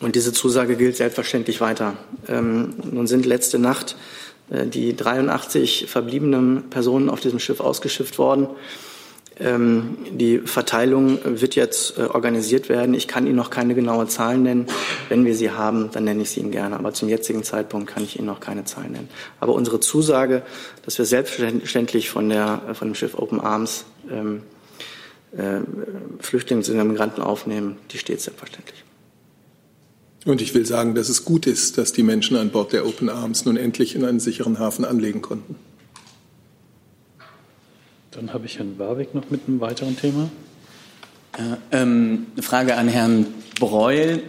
und 0.00 0.14
diese 0.14 0.32
Zusage 0.32 0.76
gilt 0.76 0.96
selbstverständlich 0.96 1.60
weiter. 1.60 1.94
Ähm, 2.28 2.74
nun 2.90 3.06
sind 3.06 3.26
letzte 3.26 3.58
Nacht 3.58 3.96
äh, 4.50 4.66
die 4.66 4.94
83 4.94 5.86
verbliebenen 5.88 6.70
Personen 6.70 7.10
auf 7.10 7.20
diesem 7.20 7.40
Schiff 7.40 7.60
ausgeschifft 7.60 8.18
worden. 8.18 8.48
Ähm, 9.40 9.98
die 10.10 10.38
Verteilung 10.38 11.18
wird 11.24 11.54
jetzt 11.54 11.96
äh, 11.96 12.02
organisiert 12.02 12.68
werden. 12.68 12.94
Ich 12.94 13.06
kann 13.06 13.26
Ihnen 13.26 13.36
noch 13.36 13.50
keine 13.50 13.74
genaue 13.74 14.08
Zahl 14.08 14.36
nennen. 14.38 14.66
Wenn 15.08 15.24
wir 15.24 15.36
sie 15.36 15.50
haben, 15.50 15.90
dann 15.92 16.04
nenne 16.04 16.22
ich 16.22 16.30
sie 16.30 16.40
Ihnen 16.40 16.50
gerne. 16.50 16.76
Aber 16.76 16.92
zum 16.92 17.08
jetzigen 17.08 17.44
Zeitpunkt 17.44 17.88
kann 17.88 18.02
ich 18.02 18.18
Ihnen 18.18 18.26
noch 18.26 18.40
keine 18.40 18.64
Zahl 18.64 18.88
nennen. 18.88 19.08
Aber 19.38 19.54
unsere 19.54 19.78
Zusage, 19.80 20.42
dass 20.84 20.98
wir 20.98 21.04
selbstverständlich 21.04 22.10
von, 22.10 22.28
der, 22.28 22.62
äh, 22.68 22.74
von 22.74 22.88
dem 22.88 22.94
Schiff 22.94 23.14
Open 23.16 23.40
Arms 23.40 23.84
ähm, 24.10 24.42
äh, 25.36 25.60
Flüchtlings- 26.20 26.70
und 26.70 26.88
Migranten 26.88 27.22
aufnehmen, 27.22 27.76
die 27.92 27.98
steht 27.98 28.20
selbstverständlich. 28.20 28.84
Und 30.24 30.42
ich 30.42 30.52
will 30.52 30.66
sagen, 30.66 30.94
dass 30.94 31.08
es 31.08 31.24
gut 31.24 31.46
ist, 31.46 31.78
dass 31.78 31.92
die 31.92 32.02
Menschen 32.02 32.36
an 32.36 32.50
Bord 32.50 32.72
der 32.72 32.86
Open 32.86 33.08
Arms 33.08 33.44
nun 33.44 33.56
endlich 33.56 33.94
in 33.94 34.04
einen 34.04 34.20
sicheren 34.20 34.58
Hafen 34.58 34.84
anlegen 34.84 35.22
konnten. 35.22 35.54
Dann 38.18 38.32
habe 38.32 38.46
ich 38.46 38.58
Herrn 38.58 38.80
Warwick 38.80 39.14
noch 39.14 39.30
mit 39.30 39.42
einem 39.46 39.60
weiteren 39.60 39.96
Thema. 39.96 40.28
Äh, 41.36 41.76
ähm, 41.82 42.26
eine 42.34 42.42
Frage 42.42 42.74
an 42.74 42.88
Herrn 42.88 43.26
Breul. 43.60 44.24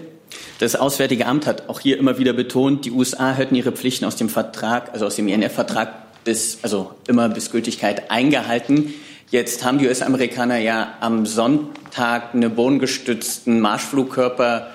Das 0.59 0.75
Auswärtige 0.75 1.25
Amt 1.25 1.47
hat 1.47 1.69
auch 1.69 1.79
hier 1.79 1.97
immer 1.97 2.19
wieder 2.19 2.33
betont, 2.33 2.85
die 2.85 2.91
USA 2.91 3.31
hätten 3.33 3.55
ihre 3.55 3.71
Pflichten 3.71 4.05
aus 4.05 4.15
dem 4.15 4.29
Vertrag, 4.29 4.93
also 4.93 5.07
aus 5.07 5.15
dem 5.15 5.27
INF-Vertrag 5.27 6.23
bis, 6.23 6.59
also 6.61 6.91
immer 7.07 7.29
bis 7.29 7.49
Gültigkeit 7.49 8.11
eingehalten. 8.11 8.93
Jetzt 9.31 9.65
haben 9.65 9.79
die 9.79 9.87
US-Amerikaner 9.87 10.59
ja 10.59 10.93
am 10.99 11.25
Sonntag 11.25 12.35
eine 12.35 12.51
bodengestützten 12.51 13.59
Marschflugkörper 13.59 14.67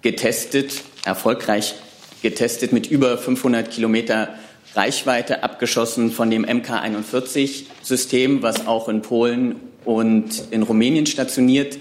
getestet, 0.00 0.84
erfolgreich 1.04 1.74
getestet 2.22 2.72
mit 2.72 2.90
über 2.90 3.18
500 3.18 3.70
Kilometer 3.70 4.30
Reichweite, 4.76 5.42
abgeschossen 5.42 6.10
von 6.10 6.30
dem 6.30 6.44
MK-41-System, 6.44 8.42
was 8.42 8.66
auch 8.66 8.88
in 8.88 9.02
Polen 9.02 9.56
und 9.84 10.44
in 10.50 10.62
Rumänien 10.62 11.06
stationiert 11.06 11.78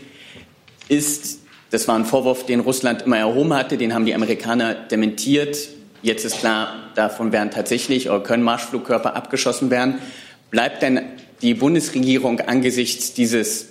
ist. 0.88 1.40
Das 1.72 1.88
war 1.88 1.96
ein 1.96 2.06
Vorwurf, 2.06 2.46
den 2.46 2.62
Russland 2.62 3.04
immer 3.04 3.18
erhoben 3.18 3.54
hatte, 3.54 3.78
den 3.78 3.94
haben 3.94 4.06
die 4.06 4.16
Amerikaner 4.16 4.76
dementiert. 4.76 5.58
Jetzt 6.02 6.24
ist 6.24 6.40
klar, 6.40 6.92
davon 6.96 7.32
werden 7.32 7.52
tatsächlich 7.52 8.10
oder 8.10 8.22
können 8.22 8.44
Marschflugkörper 8.44 9.16
abgeschossen 9.16 9.72
werden. 9.72 9.96
Bleibt 10.52 10.82
denn 10.82 11.02
die 11.42 11.54
Bundesregierung 11.54 12.40
angesichts 12.40 13.14
dieses 13.14 13.70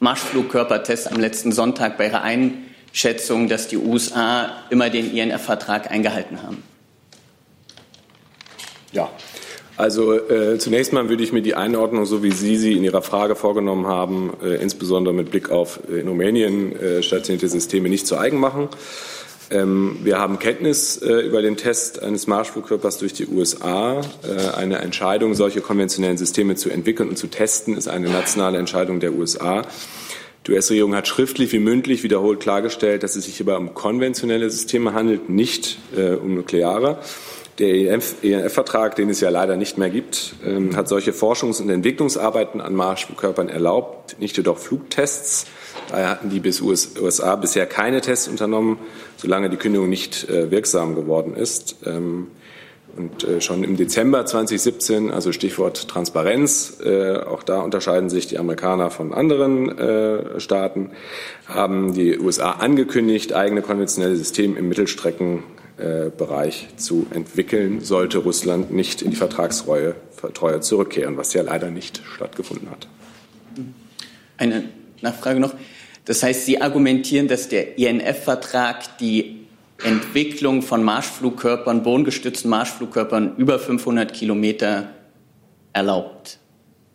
Marschflugkörpertests 0.00 1.06
am 1.08 1.20
letzten 1.20 1.52
Sonntag 1.52 1.98
bei 1.98 2.06
ihrer 2.06 2.22
Einschätzung 2.22 2.72
Schätzung, 2.92 3.48
dass 3.48 3.68
die 3.68 3.78
USA 3.78 4.50
immer 4.70 4.90
den 4.90 5.16
INF-Vertrag 5.16 5.90
eingehalten 5.90 6.42
haben? 6.42 6.62
Ja, 8.92 9.10
also 9.76 10.12
äh, 10.12 10.58
zunächst 10.58 10.92
mal 10.92 11.08
würde 11.08 11.24
ich 11.24 11.32
mir 11.32 11.42
die 11.42 11.54
Einordnung, 11.54 12.04
so 12.04 12.22
wie 12.22 12.30
Sie 12.30 12.56
sie 12.56 12.74
in 12.74 12.84
Ihrer 12.84 13.02
Frage 13.02 13.34
vorgenommen 13.34 13.86
haben, 13.86 14.32
äh, 14.42 14.62
insbesondere 14.62 15.14
mit 15.14 15.30
Blick 15.30 15.50
auf 15.50 15.80
äh, 15.90 16.00
in 16.00 16.08
Rumänien 16.08 16.78
äh, 16.78 17.02
stationierte 17.02 17.48
Systeme, 17.48 17.88
nicht 17.88 18.06
zu 18.06 18.18
eigen 18.18 18.38
machen. 18.38 18.68
Ähm, 19.50 19.98
wir 20.02 20.18
haben 20.18 20.38
Kenntnis 20.38 20.98
äh, 20.98 21.20
über 21.26 21.42
den 21.42 21.56
Test 21.56 22.02
eines 22.02 22.26
Marschflugkörpers 22.26 22.98
durch 22.98 23.12
die 23.12 23.26
USA. 23.26 24.00
Äh, 24.22 24.56
eine 24.56 24.78
Entscheidung, 24.78 25.34
solche 25.34 25.60
konventionellen 25.60 26.16
Systeme 26.16 26.54
zu 26.54 26.70
entwickeln 26.70 27.08
und 27.08 27.16
zu 27.16 27.26
testen, 27.26 27.76
ist 27.76 27.88
eine 27.88 28.08
nationale 28.08 28.58
Entscheidung 28.58 29.00
der 29.00 29.14
USA. 29.14 29.62
Die 30.46 30.52
US-Regierung 30.52 30.94
hat 30.94 31.08
schriftlich 31.08 31.52
wie 31.52 31.58
mündlich 31.58 32.02
wiederholt 32.02 32.40
klargestellt, 32.40 33.02
dass 33.02 33.16
es 33.16 33.24
sich 33.24 33.36
hierbei 33.36 33.56
um 33.56 33.74
konventionelle 33.74 34.50
Systeme 34.50 34.92
handelt, 34.92 35.30
nicht 35.30 35.78
um 35.94 36.34
nukleare. 36.34 36.98
Der 37.62 37.94
ENF-Vertrag, 37.94 38.96
den 38.96 39.08
es 39.08 39.20
ja 39.20 39.30
leider 39.30 39.56
nicht 39.56 39.78
mehr 39.78 39.88
gibt, 39.88 40.34
ähm, 40.44 40.74
hat 40.74 40.88
solche 40.88 41.12
Forschungs- 41.12 41.62
und 41.62 41.70
Entwicklungsarbeiten 41.70 42.60
an 42.60 42.74
Marschflugkörpern 42.74 43.48
erlaubt, 43.48 44.16
nicht 44.18 44.36
jedoch 44.36 44.58
Flugtests. 44.58 45.46
Daher 45.88 46.10
hatten 46.10 46.28
die 46.28 46.40
bis 46.40 46.60
USA 46.60 47.36
bisher 47.36 47.66
keine 47.66 48.00
Tests 48.00 48.26
unternommen, 48.26 48.78
solange 49.16 49.48
die 49.48 49.58
Kündigung 49.58 49.88
nicht 49.88 50.28
äh, 50.28 50.50
wirksam 50.50 50.96
geworden 50.96 51.36
ist. 51.36 51.76
Ähm, 51.86 52.32
und 52.96 53.22
äh, 53.22 53.40
schon 53.40 53.62
im 53.62 53.76
Dezember 53.76 54.26
2017, 54.26 55.12
also 55.12 55.30
Stichwort 55.30 55.86
Transparenz, 55.86 56.78
äh, 56.84 57.16
auch 57.16 57.44
da 57.44 57.60
unterscheiden 57.60 58.10
sich 58.10 58.26
die 58.26 58.40
Amerikaner 58.40 58.90
von 58.90 59.14
anderen 59.14 59.78
äh, 59.78 60.40
Staaten, 60.40 60.90
haben 61.46 61.94
die 61.94 62.18
USA 62.18 62.50
angekündigt, 62.50 63.34
eigene 63.34 63.62
konventionelle 63.62 64.16
Systeme 64.16 64.58
im 64.58 64.68
Mittelstreckenbereich 65.76 66.68
zu 66.76 67.06
entwickeln, 67.12 67.80
sollte 67.80 68.18
Russland 68.18 68.72
nicht 68.72 69.02
in 69.02 69.10
die 69.10 69.16
Vertragstreue 69.16 69.94
Treue 70.34 70.60
zurückkehren, 70.60 71.16
was 71.16 71.34
ja 71.34 71.42
leider 71.42 71.70
nicht 71.70 72.00
stattgefunden 72.14 72.70
hat. 72.70 72.86
eine 74.38 74.64
Nachfrage 75.00 75.40
noch. 75.40 75.52
Das 76.04 76.22
heißt, 76.22 76.46
Sie 76.46 76.60
argumentieren, 76.60 77.26
dass 77.26 77.48
der 77.48 77.76
INF-Vertrag 77.76 78.98
die 78.98 79.46
Entwicklung 79.82 80.62
von 80.62 80.84
Marschflugkörpern, 80.84 81.82
bodengestützten 81.82 82.50
Marschflugkörpern 82.50 83.34
über 83.36 83.58
500 83.58 84.14
Kilometer 84.14 84.90
erlaubt 85.72 86.38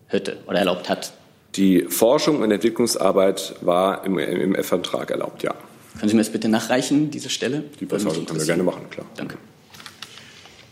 hätte 0.07 0.37
oder 0.47 0.59
erlaubt 0.59 0.87
hat. 0.87 1.11
Die 1.55 1.81
Forschung 1.83 2.41
und 2.41 2.51
Entwicklungsarbeit 2.51 3.55
war 3.61 4.05
im, 4.05 4.17
im 4.19 4.55
F-Vertrag 4.55 5.11
erlaubt, 5.11 5.43
ja. 5.43 5.53
Können 5.99 6.09
Sie 6.09 6.15
mir 6.15 6.21
das 6.21 6.31
bitte 6.31 6.49
nachreichen, 6.49 7.09
diese 7.11 7.29
Stelle? 7.29 7.63
Die 7.79 7.85
Besorgung 7.85 8.25
können 8.25 8.39
wir 8.39 8.45
gerne 8.45 8.63
machen, 8.63 8.89
klar. 8.89 9.05
Danke. 9.15 9.37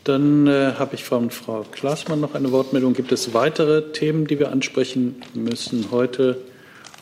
Dann 0.03 0.45
äh, 0.45 0.73
habe 0.77 0.93
ich 0.93 1.03
von 1.03 1.31
Frau 1.31 1.65
Klaasmann 1.71 2.19
noch 2.19 2.35
eine 2.35 2.51
Wortmeldung. 2.51 2.93
Gibt 2.93 3.11
es 3.11 3.33
weitere 3.33 3.91
Themen, 3.91 4.27
die 4.27 4.37
wir 4.37 4.51
ansprechen 4.51 5.15
müssen 5.33 5.87
heute? 5.89 6.41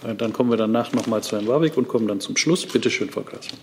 Äh, 0.07 0.15
dann 0.15 0.31
kommen 0.31 0.49
wir 0.49 0.57
danach 0.57 0.93
noch 0.93 1.05
mal 1.05 1.21
zu 1.21 1.35
Herrn 1.35 1.47
Warwick 1.47 1.75
und 1.75 1.89
kommen 1.89 2.07
dann 2.07 2.21
zum 2.21 2.37
Schluss. 2.37 2.65
Bitte 2.65 2.89
schön, 2.89 3.09
Frau 3.09 3.21
Klaasmann. 3.21 3.59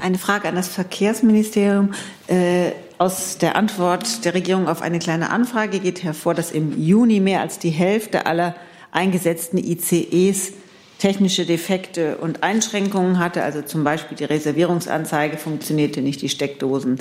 Eine 0.00 0.18
Frage 0.18 0.48
an 0.48 0.54
das 0.54 0.68
Verkehrsministerium. 0.68 1.92
Äh, 2.26 2.72
aus 2.96 3.36
der 3.38 3.54
Antwort 3.54 4.24
der 4.24 4.32
Regierung 4.32 4.66
auf 4.66 4.80
eine 4.80 4.98
kleine 4.98 5.28
Anfrage 5.28 5.78
geht 5.78 6.02
hervor, 6.02 6.34
dass 6.34 6.50
im 6.50 6.82
Juni 6.82 7.20
mehr 7.20 7.42
als 7.42 7.58
die 7.58 7.70
Hälfte 7.70 8.24
aller 8.24 8.56
eingesetzten 8.92 9.58
ICEs 9.58 10.52
technische 10.98 11.46
Defekte 11.46 12.18
und 12.18 12.42
Einschränkungen 12.42 13.18
hatte, 13.18 13.42
also 13.42 13.62
zum 13.62 13.84
Beispiel 13.84 14.16
die 14.16 14.24
Reservierungsanzeige 14.24 15.36
funktionierte 15.36 16.02
nicht, 16.02 16.20
die 16.22 16.28
Steckdosen. 16.28 17.00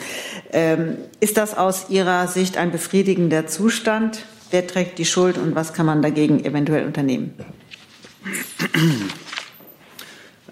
Ähm, 0.51 0.97
ist 1.19 1.37
das 1.37 1.57
aus 1.57 1.89
Ihrer 1.89 2.27
Sicht 2.27 2.57
ein 2.57 2.71
befriedigender 2.71 3.47
Zustand? 3.47 4.23
Wer 4.51 4.65
trägt 4.67 4.97
die 4.99 5.05
Schuld 5.05 5.37
und 5.37 5.55
was 5.55 5.73
kann 5.73 5.85
man 5.85 6.01
dagegen 6.01 6.45
eventuell 6.45 6.85
unternehmen? 6.85 7.33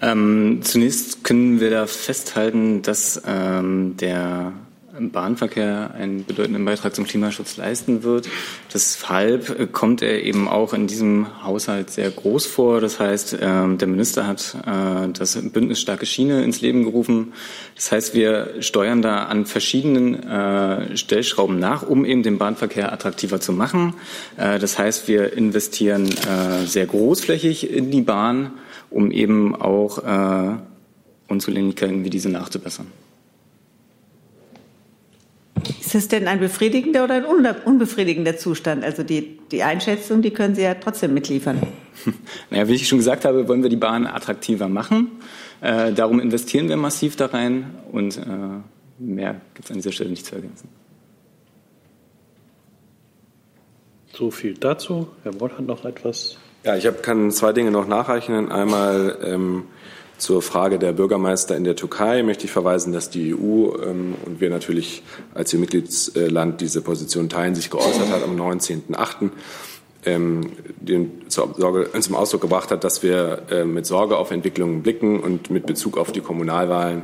Ähm, 0.02 0.60
zunächst 0.62 1.24
können 1.24 1.60
wir 1.60 1.70
da 1.70 1.86
festhalten, 1.86 2.82
dass 2.82 3.22
ähm, 3.26 3.96
der 3.96 4.52
Bahnverkehr 5.00 5.94
einen 5.94 6.24
bedeutenden 6.24 6.64
Beitrag 6.64 6.94
zum 6.94 7.06
Klimaschutz 7.06 7.56
leisten 7.56 8.02
wird. 8.02 8.28
Deshalb 8.72 9.58
äh, 9.58 9.66
kommt 9.66 10.02
er 10.02 10.22
eben 10.22 10.48
auch 10.48 10.72
in 10.72 10.86
diesem 10.86 11.42
Haushalt 11.44 11.90
sehr 11.90 12.10
groß 12.10 12.46
vor. 12.46 12.80
Das 12.80 13.00
heißt, 13.00 13.38
ähm, 13.40 13.78
der 13.78 13.88
Minister 13.88 14.26
hat 14.26 14.56
äh, 14.66 15.08
das 15.12 15.38
Bündnis 15.50 15.80
Starke 15.80 16.06
Schiene 16.06 16.42
ins 16.42 16.60
Leben 16.60 16.84
gerufen. 16.84 17.32
Das 17.74 17.92
heißt, 17.92 18.14
wir 18.14 18.54
steuern 18.60 19.02
da 19.02 19.24
an 19.24 19.46
verschiedenen 19.46 20.22
äh, 20.22 20.96
Stellschrauben 20.96 21.58
nach, 21.58 21.86
um 21.86 22.04
eben 22.04 22.22
den 22.22 22.38
Bahnverkehr 22.38 22.92
attraktiver 22.92 23.40
zu 23.40 23.52
machen. 23.52 23.94
Das 24.36 24.78
heißt, 24.78 25.08
wir 25.08 25.32
investieren 25.32 26.08
sehr 26.64 26.86
großflächig 26.86 27.70
in 27.70 27.90
die 27.90 28.02
Bahn, 28.02 28.52
um 28.90 29.10
eben 29.10 29.54
auch 29.54 30.02
Unzulänglichkeiten 31.28 32.04
wie 32.04 32.10
diese 32.10 32.28
nachzubessern. 32.28 32.86
Ist 35.68 35.94
das 35.94 36.08
denn 36.08 36.28
ein 36.28 36.40
befriedigender 36.40 37.04
oder 37.04 37.14
ein 37.14 37.24
unbefriedigender 37.24 38.36
Zustand? 38.36 38.84
Also 38.84 39.02
die, 39.02 39.38
die 39.50 39.62
Einschätzung, 39.62 40.22
die 40.22 40.30
können 40.30 40.54
Sie 40.54 40.62
ja 40.62 40.74
trotzdem 40.74 41.14
mitliefern. 41.14 41.62
Naja, 42.50 42.68
wie 42.68 42.74
ich 42.74 42.86
schon 42.86 42.98
gesagt 42.98 43.24
habe, 43.24 43.48
wollen 43.48 43.62
wir 43.62 43.70
die 43.70 43.76
Bahn 43.76 44.06
attraktiver 44.06 44.68
machen. 44.68 45.12
Äh, 45.60 45.92
darum 45.92 46.20
investieren 46.20 46.68
wir 46.68 46.76
massiv 46.76 47.16
da 47.16 47.26
rein 47.26 47.74
und 47.90 48.18
äh, 48.18 48.20
mehr 48.98 49.40
gibt 49.54 49.64
es 49.64 49.70
an 49.70 49.76
dieser 49.78 49.92
Stelle 49.92 50.10
nicht 50.10 50.24
zu 50.24 50.34
ergänzen. 50.36 50.68
So 54.12 54.30
viel 54.30 54.54
dazu. 54.54 55.08
Herr 55.24 55.32
Broll 55.32 55.50
hat 55.52 55.66
noch 55.66 55.84
etwas. 55.84 56.38
Ja, 56.64 56.76
ich 56.76 56.86
hab, 56.86 57.02
kann 57.02 57.30
zwei 57.30 57.52
Dinge 57.52 57.70
noch 57.70 57.86
nachreichen. 57.86 58.50
Einmal 58.50 59.18
ähm, 59.22 59.64
zur 60.18 60.40
Frage 60.40 60.78
der 60.78 60.92
Bürgermeister 60.92 61.56
in 61.56 61.64
der 61.64 61.76
Türkei 61.76 62.22
möchte 62.22 62.46
ich 62.46 62.52
verweisen, 62.52 62.92
dass 62.92 63.10
die 63.10 63.34
EU 63.34 63.76
ähm, 63.82 64.14
und 64.24 64.40
wir 64.40 64.50
natürlich 64.50 65.02
als 65.34 65.52
ihr 65.52 65.58
Mitgliedsland 65.58 66.60
diese 66.60 66.80
Position 66.80 67.28
teilen, 67.28 67.54
sich 67.54 67.70
geäußert 67.70 68.10
hat 68.10 68.22
am 68.22 68.34
19.08. 68.40 69.30
Ähm, 70.06 70.52
den 70.80 71.22
Sorge, 71.28 71.90
zum 72.00 72.14
Ausdruck 72.14 72.40
gebracht 72.40 72.70
hat, 72.70 72.84
dass 72.84 73.02
wir 73.02 73.42
äh, 73.50 73.64
mit 73.64 73.86
Sorge 73.86 74.16
auf 74.16 74.30
Entwicklungen 74.30 74.82
blicken 74.82 75.18
und 75.18 75.50
mit 75.50 75.66
Bezug 75.66 75.98
auf 75.98 76.12
die 76.12 76.20
Kommunalwahlen 76.20 77.02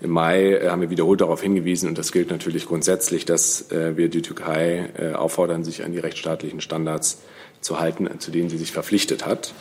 im 0.00 0.10
Mai 0.10 0.52
äh, 0.52 0.68
haben 0.68 0.80
wir 0.80 0.90
wiederholt 0.90 1.20
darauf 1.20 1.42
hingewiesen 1.42 1.88
und 1.88 1.98
das 1.98 2.12
gilt 2.12 2.30
natürlich 2.30 2.66
grundsätzlich, 2.66 3.24
dass 3.24 3.70
äh, 3.72 3.96
wir 3.96 4.08
die 4.08 4.22
Türkei 4.22 4.90
äh, 4.96 5.12
auffordern, 5.12 5.64
sich 5.64 5.84
an 5.84 5.92
die 5.92 5.98
rechtsstaatlichen 5.98 6.60
Standards 6.60 7.18
zu 7.60 7.80
halten, 7.80 8.08
zu 8.20 8.30
denen 8.30 8.48
sie 8.48 8.58
sich 8.58 8.72
verpflichtet 8.72 9.26
hat. 9.26 9.52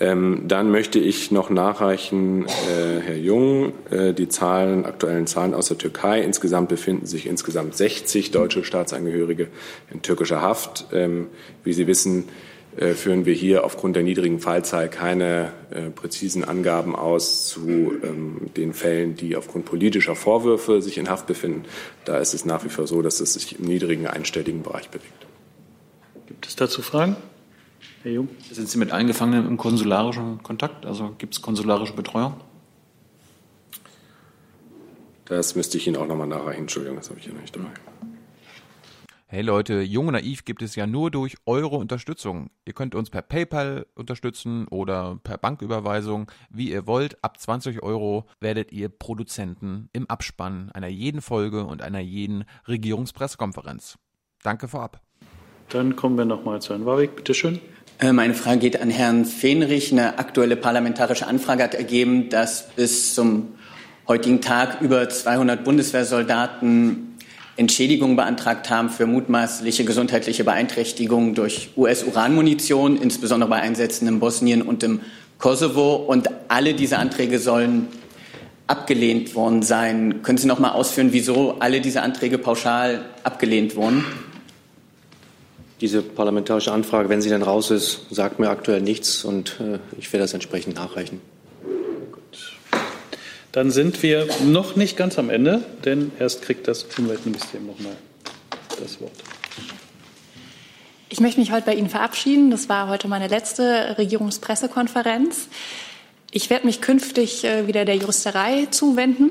Ähm, 0.00 0.42
dann 0.46 0.70
möchte 0.70 0.98
ich 0.98 1.32
noch 1.32 1.50
nachreichen, 1.50 2.46
äh, 2.46 3.00
Herr 3.00 3.16
Jung, 3.16 3.72
äh, 3.90 4.12
die 4.12 4.28
Zahlen, 4.28 4.84
aktuellen 4.84 5.26
Zahlen 5.26 5.54
aus 5.54 5.68
der 5.68 5.78
Türkei. 5.78 6.20
Insgesamt 6.20 6.68
befinden 6.68 7.06
sich 7.06 7.26
insgesamt 7.26 7.76
60 7.76 8.30
deutsche 8.30 8.64
Staatsangehörige 8.64 9.48
in 9.92 10.02
türkischer 10.02 10.40
Haft. 10.40 10.86
Ähm, 10.92 11.26
wie 11.64 11.72
Sie 11.72 11.88
wissen, 11.88 12.28
äh, 12.76 12.94
führen 12.94 13.26
wir 13.26 13.34
hier 13.34 13.64
aufgrund 13.64 13.96
der 13.96 14.04
niedrigen 14.04 14.38
Fallzahl 14.38 14.88
keine 14.88 15.52
äh, 15.70 15.90
präzisen 15.90 16.44
Angaben 16.44 16.94
aus 16.94 17.48
zu 17.48 17.92
ähm, 18.04 18.50
den 18.56 18.74
Fällen, 18.74 19.16
die 19.16 19.34
aufgrund 19.34 19.64
politischer 19.64 20.14
Vorwürfe 20.14 20.80
sich 20.80 20.96
in 20.98 21.08
Haft 21.08 21.26
befinden. 21.26 21.64
Da 22.04 22.18
ist 22.18 22.34
es 22.34 22.44
nach 22.44 22.64
wie 22.64 22.68
vor 22.68 22.86
so, 22.86 23.02
dass 23.02 23.18
es 23.18 23.34
sich 23.34 23.58
im 23.58 23.64
niedrigen 23.64 24.06
einstelligen 24.06 24.62
Bereich 24.62 24.90
bewegt. 24.90 25.26
Gibt 26.28 26.46
es 26.46 26.54
dazu 26.54 26.82
Fragen? 26.82 27.16
Herr 28.08 28.14
Jung? 28.14 28.28
Sind 28.50 28.70
Sie 28.70 28.78
mit 28.78 28.90
Eingefangenen 28.90 29.46
im 29.46 29.58
konsularischen 29.58 30.42
Kontakt? 30.42 30.86
Also 30.86 31.14
gibt 31.18 31.34
es 31.34 31.42
konsularische 31.42 31.92
Betreuung? 31.92 32.40
Das 35.26 35.54
müsste 35.54 35.76
ich 35.76 35.86
Ihnen 35.86 35.96
auch 35.96 36.06
nochmal 36.06 36.26
nachreichen. 36.26 36.62
Entschuldigung, 36.62 36.96
das 36.96 37.10
habe 37.10 37.18
ich 37.18 37.26
hier 37.26 37.34
noch 37.34 37.42
nicht 37.42 37.54
dabei. 37.54 37.68
Hey 39.26 39.42
Leute, 39.42 39.82
Jung 39.82 40.06
und 40.06 40.14
Naiv 40.14 40.46
gibt 40.46 40.62
es 40.62 40.74
ja 40.74 40.86
nur 40.86 41.10
durch 41.10 41.36
eure 41.44 41.76
Unterstützung. 41.76 42.48
Ihr 42.64 42.72
könnt 42.72 42.94
uns 42.94 43.10
per 43.10 43.20
PayPal 43.20 43.84
unterstützen 43.94 44.66
oder 44.68 45.20
per 45.22 45.36
Banküberweisung, 45.36 46.30
wie 46.48 46.70
ihr 46.70 46.86
wollt. 46.86 47.22
Ab 47.22 47.38
20 47.38 47.82
Euro 47.82 48.24
werdet 48.40 48.72
ihr 48.72 48.88
Produzenten 48.88 49.90
im 49.92 50.08
Abspann 50.08 50.72
einer 50.72 50.88
jeden 50.88 51.20
Folge 51.20 51.66
und 51.66 51.82
einer 51.82 52.00
jeden 52.00 52.46
Regierungspressekonferenz. 52.66 53.98
Danke 54.42 54.66
vorab. 54.66 55.02
Dann 55.68 55.96
kommen 55.96 56.16
wir 56.16 56.24
nochmal 56.24 56.62
zu 56.62 56.72
Herrn 56.72 56.86
Warwick. 56.86 57.16
Bitte 57.16 57.34
schön. 57.34 57.56
Äh, 57.56 57.60
meine 58.00 58.34
Frage 58.34 58.60
geht 58.60 58.80
an 58.80 58.90
Herrn 58.90 59.24
Fenrich. 59.24 59.90
Eine 59.90 60.20
aktuelle 60.20 60.54
parlamentarische 60.54 61.26
Anfrage 61.26 61.64
hat 61.64 61.74
ergeben, 61.74 62.28
dass 62.28 62.68
bis 62.76 63.14
zum 63.14 63.48
heutigen 64.06 64.40
Tag 64.40 64.80
über 64.80 65.08
200 65.08 65.64
Bundeswehrsoldaten 65.64 67.16
Entschädigungen 67.56 68.14
beantragt 68.14 68.70
haben 68.70 68.88
für 68.88 69.06
mutmaßliche 69.06 69.84
gesundheitliche 69.84 70.44
Beeinträchtigungen 70.44 71.34
durch 71.34 71.70
US-Uranmunition, 71.76 73.02
insbesondere 73.02 73.50
bei 73.50 73.56
Einsätzen 73.56 74.06
in 74.06 74.20
Bosnien 74.20 74.62
und 74.62 74.84
im 74.84 75.00
Kosovo. 75.38 75.96
Und 75.96 76.28
alle 76.46 76.74
diese 76.74 76.98
Anträge 76.98 77.40
sollen 77.40 77.88
abgelehnt 78.68 79.34
worden 79.34 79.62
sein. 79.62 80.22
Können 80.22 80.38
Sie 80.38 80.46
noch 80.46 80.60
mal 80.60 80.70
ausführen, 80.70 81.08
wieso 81.10 81.58
alle 81.58 81.80
diese 81.80 82.02
Anträge 82.02 82.38
pauschal 82.38 83.06
abgelehnt 83.24 83.74
wurden? 83.74 84.04
Diese 85.80 86.02
parlamentarische 86.02 86.72
Anfrage, 86.72 87.08
wenn 87.08 87.22
sie 87.22 87.30
dann 87.30 87.42
raus 87.42 87.70
ist, 87.70 88.06
sagt 88.10 88.40
mir 88.40 88.50
aktuell 88.50 88.80
nichts 88.80 89.24
und 89.24 89.60
äh, 89.60 89.78
ich 89.96 90.12
werde 90.12 90.24
das 90.24 90.34
entsprechend 90.34 90.74
nachreichen. 90.74 91.20
Gut. 92.10 92.56
Dann 93.52 93.70
sind 93.70 94.02
wir 94.02 94.26
noch 94.44 94.74
nicht 94.74 94.96
ganz 94.96 95.18
am 95.18 95.30
Ende, 95.30 95.62
denn 95.84 96.10
erst 96.18 96.42
kriegt 96.42 96.66
das 96.66 96.84
Umweltministerium 96.98 97.68
noch 97.68 97.78
mal 97.78 97.96
das 98.80 99.00
Wort. 99.00 99.12
Ich 101.10 101.20
möchte 101.20 101.38
mich 101.40 101.52
heute 101.52 101.66
bei 101.66 101.74
Ihnen 101.74 101.88
verabschieden. 101.88 102.50
Das 102.50 102.68
war 102.68 102.88
heute 102.88 103.06
meine 103.06 103.28
letzte 103.28 103.96
Regierungspressekonferenz. 103.98 105.48
Ich 106.32 106.50
werde 106.50 106.66
mich 106.66 106.80
künftig 106.80 107.44
äh, 107.44 107.66
wieder 107.68 107.84
der 107.84 107.96
Juristerei 107.96 108.66
zuwenden. 108.70 109.30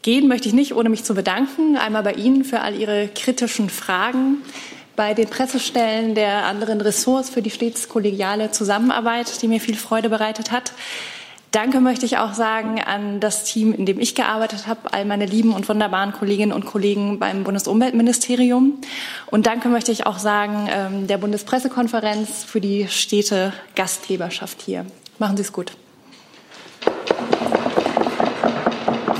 Gehen 0.00 0.26
möchte 0.26 0.48
ich 0.48 0.54
nicht, 0.54 0.74
ohne 0.74 0.88
mich 0.88 1.04
zu 1.04 1.14
bedanken. 1.14 1.76
Einmal 1.76 2.02
bei 2.02 2.14
Ihnen 2.14 2.42
für 2.44 2.60
all 2.60 2.74
Ihre 2.74 3.08
kritischen 3.14 3.70
Fragen 3.70 4.38
bei 4.96 5.14
den 5.14 5.28
Pressestellen 5.28 6.14
der 6.14 6.44
anderen 6.44 6.80
Ressorts 6.80 7.30
für 7.30 7.42
die 7.42 7.50
stets 7.50 7.88
kollegiale 7.88 8.50
Zusammenarbeit, 8.50 9.42
die 9.42 9.48
mir 9.48 9.60
viel 9.60 9.76
Freude 9.76 10.08
bereitet 10.08 10.50
hat. 10.50 10.72
Danke 11.52 11.80
möchte 11.80 12.06
ich 12.06 12.16
auch 12.16 12.32
sagen 12.32 12.80
an 12.80 13.20
das 13.20 13.44
Team, 13.44 13.74
in 13.74 13.84
dem 13.84 14.00
ich 14.00 14.14
gearbeitet 14.14 14.66
habe, 14.66 14.92
all 14.92 15.04
meine 15.04 15.26
lieben 15.26 15.52
und 15.52 15.68
wunderbaren 15.68 16.12
Kolleginnen 16.12 16.52
und 16.52 16.64
Kollegen 16.64 17.18
beim 17.18 17.44
Bundesumweltministerium. 17.44 18.78
Und 19.26 19.46
danke 19.46 19.68
möchte 19.68 19.92
ich 19.92 20.06
auch 20.06 20.18
sagen 20.18 20.66
ähm, 20.70 21.06
der 21.08 21.18
Bundespressekonferenz 21.18 22.42
für 22.44 22.62
die 22.62 22.88
stete 22.88 23.52
Gastgeberschaft 23.76 24.62
hier. 24.62 24.86
Machen 25.18 25.36
Sie 25.36 25.42
es 25.42 25.52
gut. 25.52 25.72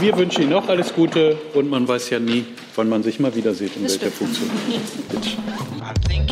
Wir 0.03 0.17
wünschen 0.17 0.43
Ihnen 0.43 0.51
noch 0.51 0.69
alles 0.69 0.93
Gute 0.93 1.39
und 1.55 1.71
man 1.71 1.87
weiß 1.87 2.11
ja 2.11 2.19
nie, 2.19 2.45
wann 2.75 2.89
man 2.89 3.05
sich 3.05 3.21
mal 3.21 3.33
wieder 3.37 3.55
sieht, 3.55 3.77
in 3.77 3.83
welcher 3.85 4.11
Funktion. 4.11 4.51
Bitte. 5.09 6.32